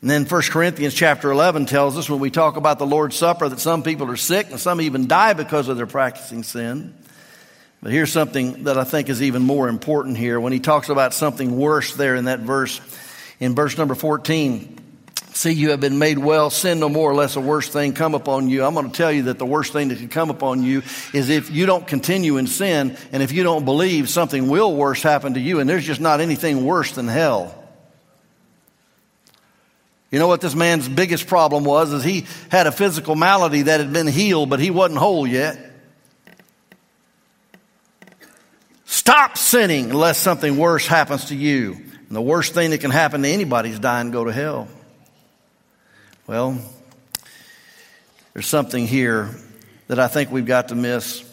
And 0.00 0.10
then 0.10 0.26
1 0.26 0.42
Corinthians 0.42 0.94
chapter 0.94 1.30
11 1.30 1.66
tells 1.66 1.98
us 1.98 2.08
when 2.08 2.20
we 2.20 2.30
talk 2.30 2.56
about 2.56 2.78
the 2.78 2.86
Lord's 2.86 3.16
Supper 3.16 3.48
that 3.48 3.60
some 3.60 3.82
people 3.82 4.08
are 4.10 4.16
sick 4.16 4.50
and 4.50 4.60
some 4.60 4.80
even 4.80 5.08
die 5.08 5.32
because 5.32 5.68
of 5.68 5.76
their 5.76 5.86
practicing 5.86 6.42
sin. 6.44 6.94
But 7.82 7.90
here's 7.90 8.12
something 8.12 8.64
that 8.64 8.78
I 8.78 8.84
think 8.84 9.08
is 9.08 9.22
even 9.22 9.42
more 9.42 9.68
important 9.68 10.16
here 10.16 10.38
when 10.38 10.52
he 10.52 10.60
talks 10.60 10.88
about 10.88 11.12
something 11.12 11.56
worse 11.56 11.94
there 11.94 12.14
in 12.14 12.26
that 12.26 12.38
verse. 12.38 12.80
In 13.40 13.56
verse 13.56 13.76
number 13.76 13.96
14, 13.96 14.78
see, 15.32 15.50
you 15.50 15.70
have 15.70 15.80
been 15.80 15.98
made 15.98 16.16
well, 16.16 16.48
sin 16.48 16.78
no 16.78 16.88
more, 16.88 17.12
less 17.12 17.34
a 17.34 17.40
worse 17.40 17.68
thing 17.68 17.92
come 17.92 18.14
upon 18.14 18.48
you. 18.48 18.64
I'm 18.64 18.74
going 18.74 18.88
to 18.88 18.96
tell 18.96 19.10
you 19.10 19.24
that 19.24 19.40
the 19.40 19.46
worst 19.46 19.72
thing 19.72 19.88
that 19.88 19.98
can 19.98 20.08
come 20.08 20.30
upon 20.30 20.62
you 20.62 20.84
is 21.12 21.28
if 21.28 21.50
you 21.50 21.66
don't 21.66 21.84
continue 21.84 22.36
in 22.36 22.46
sin 22.46 22.96
and 23.10 23.20
if 23.20 23.32
you 23.32 23.42
don't 23.42 23.64
believe 23.64 24.08
something 24.08 24.48
will 24.48 24.76
worse 24.76 25.02
happen 25.02 25.34
to 25.34 25.40
you, 25.40 25.58
and 25.58 25.68
there's 25.68 25.84
just 25.84 26.00
not 26.00 26.20
anything 26.20 26.64
worse 26.64 26.92
than 26.92 27.08
hell. 27.08 27.52
You 30.12 30.20
know 30.20 30.28
what 30.28 30.40
this 30.40 30.54
man's 30.54 30.88
biggest 30.88 31.26
problem 31.26 31.64
was 31.64 31.92
is 31.92 32.04
he 32.04 32.26
had 32.48 32.68
a 32.68 32.72
physical 32.72 33.16
malady 33.16 33.62
that 33.62 33.80
had 33.80 33.92
been 33.92 34.06
healed, 34.06 34.50
but 34.50 34.60
he 34.60 34.70
wasn't 34.70 35.00
whole 35.00 35.26
yet. 35.26 35.71
Stop 39.02 39.36
sinning 39.36 39.90
unless 39.90 40.16
something 40.16 40.56
worse 40.56 40.86
happens 40.86 41.24
to 41.24 41.34
you. 41.34 41.72
And 41.72 42.16
the 42.16 42.22
worst 42.22 42.54
thing 42.54 42.70
that 42.70 42.78
can 42.78 42.92
happen 42.92 43.22
to 43.22 43.28
anybody 43.28 43.70
is 43.70 43.80
die 43.80 44.00
and 44.00 44.12
go 44.12 44.22
to 44.22 44.32
hell. 44.32 44.68
Well, 46.28 46.56
there's 48.32 48.46
something 48.46 48.86
here 48.86 49.30
that 49.88 49.98
I 49.98 50.06
think 50.06 50.30
we've 50.30 50.46
got 50.46 50.68
to 50.68 50.76
miss. 50.76 51.28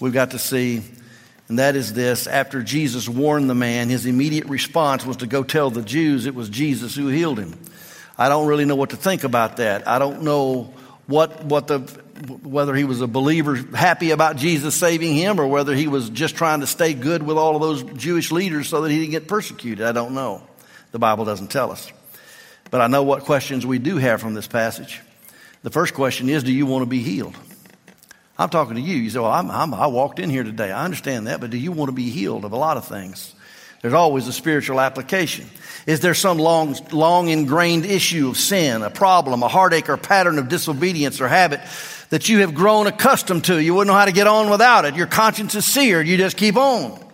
We've 0.00 0.14
got 0.14 0.30
to 0.30 0.38
see. 0.38 0.82
And 1.48 1.58
that 1.58 1.76
is 1.76 1.92
this 1.92 2.26
after 2.26 2.62
Jesus 2.62 3.06
warned 3.06 3.50
the 3.50 3.54
man, 3.54 3.90
his 3.90 4.06
immediate 4.06 4.46
response 4.46 5.04
was 5.04 5.18
to 5.18 5.26
go 5.26 5.42
tell 5.42 5.68
the 5.68 5.82
Jews 5.82 6.24
it 6.24 6.34
was 6.34 6.48
Jesus 6.48 6.94
who 6.94 7.08
healed 7.08 7.38
him. 7.38 7.52
I 8.16 8.30
don't 8.30 8.46
really 8.46 8.64
know 8.64 8.76
what 8.76 8.90
to 8.90 8.96
think 8.96 9.24
about 9.24 9.58
that. 9.58 9.86
I 9.86 9.98
don't 9.98 10.22
know 10.22 10.72
what, 11.06 11.44
what 11.44 11.66
the 11.66 11.80
whether 12.42 12.74
he 12.74 12.84
was 12.84 13.00
a 13.00 13.06
believer 13.06 13.56
happy 13.56 14.10
about 14.10 14.36
Jesus 14.36 14.74
saving 14.74 15.14
him 15.14 15.40
or 15.40 15.46
whether 15.46 15.74
he 15.74 15.88
was 15.88 16.10
just 16.10 16.36
trying 16.36 16.60
to 16.60 16.66
stay 16.66 16.94
good 16.94 17.22
with 17.22 17.36
all 17.36 17.56
of 17.56 17.62
those 17.62 17.82
Jewish 17.82 18.30
leaders 18.30 18.68
so 18.68 18.82
that 18.82 18.90
he 18.90 19.00
didn't 19.00 19.12
get 19.12 19.28
persecuted. 19.28 19.86
I 19.86 19.92
don't 19.92 20.14
know. 20.14 20.46
The 20.92 20.98
Bible 20.98 21.24
doesn't 21.24 21.48
tell 21.48 21.72
us. 21.72 21.90
But 22.70 22.80
I 22.80 22.86
know 22.86 23.02
what 23.02 23.24
questions 23.24 23.66
we 23.66 23.78
do 23.78 23.96
have 23.98 24.20
from 24.20 24.34
this 24.34 24.46
passage. 24.46 25.00
The 25.62 25.70
first 25.70 25.94
question 25.94 26.28
is 26.28 26.42
Do 26.42 26.52
you 26.52 26.66
want 26.66 26.82
to 26.82 26.86
be 26.86 27.00
healed? 27.00 27.36
I'm 28.36 28.48
talking 28.48 28.74
to 28.74 28.80
you. 28.80 28.96
You 28.96 29.10
say, 29.10 29.18
Well, 29.18 29.30
I'm, 29.30 29.50
I'm, 29.50 29.74
I 29.74 29.86
walked 29.86 30.18
in 30.18 30.30
here 30.30 30.44
today. 30.44 30.70
I 30.70 30.84
understand 30.84 31.26
that, 31.26 31.40
but 31.40 31.50
do 31.50 31.58
you 31.58 31.72
want 31.72 31.88
to 31.88 31.94
be 31.94 32.10
healed 32.10 32.44
of 32.44 32.52
a 32.52 32.56
lot 32.56 32.76
of 32.76 32.86
things? 32.86 33.34
There's 33.80 33.94
always 33.94 34.26
a 34.28 34.32
spiritual 34.32 34.80
application. 34.80 35.46
Is 35.86 36.00
there 36.00 36.14
some 36.14 36.38
long, 36.38 36.74
long 36.90 37.28
ingrained 37.28 37.84
issue 37.84 38.30
of 38.30 38.38
sin, 38.38 38.82
a 38.82 38.88
problem, 38.88 39.42
a 39.42 39.48
heartache, 39.48 39.90
or 39.90 39.98
pattern 39.98 40.38
of 40.38 40.48
disobedience 40.48 41.20
or 41.20 41.28
habit 41.28 41.60
that 42.10 42.28
you 42.28 42.40
have 42.40 42.54
grown 42.54 42.86
accustomed 42.86 43.44
to? 43.44 43.58
You 43.58 43.74
wouldn't 43.74 43.88
know 43.88 43.98
how 43.98 44.04
to 44.04 44.12
get 44.12 44.26
on 44.26 44.50
without 44.50 44.84
it. 44.84 44.94
Your 44.94 45.06
conscience 45.06 45.54
is 45.54 45.64
seared. 45.64 46.06
You 46.06 46.16
just 46.16 46.36
keep 46.36 46.56
on. 46.56 47.04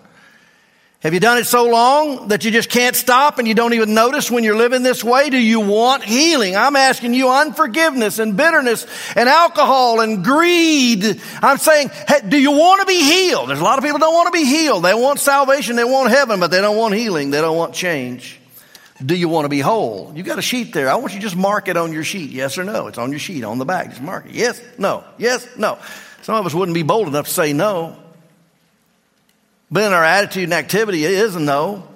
Have 1.00 1.14
you 1.14 1.20
done 1.20 1.38
it 1.38 1.46
so 1.46 1.64
long 1.64 2.29
that 2.29 2.44
you 2.44 2.50
just 2.50 2.68
can't 2.68 2.94
stop 2.94 3.38
and 3.38 3.48
you 3.48 3.55
don't 3.55 3.72
even 3.72 3.94
notice 3.94 4.31
when 4.31 4.44
you're 4.44 4.57
living 4.57 4.83
this 4.83 5.03
way? 5.03 5.31
Do 5.31 5.38
you 5.38 5.61
want 5.61 6.05
healing? 6.05 6.57
I'm 6.57 6.76
asking 6.76 7.14
you 7.14 7.31
unforgiveness 7.31 8.18
and 8.18 8.37
bitterness 8.37 8.87
and 9.16 9.26
alcohol 9.26 10.00
and 10.00 10.22
greed. 10.22 11.18
I'm 11.40 11.57
saying, 11.57 11.90
hey, 12.07 12.20
do 12.29 12.38
you 12.38 12.50
want 12.50 12.81
to 12.81 12.87
be 12.87 13.03
healed? 13.03 13.48
There's 13.48 13.61
a 13.61 13.64
lot 13.64 13.79
of 13.79 13.85
people 13.85 13.98
don't 13.98 14.12
want 14.12 14.26
to 14.26 14.38
be 14.38 14.44
healed. 14.44 14.85
They 14.85 14.92
want 14.92 15.20
salvation, 15.20 15.76
they 15.76 15.85
want 15.85 16.11
heaven, 16.11 16.38
but 16.38 16.50
they 16.50 16.61
don't 16.61 16.76
want 16.76 16.94
healing. 16.94 17.31
They 17.31 17.40
don't 17.40 17.57
want 17.57 17.72
change. 17.72 18.39
Do 19.04 19.16
you 19.16 19.28
want 19.28 19.46
to 19.46 19.48
be 19.48 19.60
whole? 19.60 20.12
You 20.14 20.22
got 20.22 20.38
a 20.38 20.42
sheet 20.42 20.74
there. 20.74 20.90
I 20.90 20.96
want 20.96 21.14
you 21.14 21.20
to 21.20 21.22
just 21.22 21.36
mark 21.36 21.68
it 21.68 21.76
on 21.76 21.92
your 21.92 22.04
sheet. 22.04 22.30
Yes 22.30 22.58
or 22.58 22.64
no. 22.64 22.86
It's 22.86 22.98
on 22.98 23.10
your 23.10 23.18
sheet 23.18 23.44
on 23.44 23.58
the 23.58 23.64
back. 23.64 23.90
Just 23.90 24.02
mark 24.02 24.26
it. 24.26 24.32
Yes, 24.32 24.60
no, 24.78 25.04
yes, 25.16 25.46
no. 25.56 25.78
Some 26.22 26.34
of 26.34 26.44
us 26.44 26.54
wouldn't 26.54 26.74
be 26.74 26.82
bold 26.82 27.08
enough 27.08 27.26
to 27.26 27.32
say 27.32 27.52
no. 27.52 27.96
But 29.70 29.84
in 29.84 29.92
our 29.92 30.04
attitude 30.04 30.44
and 30.44 30.54
activity, 30.54 31.04
it 31.04 31.12
is 31.12 31.36
a 31.36 31.40
no. 31.40 31.86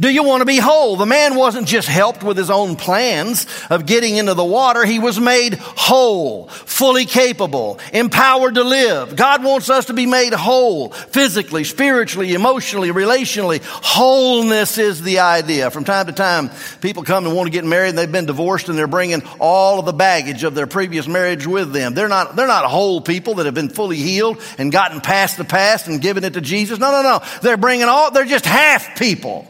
Do 0.00 0.08
you 0.08 0.24
want 0.24 0.40
to 0.40 0.46
be 0.46 0.56
whole? 0.56 0.96
The 0.96 1.04
man 1.04 1.34
wasn't 1.34 1.68
just 1.68 1.86
helped 1.86 2.22
with 2.22 2.38
his 2.38 2.48
own 2.48 2.76
plans 2.76 3.46
of 3.68 3.84
getting 3.84 4.16
into 4.16 4.32
the 4.32 4.42
water. 4.42 4.86
He 4.86 4.98
was 4.98 5.20
made 5.20 5.56
whole, 5.56 6.48
fully 6.48 7.04
capable, 7.04 7.78
empowered 7.92 8.54
to 8.54 8.64
live. 8.64 9.14
God 9.14 9.44
wants 9.44 9.68
us 9.68 9.84
to 9.86 9.92
be 9.92 10.06
made 10.06 10.32
whole, 10.32 10.88
physically, 10.88 11.64
spiritually, 11.64 12.32
emotionally, 12.32 12.88
relationally. 12.88 13.60
Wholeness 13.62 14.78
is 14.78 15.02
the 15.02 15.18
idea. 15.18 15.70
From 15.70 15.84
time 15.84 16.06
to 16.06 16.12
time, 16.12 16.48
people 16.80 17.02
come 17.02 17.26
and 17.26 17.36
want 17.36 17.48
to 17.48 17.52
get 17.52 17.66
married 17.66 17.90
and 17.90 17.98
they've 17.98 18.10
been 18.10 18.24
divorced 18.24 18.70
and 18.70 18.78
they're 18.78 18.86
bringing 18.86 19.20
all 19.38 19.80
of 19.80 19.84
the 19.84 19.92
baggage 19.92 20.44
of 20.44 20.54
their 20.54 20.66
previous 20.66 21.06
marriage 21.06 21.46
with 21.46 21.74
them. 21.74 21.92
They're 21.92 22.08
not, 22.08 22.36
they're 22.36 22.46
not 22.46 22.64
whole 22.64 23.02
people 23.02 23.34
that 23.34 23.44
have 23.44 23.54
been 23.54 23.68
fully 23.68 23.98
healed 23.98 24.40
and 24.56 24.72
gotten 24.72 25.02
past 25.02 25.36
the 25.36 25.44
past 25.44 25.88
and 25.88 26.00
given 26.00 26.24
it 26.24 26.32
to 26.32 26.40
Jesus. 26.40 26.78
No, 26.78 26.90
no, 26.90 27.02
no. 27.02 27.22
They're 27.42 27.58
bringing 27.58 27.84
all, 27.84 28.10
they're 28.10 28.24
just 28.24 28.46
half 28.46 28.98
people. 28.98 29.46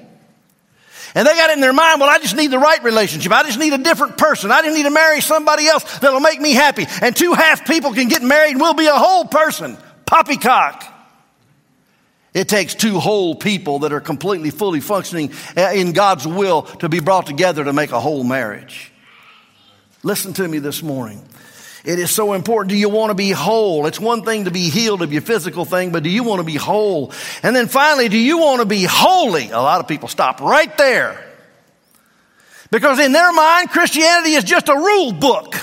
And 1.14 1.26
they 1.26 1.34
got 1.34 1.50
it 1.50 1.54
in 1.54 1.60
their 1.60 1.72
mind, 1.72 2.00
well, 2.00 2.08
I 2.08 2.18
just 2.18 2.36
need 2.36 2.50
the 2.50 2.58
right 2.58 2.82
relationship. 2.84 3.32
I 3.32 3.42
just 3.42 3.58
need 3.58 3.72
a 3.72 3.78
different 3.78 4.16
person. 4.16 4.50
I 4.50 4.62
just 4.62 4.76
need 4.76 4.84
to 4.84 4.90
marry 4.90 5.20
somebody 5.20 5.66
else 5.66 5.98
that'll 5.98 6.20
make 6.20 6.40
me 6.40 6.52
happy. 6.52 6.86
And 7.02 7.16
two 7.16 7.32
half 7.32 7.66
people 7.66 7.92
can 7.92 8.08
get 8.08 8.22
married 8.22 8.52
and 8.52 8.60
we'll 8.60 8.74
be 8.74 8.86
a 8.86 8.94
whole 8.94 9.24
person. 9.24 9.76
Poppycock. 10.06 10.84
It 12.32 12.48
takes 12.48 12.74
two 12.76 13.00
whole 13.00 13.34
people 13.34 13.80
that 13.80 13.92
are 13.92 14.00
completely, 14.00 14.50
fully 14.50 14.80
functioning 14.80 15.32
uh, 15.56 15.72
in 15.74 15.92
God's 15.92 16.26
will 16.26 16.62
to 16.62 16.88
be 16.88 17.00
brought 17.00 17.26
together 17.26 17.64
to 17.64 17.72
make 17.72 17.90
a 17.90 17.98
whole 17.98 18.22
marriage. 18.22 18.92
Listen 20.02 20.32
to 20.34 20.46
me 20.46 20.60
this 20.60 20.82
morning. 20.82 21.22
It 21.84 21.98
is 21.98 22.10
so 22.10 22.34
important. 22.34 22.70
Do 22.70 22.76
you 22.76 22.88
want 22.88 23.10
to 23.10 23.14
be 23.14 23.30
whole? 23.30 23.86
It's 23.86 23.98
one 23.98 24.22
thing 24.22 24.44
to 24.44 24.50
be 24.50 24.68
healed 24.68 25.02
of 25.02 25.12
your 25.12 25.22
physical 25.22 25.64
thing, 25.64 25.92
but 25.92 26.02
do 26.02 26.10
you 26.10 26.22
want 26.22 26.40
to 26.40 26.44
be 26.44 26.56
whole? 26.56 27.12
And 27.42 27.56
then 27.56 27.68
finally, 27.68 28.08
do 28.08 28.18
you 28.18 28.38
want 28.38 28.60
to 28.60 28.66
be 28.66 28.84
holy? 28.84 29.50
A 29.50 29.58
lot 29.58 29.80
of 29.80 29.88
people 29.88 30.08
stop 30.08 30.40
right 30.40 30.76
there. 30.76 31.24
Because 32.70 32.98
in 33.00 33.12
their 33.12 33.32
mind, 33.32 33.70
Christianity 33.70 34.34
is 34.34 34.44
just 34.44 34.68
a 34.68 34.74
rule 34.74 35.12
book. 35.12 35.54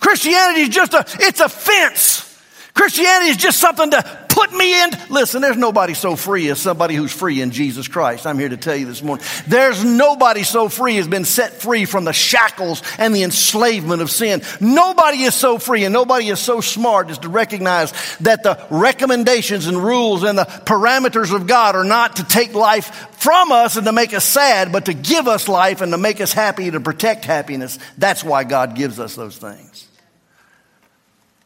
Christianity 0.00 0.62
is 0.62 0.68
just 0.70 0.92
a, 0.94 1.04
it's 1.20 1.40
a 1.40 1.48
fence. 1.48 2.26
Christianity 2.74 3.30
is 3.30 3.36
just 3.36 3.58
something 3.58 3.90
to 3.90 4.26
put 4.40 4.52
me 4.56 4.82
in. 4.82 4.90
Listen, 5.10 5.42
there's 5.42 5.56
nobody 5.56 5.92
so 5.92 6.16
free 6.16 6.48
as 6.48 6.60
somebody 6.60 6.94
who's 6.94 7.12
free 7.12 7.42
in 7.42 7.50
Jesus 7.50 7.88
Christ. 7.88 8.26
I'm 8.26 8.38
here 8.38 8.48
to 8.48 8.56
tell 8.56 8.76
you 8.76 8.86
this 8.86 9.02
morning. 9.02 9.24
There's 9.46 9.84
nobody 9.84 10.44
so 10.44 10.70
free 10.70 10.96
has 10.96 11.06
been 11.06 11.26
set 11.26 11.60
free 11.60 11.84
from 11.84 12.04
the 12.04 12.12
shackles 12.14 12.82
and 12.98 13.14
the 13.14 13.22
enslavement 13.22 14.00
of 14.00 14.10
sin. 14.10 14.40
Nobody 14.58 15.22
is 15.22 15.34
so 15.34 15.58
free 15.58 15.84
and 15.84 15.92
nobody 15.92 16.28
is 16.28 16.40
so 16.40 16.62
smart 16.62 17.10
as 17.10 17.18
to 17.18 17.28
recognize 17.28 17.92
that 18.20 18.42
the 18.42 18.66
recommendations 18.70 19.66
and 19.66 19.76
rules 19.76 20.22
and 20.22 20.38
the 20.38 20.44
parameters 20.44 21.34
of 21.34 21.46
God 21.46 21.76
are 21.76 21.84
not 21.84 22.16
to 22.16 22.24
take 22.24 22.54
life 22.54 23.10
from 23.18 23.52
us 23.52 23.76
and 23.76 23.84
to 23.84 23.92
make 23.92 24.14
us 24.14 24.24
sad, 24.24 24.72
but 24.72 24.86
to 24.86 24.94
give 24.94 25.28
us 25.28 25.48
life 25.48 25.82
and 25.82 25.92
to 25.92 25.98
make 25.98 26.20
us 26.20 26.32
happy, 26.32 26.70
to 26.70 26.80
protect 26.80 27.26
happiness. 27.26 27.78
That's 27.98 28.24
why 28.24 28.44
God 28.44 28.74
gives 28.74 28.98
us 28.98 29.14
those 29.14 29.36
things. 29.36 29.86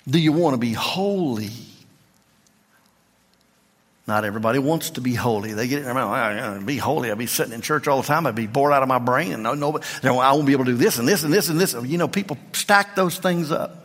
Do 0.07 0.20
you 0.20 0.33
want 0.33 0.54
to 0.54 0.59
be 0.59 0.72
holy? 0.72 1.50
Not 4.07 4.25
everybody 4.25 4.59
wants 4.59 4.90
to 4.90 5.01
be 5.01 5.14
holy. 5.14 5.55
They 5.55 5.67
get 5.67 5.79
in 5.79 5.85
their 5.87 5.95
mind, 5.95 6.38
oh, 6.38 6.67
be 6.67 6.77
holy. 6.77 7.11
I'd 7.11 7.17
be 7.17 7.27
sitting 7.27 7.55
in 7.55 7.62
church 7.62 7.88
all 7.88 8.03
the 8.03 8.07
time. 8.07 8.27
I'd 8.27 8.35
be 8.35 8.47
bored 8.47 8.73
out 8.73 8.83
of 8.83 8.88
my 8.88 8.99
brain 8.99 9.33
and 9.33 9.43
no, 9.43 9.55
no, 9.55 10.19
I 10.19 10.33
won't 10.33 10.47
be 10.47 10.53
able 10.53 10.67
to 10.67 10.73
do 10.73 10.77
this 10.77 10.99
and 10.99 11.09
this 11.09 11.25
and 11.25 11.33
this 11.33 11.49
and 11.49 11.59
this. 11.59 11.73
You 11.73 11.97
know, 11.97 12.09
people 12.09 12.37
stack 12.53 12.97
those 12.97 13.17
things 13.19 13.51
up. 13.51 13.81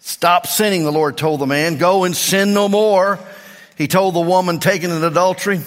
Stop 0.00 0.46
sinning, 0.46 0.84
the 0.84 0.90
Lord 0.90 1.16
told 1.16 1.40
the 1.40 1.46
man. 1.46 1.76
Go 1.76 2.04
and 2.04 2.16
sin 2.16 2.54
no 2.54 2.68
more. 2.68 3.18
He 3.76 3.88
told 3.88 4.14
the 4.14 4.20
woman 4.20 4.58
taken 4.58 4.90
in 4.90 5.04
adultery. 5.04 5.60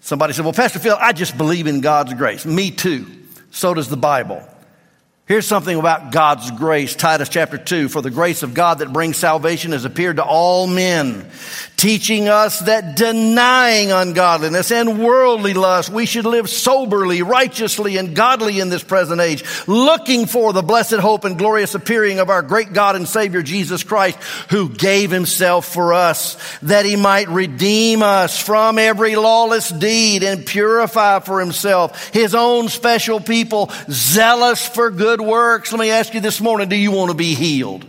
Somebody 0.00 0.32
said, 0.32 0.44
Well, 0.44 0.54
Pastor 0.54 0.78
Phil, 0.78 0.96
I 0.98 1.12
just 1.12 1.36
believe 1.36 1.66
in 1.66 1.80
God's 1.80 2.14
grace. 2.14 2.46
Me 2.46 2.70
too. 2.70 3.06
So 3.50 3.74
does 3.74 3.88
the 3.88 3.96
Bible. 3.96 4.46
Here's 5.26 5.46
something 5.46 5.76
about 5.76 6.12
God's 6.12 6.52
grace. 6.52 6.94
Titus 6.94 7.28
chapter 7.28 7.58
2. 7.58 7.88
For 7.88 8.00
the 8.00 8.12
grace 8.12 8.44
of 8.44 8.54
God 8.54 8.78
that 8.78 8.92
brings 8.92 9.16
salvation 9.16 9.72
has 9.72 9.84
appeared 9.84 10.16
to 10.16 10.24
all 10.24 10.68
men, 10.68 11.28
teaching 11.76 12.28
us 12.28 12.60
that 12.60 12.96
denying 12.96 13.92
ungodliness 13.92 14.70
and 14.70 14.98
worldly 14.98 15.54
lust, 15.54 15.90
we 15.90 16.06
should 16.06 16.24
live 16.24 16.48
soberly, 16.48 17.22
righteously, 17.22 17.98
and 17.98 18.16
godly 18.16 18.60
in 18.60 18.70
this 18.70 18.82
present 18.82 19.20
age, 19.20 19.44
looking 19.66 20.26
for 20.26 20.52
the 20.52 20.62
blessed 20.62 20.96
hope 20.96 21.24
and 21.24 21.38
glorious 21.38 21.74
appearing 21.74 22.18
of 22.18 22.30
our 22.30 22.42
great 22.42 22.72
God 22.72 22.96
and 22.96 23.06
Savior 23.06 23.42
Jesus 23.42 23.82
Christ, 23.82 24.18
who 24.50 24.68
gave 24.68 25.10
himself 25.10 25.66
for 25.66 25.92
us 25.92 26.36
that 26.62 26.86
he 26.86 26.96
might 26.96 27.28
redeem 27.28 28.02
us 28.02 28.40
from 28.40 28.78
every 28.78 29.16
lawless 29.16 29.68
deed 29.68 30.22
and 30.22 30.46
purify 30.46 31.20
for 31.20 31.40
himself 31.40 32.08
his 32.12 32.34
own 32.34 32.68
special 32.68 33.20
people, 33.20 33.70
zealous 33.90 34.66
for 34.66 34.90
good 34.90 35.20
works. 35.20 35.72
Let 35.72 35.80
me 35.80 35.90
ask 35.90 36.14
you 36.14 36.20
this 36.20 36.40
morning 36.40 36.68
do 36.68 36.76
you 36.76 36.92
want 36.92 37.10
to 37.10 37.16
be 37.16 37.34
healed? 37.34 37.84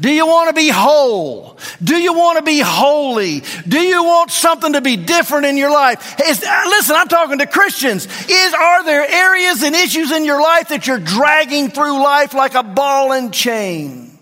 Do 0.00 0.10
you 0.10 0.26
want 0.26 0.48
to 0.48 0.54
be 0.54 0.68
whole? 0.68 1.56
Do 1.82 1.96
you 1.96 2.12
want 2.14 2.38
to 2.38 2.44
be 2.44 2.60
holy? 2.60 3.42
Do 3.66 3.78
you 3.78 4.02
want 4.02 4.30
something 4.30 4.72
to 4.72 4.80
be 4.80 4.96
different 4.96 5.46
in 5.46 5.56
your 5.56 5.70
life? 5.70 6.20
Is, 6.20 6.42
uh, 6.42 6.62
listen, 6.66 6.96
I'm 6.96 7.08
talking 7.08 7.38
to 7.38 7.46
Christians. 7.46 8.06
Is, 8.28 8.54
are 8.54 8.84
there 8.84 9.08
areas 9.08 9.62
and 9.62 9.74
issues 9.74 10.10
in 10.10 10.24
your 10.24 10.42
life 10.42 10.68
that 10.70 10.86
you're 10.86 10.98
dragging 10.98 11.70
through 11.70 12.02
life 12.02 12.34
like 12.34 12.54
a 12.54 12.64
ball 12.64 13.12
and 13.12 13.32
chain? 13.32 14.18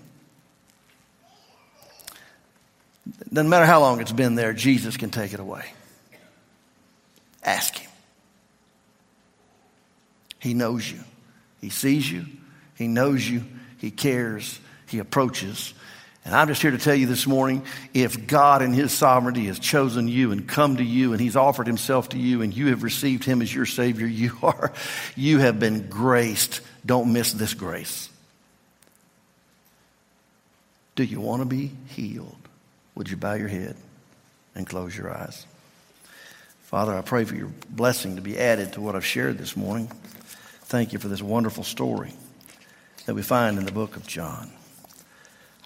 Doesn't 3.33 3.49
matter 3.49 3.65
how 3.65 3.81
long 3.81 4.01
it's 4.01 4.13
been 4.13 4.35
there, 4.35 4.53
Jesus 4.53 4.99
can 4.99 5.11
take 5.11 5.33
it 5.33 5.41
away. 5.41 5.65
Ask 7.43 7.79
Him. 7.79 7.91
He 10.39 10.53
knows 10.53 10.91
you. 10.91 11.01
He 11.63 11.71
sees 11.71 12.11
you, 12.11 12.27
He 12.77 12.89
knows 12.89 13.27
you, 13.27 13.45
He 13.79 13.91
cares, 13.91 14.61
He 14.93 14.99
approaches. 14.99 15.75
And 16.25 16.35
I'm 16.35 16.47
just 16.47 16.63
here 16.63 16.71
to 16.71 16.79
tell 16.79 16.95
you 16.95 17.07
this 17.07 17.27
morning 17.27 17.65
if 17.93 18.29
God 18.29 18.63
in 18.63 18.73
His 18.73 18.93
sovereignty 18.93 19.47
has 19.47 19.59
chosen 19.59 20.07
you 20.07 20.31
and 20.31 20.47
come 20.47 20.77
to 20.77 20.85
you 20.85 21.13
and 21.13 21.21
He's 21.21 21.35
offered 21.35 21.67
Himself 21.67 22.11
to 22.11 22.19
you 22.19 22.43
and 22.43 22.57
you 22.57 22.69
have 22.69 22.85
received 22.85 23.25
Him 23.25 23.43
as 23.43 23.53
your 23.53 23.67
Savior, 23.67 24.07
you 24.07 24.37
are, 24.43 24.73
you 25.17 25.41
have 25.41 25.59
been 25.59 25.89
graced. 25.89 26.61
Don't 26.87 27.13
miss 27.13 27.33
this 27.33 27.55
grace. 27.55 28.09
Do 30.95 31.03
you 31.03 31.21
want 31.21 31.41
to 31.41 31.47
be 31.47 31.73
healed? 31.89 32.37
Would 32.95 33.11
you 33.11 33.17
bow 33.17 33.33
your 33.33 33.49
head 33.49 33.75
and 34.55 34.67
close 34.67 34.97
your 34.97 35.11
eyes? 35.11 35.47
Father, 36.65 36.95
I 36.95 37.01
pray 37.01 37.25
for 37.25 37.35
your 37.35 37.51
blessing 37.69 38.17
to 38.17 38.23
be 38.23 38.39
added 38.39 38.75
to 38.75 38.81
what 38.81 38.95
I've 38.95 39.07
shared 39.07 39.39
this 39.39 39.57
morning. 39.57 39.91
Thank 40.65 40.93
you 40.93 40.99
for 40.99 41.09
this 41.09 41.23
wonderful 41.23 41.65
story 41.65 42.13
that 43.07 43.15
we 43.15 43.23
find 43.23 43.59
in 43.59 43.65
the 43.65 43.73
book 43.73 43.97
of 43.97 44.07
John. 44.07 44.51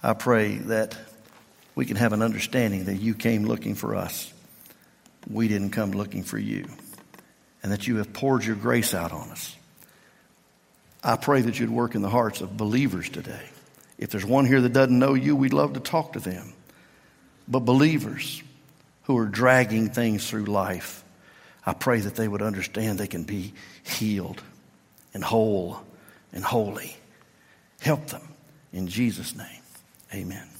I 0.03 0.13
pray 0.13 0.55
that 0.55 0.97
we 1.75 1.85
can 1.85 1.97
have 1.97 2.13
an 2.13 2.21
understanding 2.21 2.85
that 2.85 2.95
you 2.95 3.13
came 3.13 3.45
looking 3.45 3.75
for 3.75 3.95
us. 3.95 4.31
We 5.29 5.47
didn't 5.47 5.71
come 5.71 5.91
looking 5.91 6.23
for 6.23 6.37
you. 6.37 6.65
And 7.63 7.71
that 7.71 7.87
you 7.87 7.97
have 7.97 8.13
poured 8.13 8.45
your 8.45 8.55
grace 8.55 8.93
out 8.93 9.11
on 9.11 9.29
us. 9.31 9.55
I 11.03 11.15
pray 11.15 11.41
that 11.41 11.59
you'd 11.59 11.69
work 11.69 11.95
in 11.95 12.01
the 12.01 12.09
hearts 12.09 12.41
of 12.41 12.57
believers 12.57 13.09
today 13.09 13.45
If 13.97 14.11
there's 14.11 14.25
one 14.25 14.45
here 14.45 14.61
that 14.61 14.73
doesn't 14.73 14.97
know 14.97 15.15
you, 15.15 15.35
we'd 15.35 15.53
love 15.53 15.73
to 15.73 15.79
talk 15.79 16.13
to 16.13 16.19
them. 16.19 16.53
But 17.47 17.61
believers 17.61 18.43
who 19.03 19.17
are 19.17 19.25
dragging 19.25 19.89
things 19.89 20.29
through 20.29 20.45
life, 20.45 21.03
I 21.65 21.73
pray 21.73 21.99
that 22.01 22.15
they 22.15 22.27
would 22.27 22.41
understand 22.41 22.99
they 22.99 23.07
can 23.07 23.23
be 23.23 23.53
healed 23.83 24.41
and 25.13 25.23
whole 25.23 25.81
and 26.31 26.43
holy. 26.43 26.95
Help 27.81 28.07
them 28.07 28.27
in 28.71 28.87
Jesus' 28.87 29.35
name. 29.35 29.56
Amen. 30.13 30.56